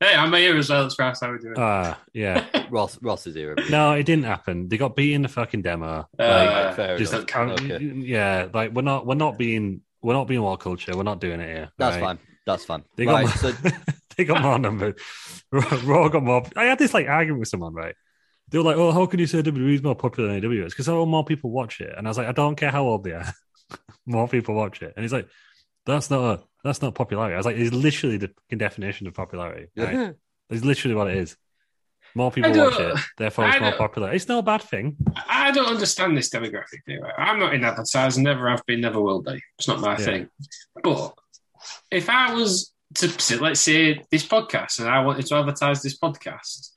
Hey, 0.01 0.15
I'm 0.15 0.33
here 0.33 0.57
as 0.57 0.69
well. 0.71 0.83
That's 0.83 0.95
fast 0.95 1.23
how 1.23 1.31
we 1.33 1.39
do 1.39 1.53
it. 1.53 1.59
Ah, 1.59 2.01
yeah. 2.13 2.67
Ross 2.71 2.99
Ross 3.03 3.27
is 3.27 3.35
here. 3.35 3.55
No, 3.71 3.93
it 3.93 4.05
didn't 4.05 4.25
happen. 4.25 4.69
They 4.69 4.79
got 4.79 4.97
beat 4.97 5.13
in 5.13 5.23
the 5.23 5.29
fucking 5.29 5.63
demo. 5.63 6.09
Uh, 6.19 6.23
Like, 6.67 6.77
fair 6.77 6.99
just 6.99 7.13
enough. 7.13 7.27
count- 7.27 7.53
Okay. 7.61 7.79
yeah, 7.85 8.49
like 8.53 8.73
we're 8.73 8.83
not, 8.83 9.07
we're 9.07 9.15
not 9.15 9.39
being, 9.39 9.83
we're 10.03 10.15
not 10.15 10.27
being 10.27 10.41
WhatCulture. 10.41 10.95
We're 10.95 11.03
not 11.03 11.21
doing 11.21 11.41
it 11.41 11.47
here. 11.49 11.71
That's 11.79 11.97
right? 11.97 12.03
fine. 12.03 12.19
That's 12.47 12.65
fine. 12.65 12.83
They 12.97 13.05
got, 13.05 13.13
right, 13.13 13.43
more, 13.43 13.53
so 13.53 13.53
they 14.17 14.25
got 14.25 14.43
more 14.43 14.59
numbers. 14.59 14.95
Raw 15.53 16.09
got 16.09 16.23
more. 16.25 16.45
I 16.57 16.65
had 16.65 16.79
this 16.79 16.95
like 16.95 17.07
argument 17.07 17.41
with 17.41 17.49
someone, 17.49 17.75
right? 17.75 17.95
They 18.51 18.59
were 18.59 18.65
like, 18.65 18.77
"Oh, 18.77 18.93
how 18.93 19.07
can 19.07 19.21
you 19.21 19.27
say 19.27 19.43
WWE 19.43 19.75
is 19.75 19.83
more 19.83 19.95
popular 19.95 20.29
than 20.33 20.43
AEW 20.43 20.67
is?" 20.67 20.73
Because 20.73 20.89
oh, 20.89 21.07
more 21.07 21.25
people 21.25 21.51
watch 21.51 21.81
it, 21.81 21.95
and 21.97 22.07
I 22.07 22.11
was 22.11 22.19
like, 22.19 22.27
"I 22.27 22.33
don't 22.33 22.57
care 22.57 22.71
how 22.71 22.85
old 22.85 23.05
they 23.05 23.13
are, 23.13 23.33
more 24.07 24.29
people 24.29 24.55
watch 24.55 24.83
it." 24.83 24.93
And 24.97 25.05
he's 25.05 25.13
like, 25.13 25.29
"That's 25.87 26.11
not 26.11 26.21
a, 26.41 26.43
that's 26.65 26.83
not 26.83 26.95
popularity." 26.95 27.35
I 27.35 27.37
was 27.37 27.47
like, 27.47 27.57
"It's 27.57 27.73
literally 27.75 28.17
the 28.17 28.29
fucking 28.29 28.59
definition 28.59 29.07
of 29.07 29.15
popularity. 29.15 29.69
Right? 29.77 29.95
Hmm. 29.95 30.11
it's 30.51 30.65
literally 30.65 30.95
what 30.95 31.09
it 31.09 31.17
is. 31.17 31.37
More 32.15 32.33
people 32.33 32.51
watch 32.51 32.81
it, 32.81 32.99
therefore 33.19 33.49
it's 33.49 33.61
more 33.61 33.73
popular. 33.73 34.13
It's 34.13 34.27
not 34.27 34.41
a 34.41 34.43
bad 34.43 34.63
thing. 34.63 34.97
I 35.29 35.53
don't 35.53 35.69
understand 35.69 36.17
this 36.17 36.29
demographic 36.29 36.83
thing. 36.85 37.01
Right? 37.01 37.15
I'm 37.17 37.39
not 37.39 37.55
in 37.55 37.63
advertising, 37.65 38.25
never 38.25 38.51
have 38.51 38.67
been, 38.67 38.81
never 38.81 39.01
will 39.01 39.23
be. 39.23 39.41
It's 39.59 39.69
not 39.69 39.81
my 39.81 39.93
Yeah. 39.93 40.05
thing. 40.05 40.29
But 40.83 41.15
if 41.91 42.11
I 42.11 42.35
was 42.35 42.73
to 42.97 43.41
let's 43.41 43.61
say 43.61 44.03
this 44.11 44.27
podcast 44.27 44.81
and 44.81 44.89
I 44.89 45.05
wanted 45.05 45.27
to 45.27 45.37
advertise 45.37 45.83
this 45.83 45.97
podcast, 45.99 46.71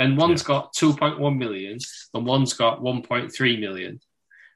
and 0.00 0.16
one's 0.16 0.42
got 0.42 0.74
2.1 0.74 1.38
million 1.38 1.78
and 2.14 2.26
one's 2.26 2.52
got 2.54 2.80
1.3 2.80 3.60
million, 3.60 4.00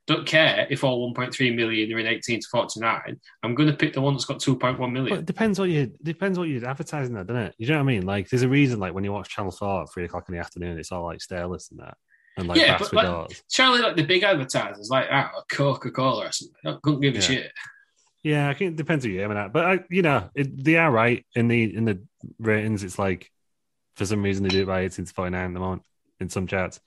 don't 0.07 0.27
care 0.27 0.67
if 0.71 0.83
all 0.85 1.15
1.3 1.15 1.55
million 1.55 1.93
are 1.93 1.99
in 1.99 2.07
18 2.07 2.41
to 2.41 2.49
49. 2.51 3.21
I'm 3.43 3.55
going 3.55 3.69
to 3.71 3.77
pick 3.77 3.93
the 3.95 4.01
one 4.01 4.15
that's 4.15 4.25
got 4.25 4.39
2.1 4.39 4.93
million. 4.93 5.19
It 5.21 5.27
depends 5.27 5.59
what 5.59 5.69
you 5.71 5.93
depends 6.03 6.39
what 6.39 6.49
you're 6.49 6.67
advertising, 6.67 7.15
that, 7.15 7.27
doesn't 7.27 7.43
it? 7.43 7.55
You 7.59 7.69
know 7.69 7.75
what 7.77 7.81
I 7.81 7.85
mean? 7.85 8.05
Like, 8.05 8.29
there's 8.29 8.43
a 8.43 8.49
reason, 8.49 8.81
like 8.81 8.93
when 8.93 9.05
you 9.05 9.13
watch 9.13 9.29
Channel 9.31 9.53
Four 9.53 9.83
at 9.83 9.93
three 9.93 10.05
o'clock 10.05 10.25
in 10.29 10.35
the 10.35 10.41
afternoon, 10.41 10.79
it's 10.79 10.93
all 10.93 11.05
like 11.05 11.23
stairless 11.23 11.71
and 11.71 11.81
that, 11.81 11.97
and 12.37 12.49
like 12.49 12.59
Yeah, 12.59 12.77
but 12.79 12.93
like- 12.93 13.07
doors. 13.07 13.43
Surely, 13.51 13.81
like 13.81 13.97
the 13.97 14.03
big 14.05 14.23
advertisers, 14.25 14.89
like 14.91 15.07
ah, 15.11 15.31
Coca 15.51 15.91
Cola 15.91 16.27
or 16.27 16.33
something, 16.33 16.57
I 16.67 16.77
couldn't 16.83 17.01
give 17.01 17.15
a 17.15 17.19
Yeah. 17.19 17.23
shit. 17.23 17.53
Yeah, 18.23 18.49
I 18.49 18.55
think 18.55 18.73
it 18.73 18.77
depends 18.77 19.05
who 19.05 19.11
you're 19.11 19.25
aiming 19.25 19.37
at, 19.37 19.53
but 19.53 19.67
I, 19.67 19.81
you 19.91 20.01
know, 20.01 20.31
it, 20.35 20.65
they 20.65 20.77
are 20.77 20.91
right 20.91 21.25
in 21.35 21.49
the 21.49 21.75
in 21.77 21.85
the 21.85 22.03
ratings. 22.39 22.83
It's 22.83 22.99
like 22.99 23.31
for 23.97 24.07
some 24.07 24.23
reason 24.23 24.43
they 24.43 24.51
do 24.51 24.63
it 24.63 24.67
by 24.67 24.81
18 24.81 25.05
to 25.05 25.13
49 25.13 25.45
at 25.45 25.55
the 25.55 25.61
moment 25.61 25.83
in 26.21 26.29
some 26.29 26.47
charts. 26.47 26.81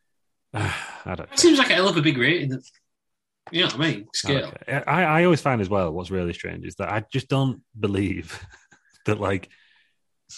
I 0.54 0.74
don't. 1.04 1.32
It 1.32 1.38
seems 1.38 1.58
like 1.58 1.70
a 1.70 1.74
hell 1.74 1.88
of 1.88 1.96
a 1.96 2.02
big 2.02 2.18
rating. 2.18 2.60
You 3.50 3.62
know 3.62 3.66
what 3.66 3.74
I 3.74 3.78
mean? 3.78 4.08
Scale. 4.14 4.52
Okay. 4.68 4.82
I, 4.86 5.04
I 5.04 5.24
always 5.24 5.40
find 5.40 5.60
as 5.60 5.68
well 5.68 5.90
what's 5.90 6.10
really 6.10 6.32
strange 6.32 6.66
is 6.66 6.76
that 6.76 6.90
I 6.92 7.04
just 7.12 7.28
don't 7.28 7.62
believe 7.78 8.44
that 9.06 9.20
like 9.20 9.48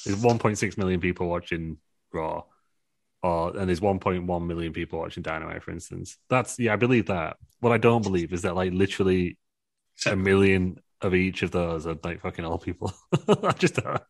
there's 0.05 0.23
1.6 0.23 0.79
million 0.79 1.01
people 1.01 1.29
watching 1.29 1.79
Raw, 2.13 2.45
or 3.23 3.57
and 3.57 3.69
there's 3.69 3.81
1.1 3.81 4.47
million 4.47 4.73
people 4.73 4.99
watching 5.01 5.23
Dynamite, 5.23 5.63
for 5.63 5.73
instance. 5.73 6.17
That's 6.29 6.59
yeah, 6.59 6.73
I 6.73 6.77
believe 6.77 7.07
that. 7.07 7.37
What 7.61 7.73
I 7.73 7.79
don't 7.79 8.03
believe 8.03 8.33
is 8.33 8.43
that 8.43 8.55
like 8.55 8.73
literally 8.73 9.37
a 10.07 10.17
million 10.17 10.79
of 11.03 11.15
each 11.15 11.43
of 11.43 11.51
those 11.51 11.87
are 11.87 11.97
like 12.05 12.21
fucking 12.21 12.45
old 12.45 12.63
people. 12.63 12.93
I 13.43 13.53
just 13.53 13.75
don't, 13.75 14.01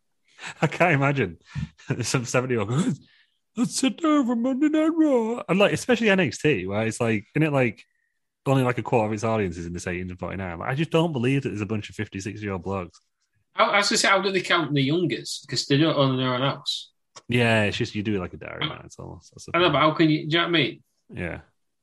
I 0.62 0.66
can't 0.66 0.94
imagine 0.94 1.38
some 2.03 2.24
70 2.24 2.53
year 2.55 2.61
old 2.62 2.98
let's 3.57 3.74
sit 3.76 4.00
down 4.00 4.26
for 4.26 4.37
Monday 4.37 4.68
Night 4.68 4.92
Raw. 4.94 5.42
And 5.48 5.59
like, 5.59 5.72
especially 5.72 6.07
NXT, 6.07 6.66
where 6.68 6.87
it's 6.87 7.00
like, 7.00 7.26
isn't 7.35 7.46
it 7.46 7.53
like 7.53 7.85
only 8.46 8.62
like 8.62 8.79
a 8.79 8.83
quarter 8.83 9.07
of 9.07 9.12
its 9.12 9.22
audience 9.24 9.57
is 9.57 9.66
in 9.66 9.72
this 9.72 9.87
18 9.87 10.09
to 10.09 10.16
49. 10.16 10.59
Like, 10.59 10.68
I 10.70 10.74
just 10.74 10.90
don't 10.90 11.12
believe 11.12 11.42
that 11.42 11.50
there's 11.50 11.61
a 11.61 11.66
bunch 11.66 11.88
of 11.90 11.94
56 11.94 12.42
year 12.42 12.53
old 12.53 12.62
blokes. 12.62 13.00
How, 13.53 13.66
I 13.70 13.76
was 13.79 13.88
going 13.88 13.96
to 13.96 13.98
say, 13.98 14.09
how 14.09 14.20
do 14.22 14.33
they 14.33 14.40
count 14.40 14.72
the 14.72 14.81
youngest? 14.83 15.46
Because 15.46 15.66
they 15.66 15.76
don't 15.76 15.96
own 15.96 16.16
their 16.16 16.35
own 16.35 16.40
house. 16.40 16.90
Yeah, 17.29 17.64
it's 17.64 17.76
just 17.76 17.94
you 17.94 18.03
do 18.03 18.16
it 18.16 18.20
like 18.20 18.33
a 18.35 18.38
diary 18.38 18.66
man. 18.68 18.83
It's 18.85 18.98
almost. 18.98 19.31
That's 19.33 19.49
I 19.53 19.59
know, 19.59 19.66
thing. 19.66 19.72
but 19.72 19.78
how 19.80 19.91
can 19.93 20.09
you? 20.11 20.26
Do 20.28 20.36
you 20.36 20.38
know 20.38 20.43
what 20.45 20.49
I 20.49 20.51
mean? 20.53 20.82
yeah. 21.14 21.41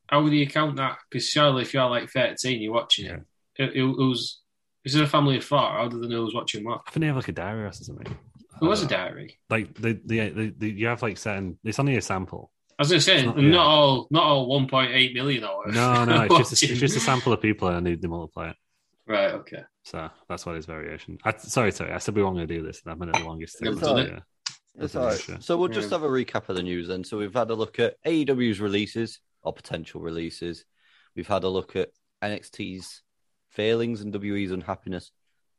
How 0.08 0.28
do 0.28 0.34
you 0.36 0.48
count 0.48 0.78
that? 0.78 0.98
Because 1.10 1.28
surely, 1.30 1.62
if 1.64 1.74
you're 1.74 1.90
like 1.90 2.10
13, 2.10 2.62
you're 2.62 2.74
watching 2.74 3.06
Yeah. 3.06 3.18
it. 3.58 3.70
It, 3.70 3.76
it 3.76 3.84
was. 3.84 4.40
Is 4.86 4.96
it 4.96 5.04
a 5.04 5.08
family 5.08 5.38
of 5.38 5.44
four? 5.44 5.60
How 5.60 5.88
do 5.90 6.00
they 6.00 6.08
know 6.08 6.24
who's 6.24 6.34
watching 6.34 6.64
what? 6.64 6.82
I 6.88 6.92
think 6.92 7.02
they 7.02 7.08
have 7.08 7.18
like 7.18 7.28
a 7.28 7.34
diary 7.34 7.66
or 7.66 7.72
something. 7.74 8.18
It 8.62 8.66
was 8.66 8.84
a 8.84 8.88
diary. 8.88 9.40
Like, 9.50 9.76
the, 9.76 10.00
the, 10.06 10.30
the, 10.30 10.54
the, 10.58 10.70
you 10.70 10.88
have 10.88 11.02
like 11.02 11.18
certain, 11.18 11.58
it's 11.64 11.80
only 11.80 11.98
a 11.98 12.02
sample. 12.02 12.52
As 12.80 12.92
I 12.92 12.96
was 12.96 13.06
going 13.08 13.18
to 13.18 13.22
say, 13.22 13.26
not, 13.26 13.38
not- 13.38 13.44
yeah. 13.44 13.58
all, 13.58 14.08
not 14.12 14.24
all 14.24 14.68
1.8 14.68 15.14
million 15.14 15.44
or 15.44 15.68
No, 15.72 16.06
no, 16.06 16.22
it's 16.24 16.50
just, 16.50 16.64
a, 16.64 16.66
it's 16.72 16.80
just 16.80 16.98
a 16.98 17.00
sample 17.00 17.34
of 17.34 17.42
people 17.42 17.68
and 17.70 17.86
they, 17.86 17.96
they 17.96 18.08
multiply 18.08 18.50
it. 18.50 18.56
Right. 19.08 19.32
Okay. 19.32 19.64
So 19.84 20.10
that's 20.28 20.46
what 20.46 20.52
there's 20.54 20.66
variation. 20.66 21.18
I, 21.24 21.34
sorry, 21.38 21.72
sorry. 21.72 21.94
I 21.94 21.98
said 21.98 22.16
we 22.16 22.22
weren't 22.22 22.36
going 22.36 22.48
to 22.48 22.54
do 22.54 22.62
this, 22.62 22.82
and 22.84 22.92
I've 22.92 23.00
been 23.00 23.08
at 23.08 23.16
the 23.16 23.24
longest. 23.26 23.62
Never 23.62 23.78
thing, 23.78 23.86
so, 23.86 23.98
yeah. 23.98 24.20
It's 24.80 24.96
all 24.96 25.06
right. 25.06 25.20
sure. 25.20 25.38
So 25.40 25.58
we'll 25.58 25.70
just 25.70 25.90
have 25.92 26.04
a 26.04 26.10
recap 26.10 26.50
of 26.50 26.58
the 26.58 26.64
news 26.64 26.90
then. 26.90 27.04
So 27.06 27.18
we've 27.18 27.34
had 27.34 27.50
a 27.50 27.56
look 27.56 27.80
at 27.80 27.96
AEW's 28.06 28.60
releases 28.60 29.20
or 29.42 29.54
potential 29.54 30.02
releases. 30.02 30.66
We've 31.16 31.28
had 31.28 31.46
a 31.46 31.50
look 31.50 31.76
at 31.76 31.90
NXT's 32.22 33.02
failings 33.50 34.02
and 34.02 34.14
WE's 34.14 34.52
unhappiness, 34.52 35.12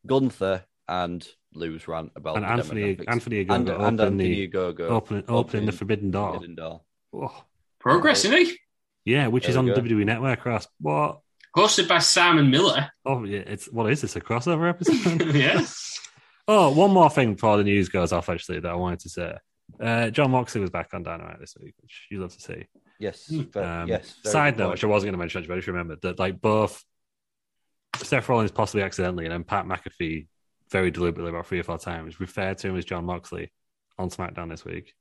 Gunther 0.07 0.65
and 0.89 1.27
Lou's 1.55 1.87
rant 1.89 2.13
about 2.17 2.37
And 2.37 2.45
the 2.45 2.49
Anthony, 2.51 2.97
demographics. 2.97 3.05
Anthony 3.09 3.41
and, 3.41 3.49
Ogogo 3.49 3.59
and 3.59 3.71
opened 3.71 4.01
Anthony 4.01 4.47
the 4.47 4.49
Ogogo 4.49 4.81
opening, 4.91 5.25
opening 5.29 5.67
the 5.67 5.73
forbidden 5.73 6.11
door. 6.11 6.33
Forbidden 6.35 6.55
Door. 6.57 6.81
Oh, 7.15 7.45
Progress, 7.79 8.25
isn't 8.25 8.37
he? 8.39 8.57
yeah, 9.05 9.29
which 9.29 9.49
is 9.49 9.57
on 9.57 9.67
the. 9.67 9.73
WWE 9.75 10.05
Network. 10.05 10.45
Ross. 10.45 10.67
What? 10.81 11.21
Hosted 11.57 11.89
by 11.89 11.99
Simon 11.99 12.51
Miller. 12.51 12.91
Oh, 13.07 13.25
yeah. 13.25 13.41
It's 13.41 13.67
what 13.73 13.91
is 13.91 14.01
this? 14.03 14.17
A 14.17 14.21
crossover 14.21 14.69
episode? 14.69 15.35
yeah. 15.35 15.65
Oh, 16.47 16.71
one 16.71 16.91
more 16.93 17.09
thing 17.11 17.35
before 17.35 17.57
the 17.57 17.65
news 17.65 17.89
goes 17.89 18.13
off, 18.13 18.29
actually, 18.29 18.61
that 18.61 18.71
I 18.71 18.75
wanted 18.75 19.01
to 19.01 19.09
say. 19.09 19.35
Uh, 19.81 20.11
Jon 20.11 20.31
Moxley 20.31 20.61
was 20.61 20.71
back 20.71 20.91
on 20.95 21.03
Dynamite 21.03 21.41
this 21.41 21.55
week, 21.61 21.75
which 21.81 22.07
you 22.11 22.21
love 22.21 22.33
to 22.35 22.41
see. 22.41 22.67
Yes, 22.99 23.27
Hmm. 23.29 23.59
Um, 23.59 23.89
yes. 23.89 24.17
side 24.25 24.59
note, 24.59 24.71
which 24.73 24.85
I 24.85 24.89
wasn't 24.89 25.09
going 25.09 25.13
to 25.13 25.19
mention, 25.19 25.45
but 25.47 25.55
I 25.55 25.57
just 25.59 25.69
remembered 25.69 26.01
that 26.03 26.19
like 26.19 26.41
both 26.41 26.83
Seth 27.97 28.29
Rollins 28.29 28.51
possibly 28.51 28.83
accidentally 28.83 29.25
and 29.25 29.33
then 29.33 29.45
Pat 29.45 29.67
McAfee 29.67 30.27
very 30.71 30.91
deliberately 30.91 31.31
about 31.31 31.47
three 31.47 31.61
or 31.61 31.65
four 31.65 31.79
times 31.79 32.21
referred 32.21 32.59
to 32.59 32.69
him 32.69 32.77
as 32.77 32.85
Jon 32.85 33.05
Moxley 33.05 33.53
on 33.99 34.11
SmackDown 34.11 34.51
this 34.51 34.65
week. 34.65 34.95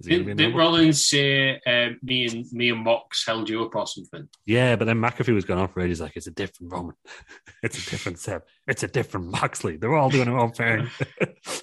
Is 0.00 0.06
he 0.06 0.18
gonna 0.18 0.34
Did, 0.34 0.36
did? 0.36 0.54
Rollins 0.54 1.04
say 1.04 1.60
uh, 1.66 1.90
me 2.02 2.26
and 2.26 2.52
me 2.52 2.70
and 2.70 2.84
Mox 2.84 3.26
held 3.26 3.48
you 3.48 3.64
up 3.64 3.74
or 3.74 3.86
something? 3.86 4.28
Yeah, 4.46 4.76
but 4.76 4.84
then 4.84 4.98
McAfee 4.98 5.34
was 5.34 5.44
going 5.44 5.58
on 5.58 5.68
for 5.68 5.80
ages 5.80 6.00
like 6.00 6.16
it's 6.16 6.28
a 6.28 6.30
different 6.30 6.72
Roman, 6.72 6.94
it's 7.64 7.84
a 7.84 7.90
different 7.90 8.20
Seth, 8.20 8.42
it's 8.68 8.84
a 8.84 8.88
different 8.88 9.26
Moxley. 9.26 9.76
They're 9.76 9.94
all 9.94 10.08
doing 10.08 10.26
their 10.26 10.38
own 10.38 10.52
thing. 10.52 10.88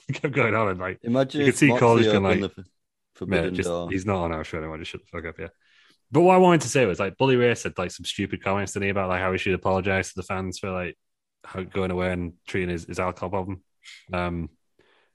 He 0.07 0.13
kept 0.13 0.33
going 0.33 0.53
on 0.53 0.67
and 0.67 0.79
like 0.79 0.99
Imagine 1.03 1.41
you 1.41 1.47
if 1.47 1.53
could 1.53 1.59
see 1.59 1.67
Moxley 1.67 1.79
Cole 1.79 1.97
just 1.97 2.11
going 2.11 2.41
like, 2.41 2.51
the 2.51 3.45
f- 3.47 3.53
just, 3.53 3.91
he's 3.91 4.05
not 4.05 4.23
on 4.23 4.33
our 4.33 4.43
show 4.43 4.57
anymore. 4.57 4.79
Just 4.79 4.91
shut 4.91 5.01
the 5.01 5.07
fuck 5.07 5.25
up, 5.29 5.39
yeah. 5.39 5.47
But 6.11 6.21
what 6.21 6.35
I 6.35 6.39
wanted 6.39 6.61
to 6.61 6.69
say 6.69 6.85
was 6.85 6.99
like 6.99 7.17
Bully 7.17 7.37
Ray 7.37 7.55
said 7.55 7.77
like 7.77 7.91
some 7.91 8.05
stupid 8.05 8.43
comments 8.43 8.73
to 8.73 8.81
me 8.81 8.89
about 8.89 9.09
like 9.09 9.21
how 9.21 9.31
he 9.31 9.37
should 9.37 9.53
apologize 9.53 10.09
to 10.09 10.15
the 10.17 10.23
fans 10.23 10.59
for 10.59 10.71
like 10.71 10.89
how 10.89 10.95
going 11.73 11.91
away 11.91 12.11
and 12.11 12.33
treating 12.47 12.69
his, 12.69 12.85
his 12.85 12.99
alcohol 12.99 13.29
problem. 13.29 13.63
Um, 14.13 14.49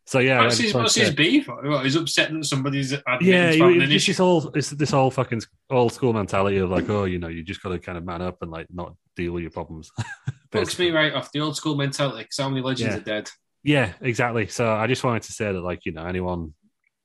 so 0.06 0.18
yeah, 0.18 0.40
what's 0.40 0.58
his, 0.58 0.74
what's 0.74 0.94
to 0.94 1.00
his 1.00 1.10
beef? 1.14 1.46
What, 1.46 1.84
he's 1.84 1.94
upset 1.94 2.32
that 2.32 2.44
somebody's 2.44 2.92
yeah, 3.20 3.50
you- 3.50 3.80
it's 3.80 3.92
just 3.92 3.92
issue. 3.92 4.10
this 4.12 4.18
whole 4.18 4.48
it's 4.56 4.70
this 4.70 4.90
whole 4.90 5.10
fucking 5.10 5.42
old 5.68 5.92
school 5.92 6.12
mentality 6.12 6.58
of 6.58 6.70
like, 6.70 6.88
oh, 6.88 7.04
you 7.04 7.18
know, 7.18 7.28
you 7.28 7.44
just 7.44 7.62
got 7.62 7.68
to 7.68 7.78
kind 7.78 7.96
of 7.96 8.04
man 8.04 8.22
up 8.22 8.38
and 8.42 8.50
like 8.50 8.66
not 8.72 8.94
deal 9.14 9.32
with 9.32 9.42
your 9.42 9.50
problems. 9.52 9.92
Fucks 10.52 10.78
me 10.80 10.90
right 10.90 11.12
off 11.14 11.30
the 11.30 11.40
old 11.40 11.56
school 11.56 11.76
mentality 11.76 12.22
because 12.22 12.38
how 12.38 12.48
many 12.48 12.60
legends 12.60 12.94
Yeah. 12.94 13.00
are 13.00 13.04
dead? 13.04 13.30
Yeah, 13.62 13.92
exactly. 14.00 14.48
So 14.48 14.72
I 14.72 14.86
just 14.88 15.04
wanted 15.04 15.22
to 15.24 15.32
say 15.32 15.52
that, 15.52 15.60
like, 15.60 15.84
you 15.84 15.92
know, 15.92 16.04
anyone 16.04 16.54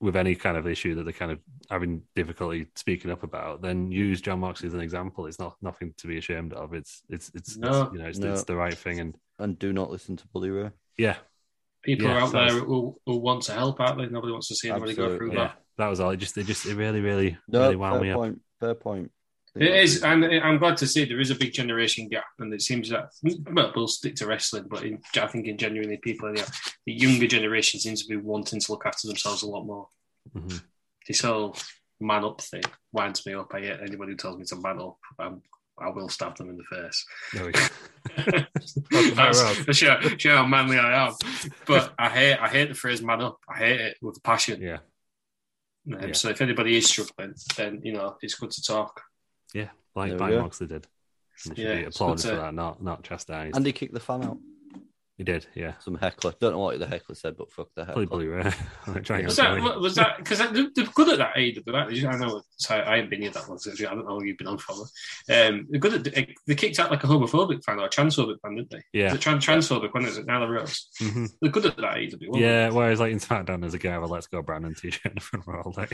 with 0.02 0.16
any 0.16 0.36
kind 0.36 0.58
of 0.58 0.68
issue 0.68 0.94
that 0.96 1.04
they're 1.04 1.14
kind 1.14 1.32
of 1.32 1.40
having 1.70 2.02
difficulty 2.16 2.68
speaking 2.76 3.10
up 3.12 3.24
about, 3.24 3.62
then 3.62 3.92
use 3.92 4.22
Jon 4.22 4.40
Moxley 4.40 4.68
as 4.68 4.74
an 4.74 4.82
example. 4.82 5.26
It's 5.26 5.40
not 5.40 5.56
nothing 5.62 5.94
to 5.98 6.08
be 6.08 6.18
ashamed 6.18 6.54
of. 6.54 6.74
It's 6.74 7.02
it's 7.10 7.32
it's, 7.34 7.56
No. 7.58 7.84
it's 7.84 7.94
you 7.94 8.00
know 8.00 8.06
it's, 8.08 8.20
No. 8.20 8.34
it's 8.34 8.44
the 8.44 8.56
right 8.56 8.78
thing. 8.78 9.00
And 9.00 9.16
and 9.40 9.58
do 9.58 9.72
not 9.74 9.90
listen 9.92 10.16
to 10.18 10.28
Bully 10.28 10.50
Ray. 10.50 10.72
yeah, 10.98 11.18
People 11.84 12.08
Yeah, 12.08 12.16
are 12.16 12.20
out 12.22 12.32
there 12.32 12.46
it's- 12.48 12.60
who, 12.62 13.00
who 13.06 13.18
want 13.18 13.44
to 13.44 13.54
help 13.54 13.80
out. 13.80 13.98
Like 13.98 14.12
nobody 14.12 14.32
wants 14.34 14.48
to 14.50 14.56
see 14.56 14.70
anybody 14.70 14.96
go 14.96 15.16
through 15.18 15.34
yeah, 15.34 15.38
that. 15.40 15.62
that 15.78 15.88
was 15.88 16.00
all. 16.00 16.10
It 16.12 16.18
just 16.18 16.38
it 16.38 16.46
just 16.46 16.66
it 16.66 16.76
really 16.76 17.00
really 17.02 17.38
No, 17.48 17.62
really 17.62 17.76
wound 17.76 18.02
me 18.02 18.08
fair 18.08 18.14
up. 18.16 18.20
point. 18.20 18.42
Fair 18.60 18.76
point. 18.76 19.12
It 19.58 19.74
is, 19.74 20.04
and 20.04 20.26
I'm 20.26 20.58
glad 20.58 20.76
to 20.78 20.88
say 20.88 21.06
there 21.06 21.22
is 21.22 21.32
a 21.32 21.36
big 21.36 21.54
generation 21.54 22.10
gap, 22.10 22.26
and 22.40 22.54
it 22.54 22.62
seems 22.62 22.90
that 22.90 23.10
well, 23.54 23.72
we'll 23.76 23.88
stick 23.88 24.16
to 24.16 24.28
wrestling, 24.28 24.66
but 24.70 24.84
in, 24.84 25.02
I 25.16 25.28
think 25.28 25.48
in 25.48 25.58
genuinely 25.58 25.98
people, 25.98 26.28
in 26.28 26.36
the, 26.36 26.60
the 26.86 26.92
younger 26.94 27.28
generation 27.28 27.80
seems 27.80 28.02
to 28.04 28.10
be 28.10 28.18
wanting 28.18 28.60
to 28.60 28.72
look 28.72 28.86
after 28.86 29.08
themselves 29.08 29.44
a 29.44 29.48
lot 29.50 29.66
more. 29.66 29.88
Mhm. 30.36 30.62
This 31.08 31.22
whole 31.22 31.56
man 32.02 32.26
up 32.26 32.42
thing 32.42 32.64
winds 32.92 33.26
me 33.26 33.34
up. 33.36 33.52
I 33.54 33.62
hate 33.62 33.80
anybody 33.82 34.12
who 34.12 34.18
tells 34.18 34.38
me 34.38 34.44
to 34.46 34.56
man 34.58 34.82
up. 34.82 34.98
I'm, 35.18 35.42
I 35.80 35.90
will 35.90 36.10
stab 36.10 36.36
them 36.36 36.50
in 36.50 36.58
the 36.58 36.64
face. 36.64 37.06
We. 37.34 38.46
That's 39.16 39.78
sure, 39.78 39.98
sure 40.20 40.36
how 40.38 40.46
manly 40.46 40.78
I 40.78 41.08
am. 41.08 41.14
But 41.66 41.94
I 41.98 42.10
hate, 42.10 42.38
I 42.38 42.48
hate 42.50 42.70
the 42.70 42.76
phrase 42.76 43.02
"man 43.02 43.22
up." 43.22 43.40
I 43.50 43.58
hate 43.58 43.82
it 43.82 43.98
with 44.02 44.18
a 44.18 44.22
passion. 44.22 44.62
yeah, 44.62 44.80
Um, 45.94 46.00
Yeah. 46.08 46.12
So 46.14 46.30
if 46.30 46.42
anybody 46.42 46.78
is 46.78 46.88
struggling, 46.88 47.36
then 47.56 47.82
you 47.84 47.94
know 47.94 48.18
it's 48.22 48.36
good 48.36 48.52
to 48.52 48.62
talk. 48.64 49.02
Yeah, 49.54 49.70
like 49.96 50.18
There 50.18 50.28
we 50.28 50.38
Moxley 50.38 50.68
did. 50.68 50.88
And 51.46 51.58
he 51.58 51.64
Yeah, 51.64 51.76
be 51.76 51.84
applauded 51.86 52.22
for 52.30 52.36
that, 52.36 52.54
not 52.54 52.82
not 52.82 53.04
chastised. 53.04 53.56
And 53.56 53.66
he 53.66 53.74
kicked 53.74 53.94
the 53.94 54.00
fan 54.00 54.24
out. 54.24 54.38
he 55.18 55.24
did, 55.26 55.46
yeah. 55.54 55.74
Some 55.80 55.96
heckler. 55.96 56.34
Don't 56.40 56.54
know 56.54 56.60
what 56.60 56.80
the 56.80 56.88
heckler 56.88 57.16
said, 57.16 57.36
but 57.38 57.52
fuck 57.52 57.68
the 57.76 57.84
Probably 57.86 58.04
heckler. 58.06 58.18
Bully 58.18 58.28
Ray. 58.28 59.02
Trying 59.04 59.26
Was 59.26 59.36
that 59.36 59.80
was 59.80 59.96
that 59.96 60.18
because 60.18 60.40
they're, 60.40 60.70
they're 60.74 60.86
good 60.94 61.10
at 61.10 61.18
that 61.20 61.36
AEW? 61.36 61.74
Right? 61.74 62.06
I 62.06 62.18
know 62.18 62.42
so 62.58 62.76
I 62.76 62.96
haven't 62.96 63.10
been 63.10 63.22
here 63.22 63.32
that 63.32 63.48
long. 63.50 63.58
So 63.58 63.72
I 63.72 63.96
don't 63.96 64.06
know 64.08 64.18
who 64.20 64.26
you've 64.26 64.38
been 64.38 64.48
on 64.48 64.58
for. 64.58 64.74
Um, 65.30 65.68
they're 65.70 65.80
good 65.80 65.94
at 66.08 66.38
they 66.48 66.56
kicked 66.56 66.80
out 66.80 66.90
like 66.92 67.04
a 67.04 67.08
homophobic 67.08 67.64
fan 67.66 67.80
or 67.80 67.86
a 67.86 67.90
transphobic 67.90 68.40
fan, 68.42 68.56
didn't 68.56 68.70
they? 68.72 68.82
Yeah. 68.94 69.06
Was 69.12 69.16
it 69.16 69.22
trans 69.22 69.46
transphobic 69.46 69.94
when 69.94 70.06
is 70.06 70.18
it 70.18 70.26
Nyla 70.28 70.50
Rose? 70.50 70.88
Mhm. 71.02 71.30
They're 71.42 71.52
good 71.52 71.66
at 71.66 71.76
that 71.78 71.98
AEW. 71.98 72.30
weren't 72.30 72.42
Yeah, 72.44 72.70
whereas 72.70 73.00
like 73.02 73.12
in 73.12 73.20
SmackDown, 73.20 73.60
there's 73.62 73.74
a 73.74 73.80
guy 73.80 73.98
with 73.98 74.10
a 74.10 74.14
"Let's 74.14 74.28
Go 74.28 74.42
Brandon" 74.42 74.74
t-shirt 74.74 75.12
in 75.14 75.20
front 75.20 75.46
row 75.48 75.62
all 75.66 75.72
day. 75.74 75.88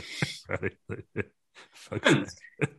Really, 1.90 2.00
fuck's 2.00 2.12
And. 2.12 2.28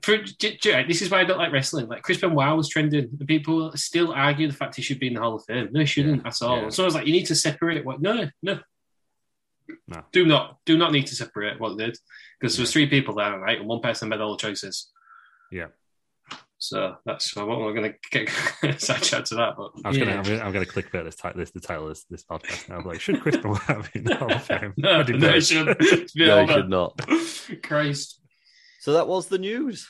For, 0.01 0.17
hmm. 0.17 0.23
j- 0.39 0.57
j- 0.61 0.85
this 0.87 1.01
is 1.01 1.09
why 1.11 1.19
I 1.19 1.23
don't 1.25 1.37
like 1.37 1.51
wrestling. 1.51 1.87
Like 1.87 2.03
Chris 2.03 2.17
Benoit 2.19 2.55
was 2.55 2.69
trending. 2.69 3.09
The 3.17 3.25
people 3.25 3.71
still 3.75 4.13
argue 4.13 4.47
the 4.47 4.53
fact 4.53 4.75
he 4.75 4.81
should 4.81 4.99
be 4.99 5.07
in 5.07 5.15
the 5.15 5.19
Hall 5.21 5.35
of 5.35 5.43
Fame. 5.45 5.69
No, 5.71 5.81
he 5.81 5.85
shouldn't 5.85 6.25
at 6.25 6.41
all. 6.41 6.61
yeah. 6.63 6.69
So 6.69 6.83
I 6.83 6.85
was 6.85 6.95
like, 6.95 7.05
you 7.05 7.11
need 7.13 7.25
to 7.27 7.35
separate 7.35 7.83
what. 7.85 8.01
No, 8.01 8.29
no, 8.41 8.59
No. 9.87 10.01
do 10.13 10.25
not, 10.25 10.57
do 10.65 10.77
not 10.77 10.91
need 10.93 11.07
to 11.07 11.15
separate 11.15 11.59
what 11.59 11.77
they 11.77 11.85
did 11.87 11.97
because 12.39 12.55
there 12.55 12.63
was 12.63 12.71
three 12.71 12.87
people 12.87 13.15
there, 13.15 13.37
right, 13.39 13.59
and 13.59 13.67
one 13.67 13.81
person 13.81 14.07
made 14.09 14.21
all 14.21 14.31
the 14.31 14.37
choices. 14.37 14.89
Yeah, 15.51 15.67
So 16.57 16.95
that's 17.05 17.35
I'm 17.37 17.47
not 17.49 17.57
going 17.73 17.91
to 17.91 17.97
get 18.09 18.29
sidetracked 18.81 19.27
to 19.27 19.35
that. 19.35 19.55
But 19.57 19.71
I 19.83 19.89
was 19.89 19.97
yeah. 19.97 20.05
gonna, 20.05 20.17
I'm 20.17 20.23
gonna, 20.23 20.39
I'm 20.39 20.51
gonna 20.53 20.65
clickbait 20.65 21.03
this, 21.03 21.15
ti- 21.17 21.29
this 21.35 21.51
the 21.51 21.59
title 21.59 21.83
of 21.87 21.89
this, 21.89 22.05
this 22.09 22.23
podcast 22.23 22.69
now. 22.69 22.77
I'm 22.77 22.85
like, 22.85 23.01
should 23.01 23.19
Chris 23.21 23.35
Benoit 23.41 23.59
be 23.93 23.99
in 23.99 24.05
the 24.05 24.15
Hall 24.15 24.31
of 24.31 24.43
Fame? 24.43 24.73
no, 24.77 24.97
Would 24.99 25.09
he 25.09 25.17
no, 25.17 25.31
be? 25.31 25.37
it 25.37 25.41
should. 25.45 25.67
No, 26.15 26.39
all 26.39 26.47
he 26.47 26.53
should 26.53 26.69
not. 26.69 27.01
Christ, 27.63 28.19
So 28.83 28.91
that 28.91 29.07
was 29.07 29.27
the 29.27 29.37
news. 29.37 29.87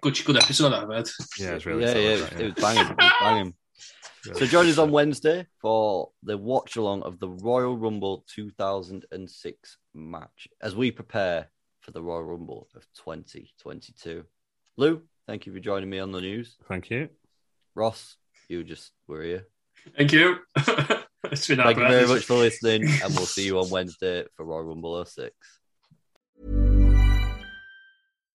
good, 0.00 0.18
good 0.24 0.36
episode 0.36 0.72
I've 0.72 0.90
had. 0.90 1.08
Yeah, 1.38 1.50
it's 1.50 1.64
really 1.64 1.84
yeah, 1.84 1.92
solid, 1.92 2.04
yeah, 2.04 2.16
that, 2.16 2.40
it 2.40 2.44
was 2.44 2.54
banging. 2.54 2.90
It 2.90 2.96
was 2.98 3.12
banging. 3.20 3.54
So 4.34 4.46
join 4.46 4.66
us 4.66 4.78
on 4.78 4.90
Wednesday 4.90 5.46
for 5.62 6.10
the 6.24 6.36
watch 6.36 6.74
along 6.74 7.02
of 7.02 7.20
the 7.20 7.28
Royal 7.28 7.78
Rumble 7.78 8.24
2006 8.34 9.76
match 9.94 10.48
as 10.60 10.74
we 10.74 10.90
prepare 10.90 11.50
for 11.80 11.92
the 11.92 12.02
Royal 12.02 12.24
Rumble 12.24 12.66
of 12.74 12.82
2022. 12.96 14.24
Lou, 14.76 15.02
thank 15.28 15.46
you 15.46 15.52
for 15.52 15.60
joining 15.60 15.88
me 15.88 16.00
on 16.00 16.10
the 16.10 16.20
news. 16.20 16.56
Thank 16.66 16.90
you. 16.90 17.10
Ross, 17.76 18.16
you 18.48 18.64
just 18.64 18.90
were 19.06 19.22
here. 19.22 19.46
Thank 19.96 20.12
you. 20.12 20.38
it's 20.56 21.46
been 21.46 21.58
Thank 21.58 21.78
you 21.78 21.88
very 21.88 22.08
much 22.08 22.24
for 22.24 22.34
listening, 22.34 22.88
and 23.04 23.14
we'll 23.14 23.24
see 23.24 23.46
you 23.46 23.60
on 23.60 23.70
Wednesday 23.70 24.24
for 24.34 24.44
Royal 24.44 24.64
Rumble 24.64 25.04
06. 25.04 25.32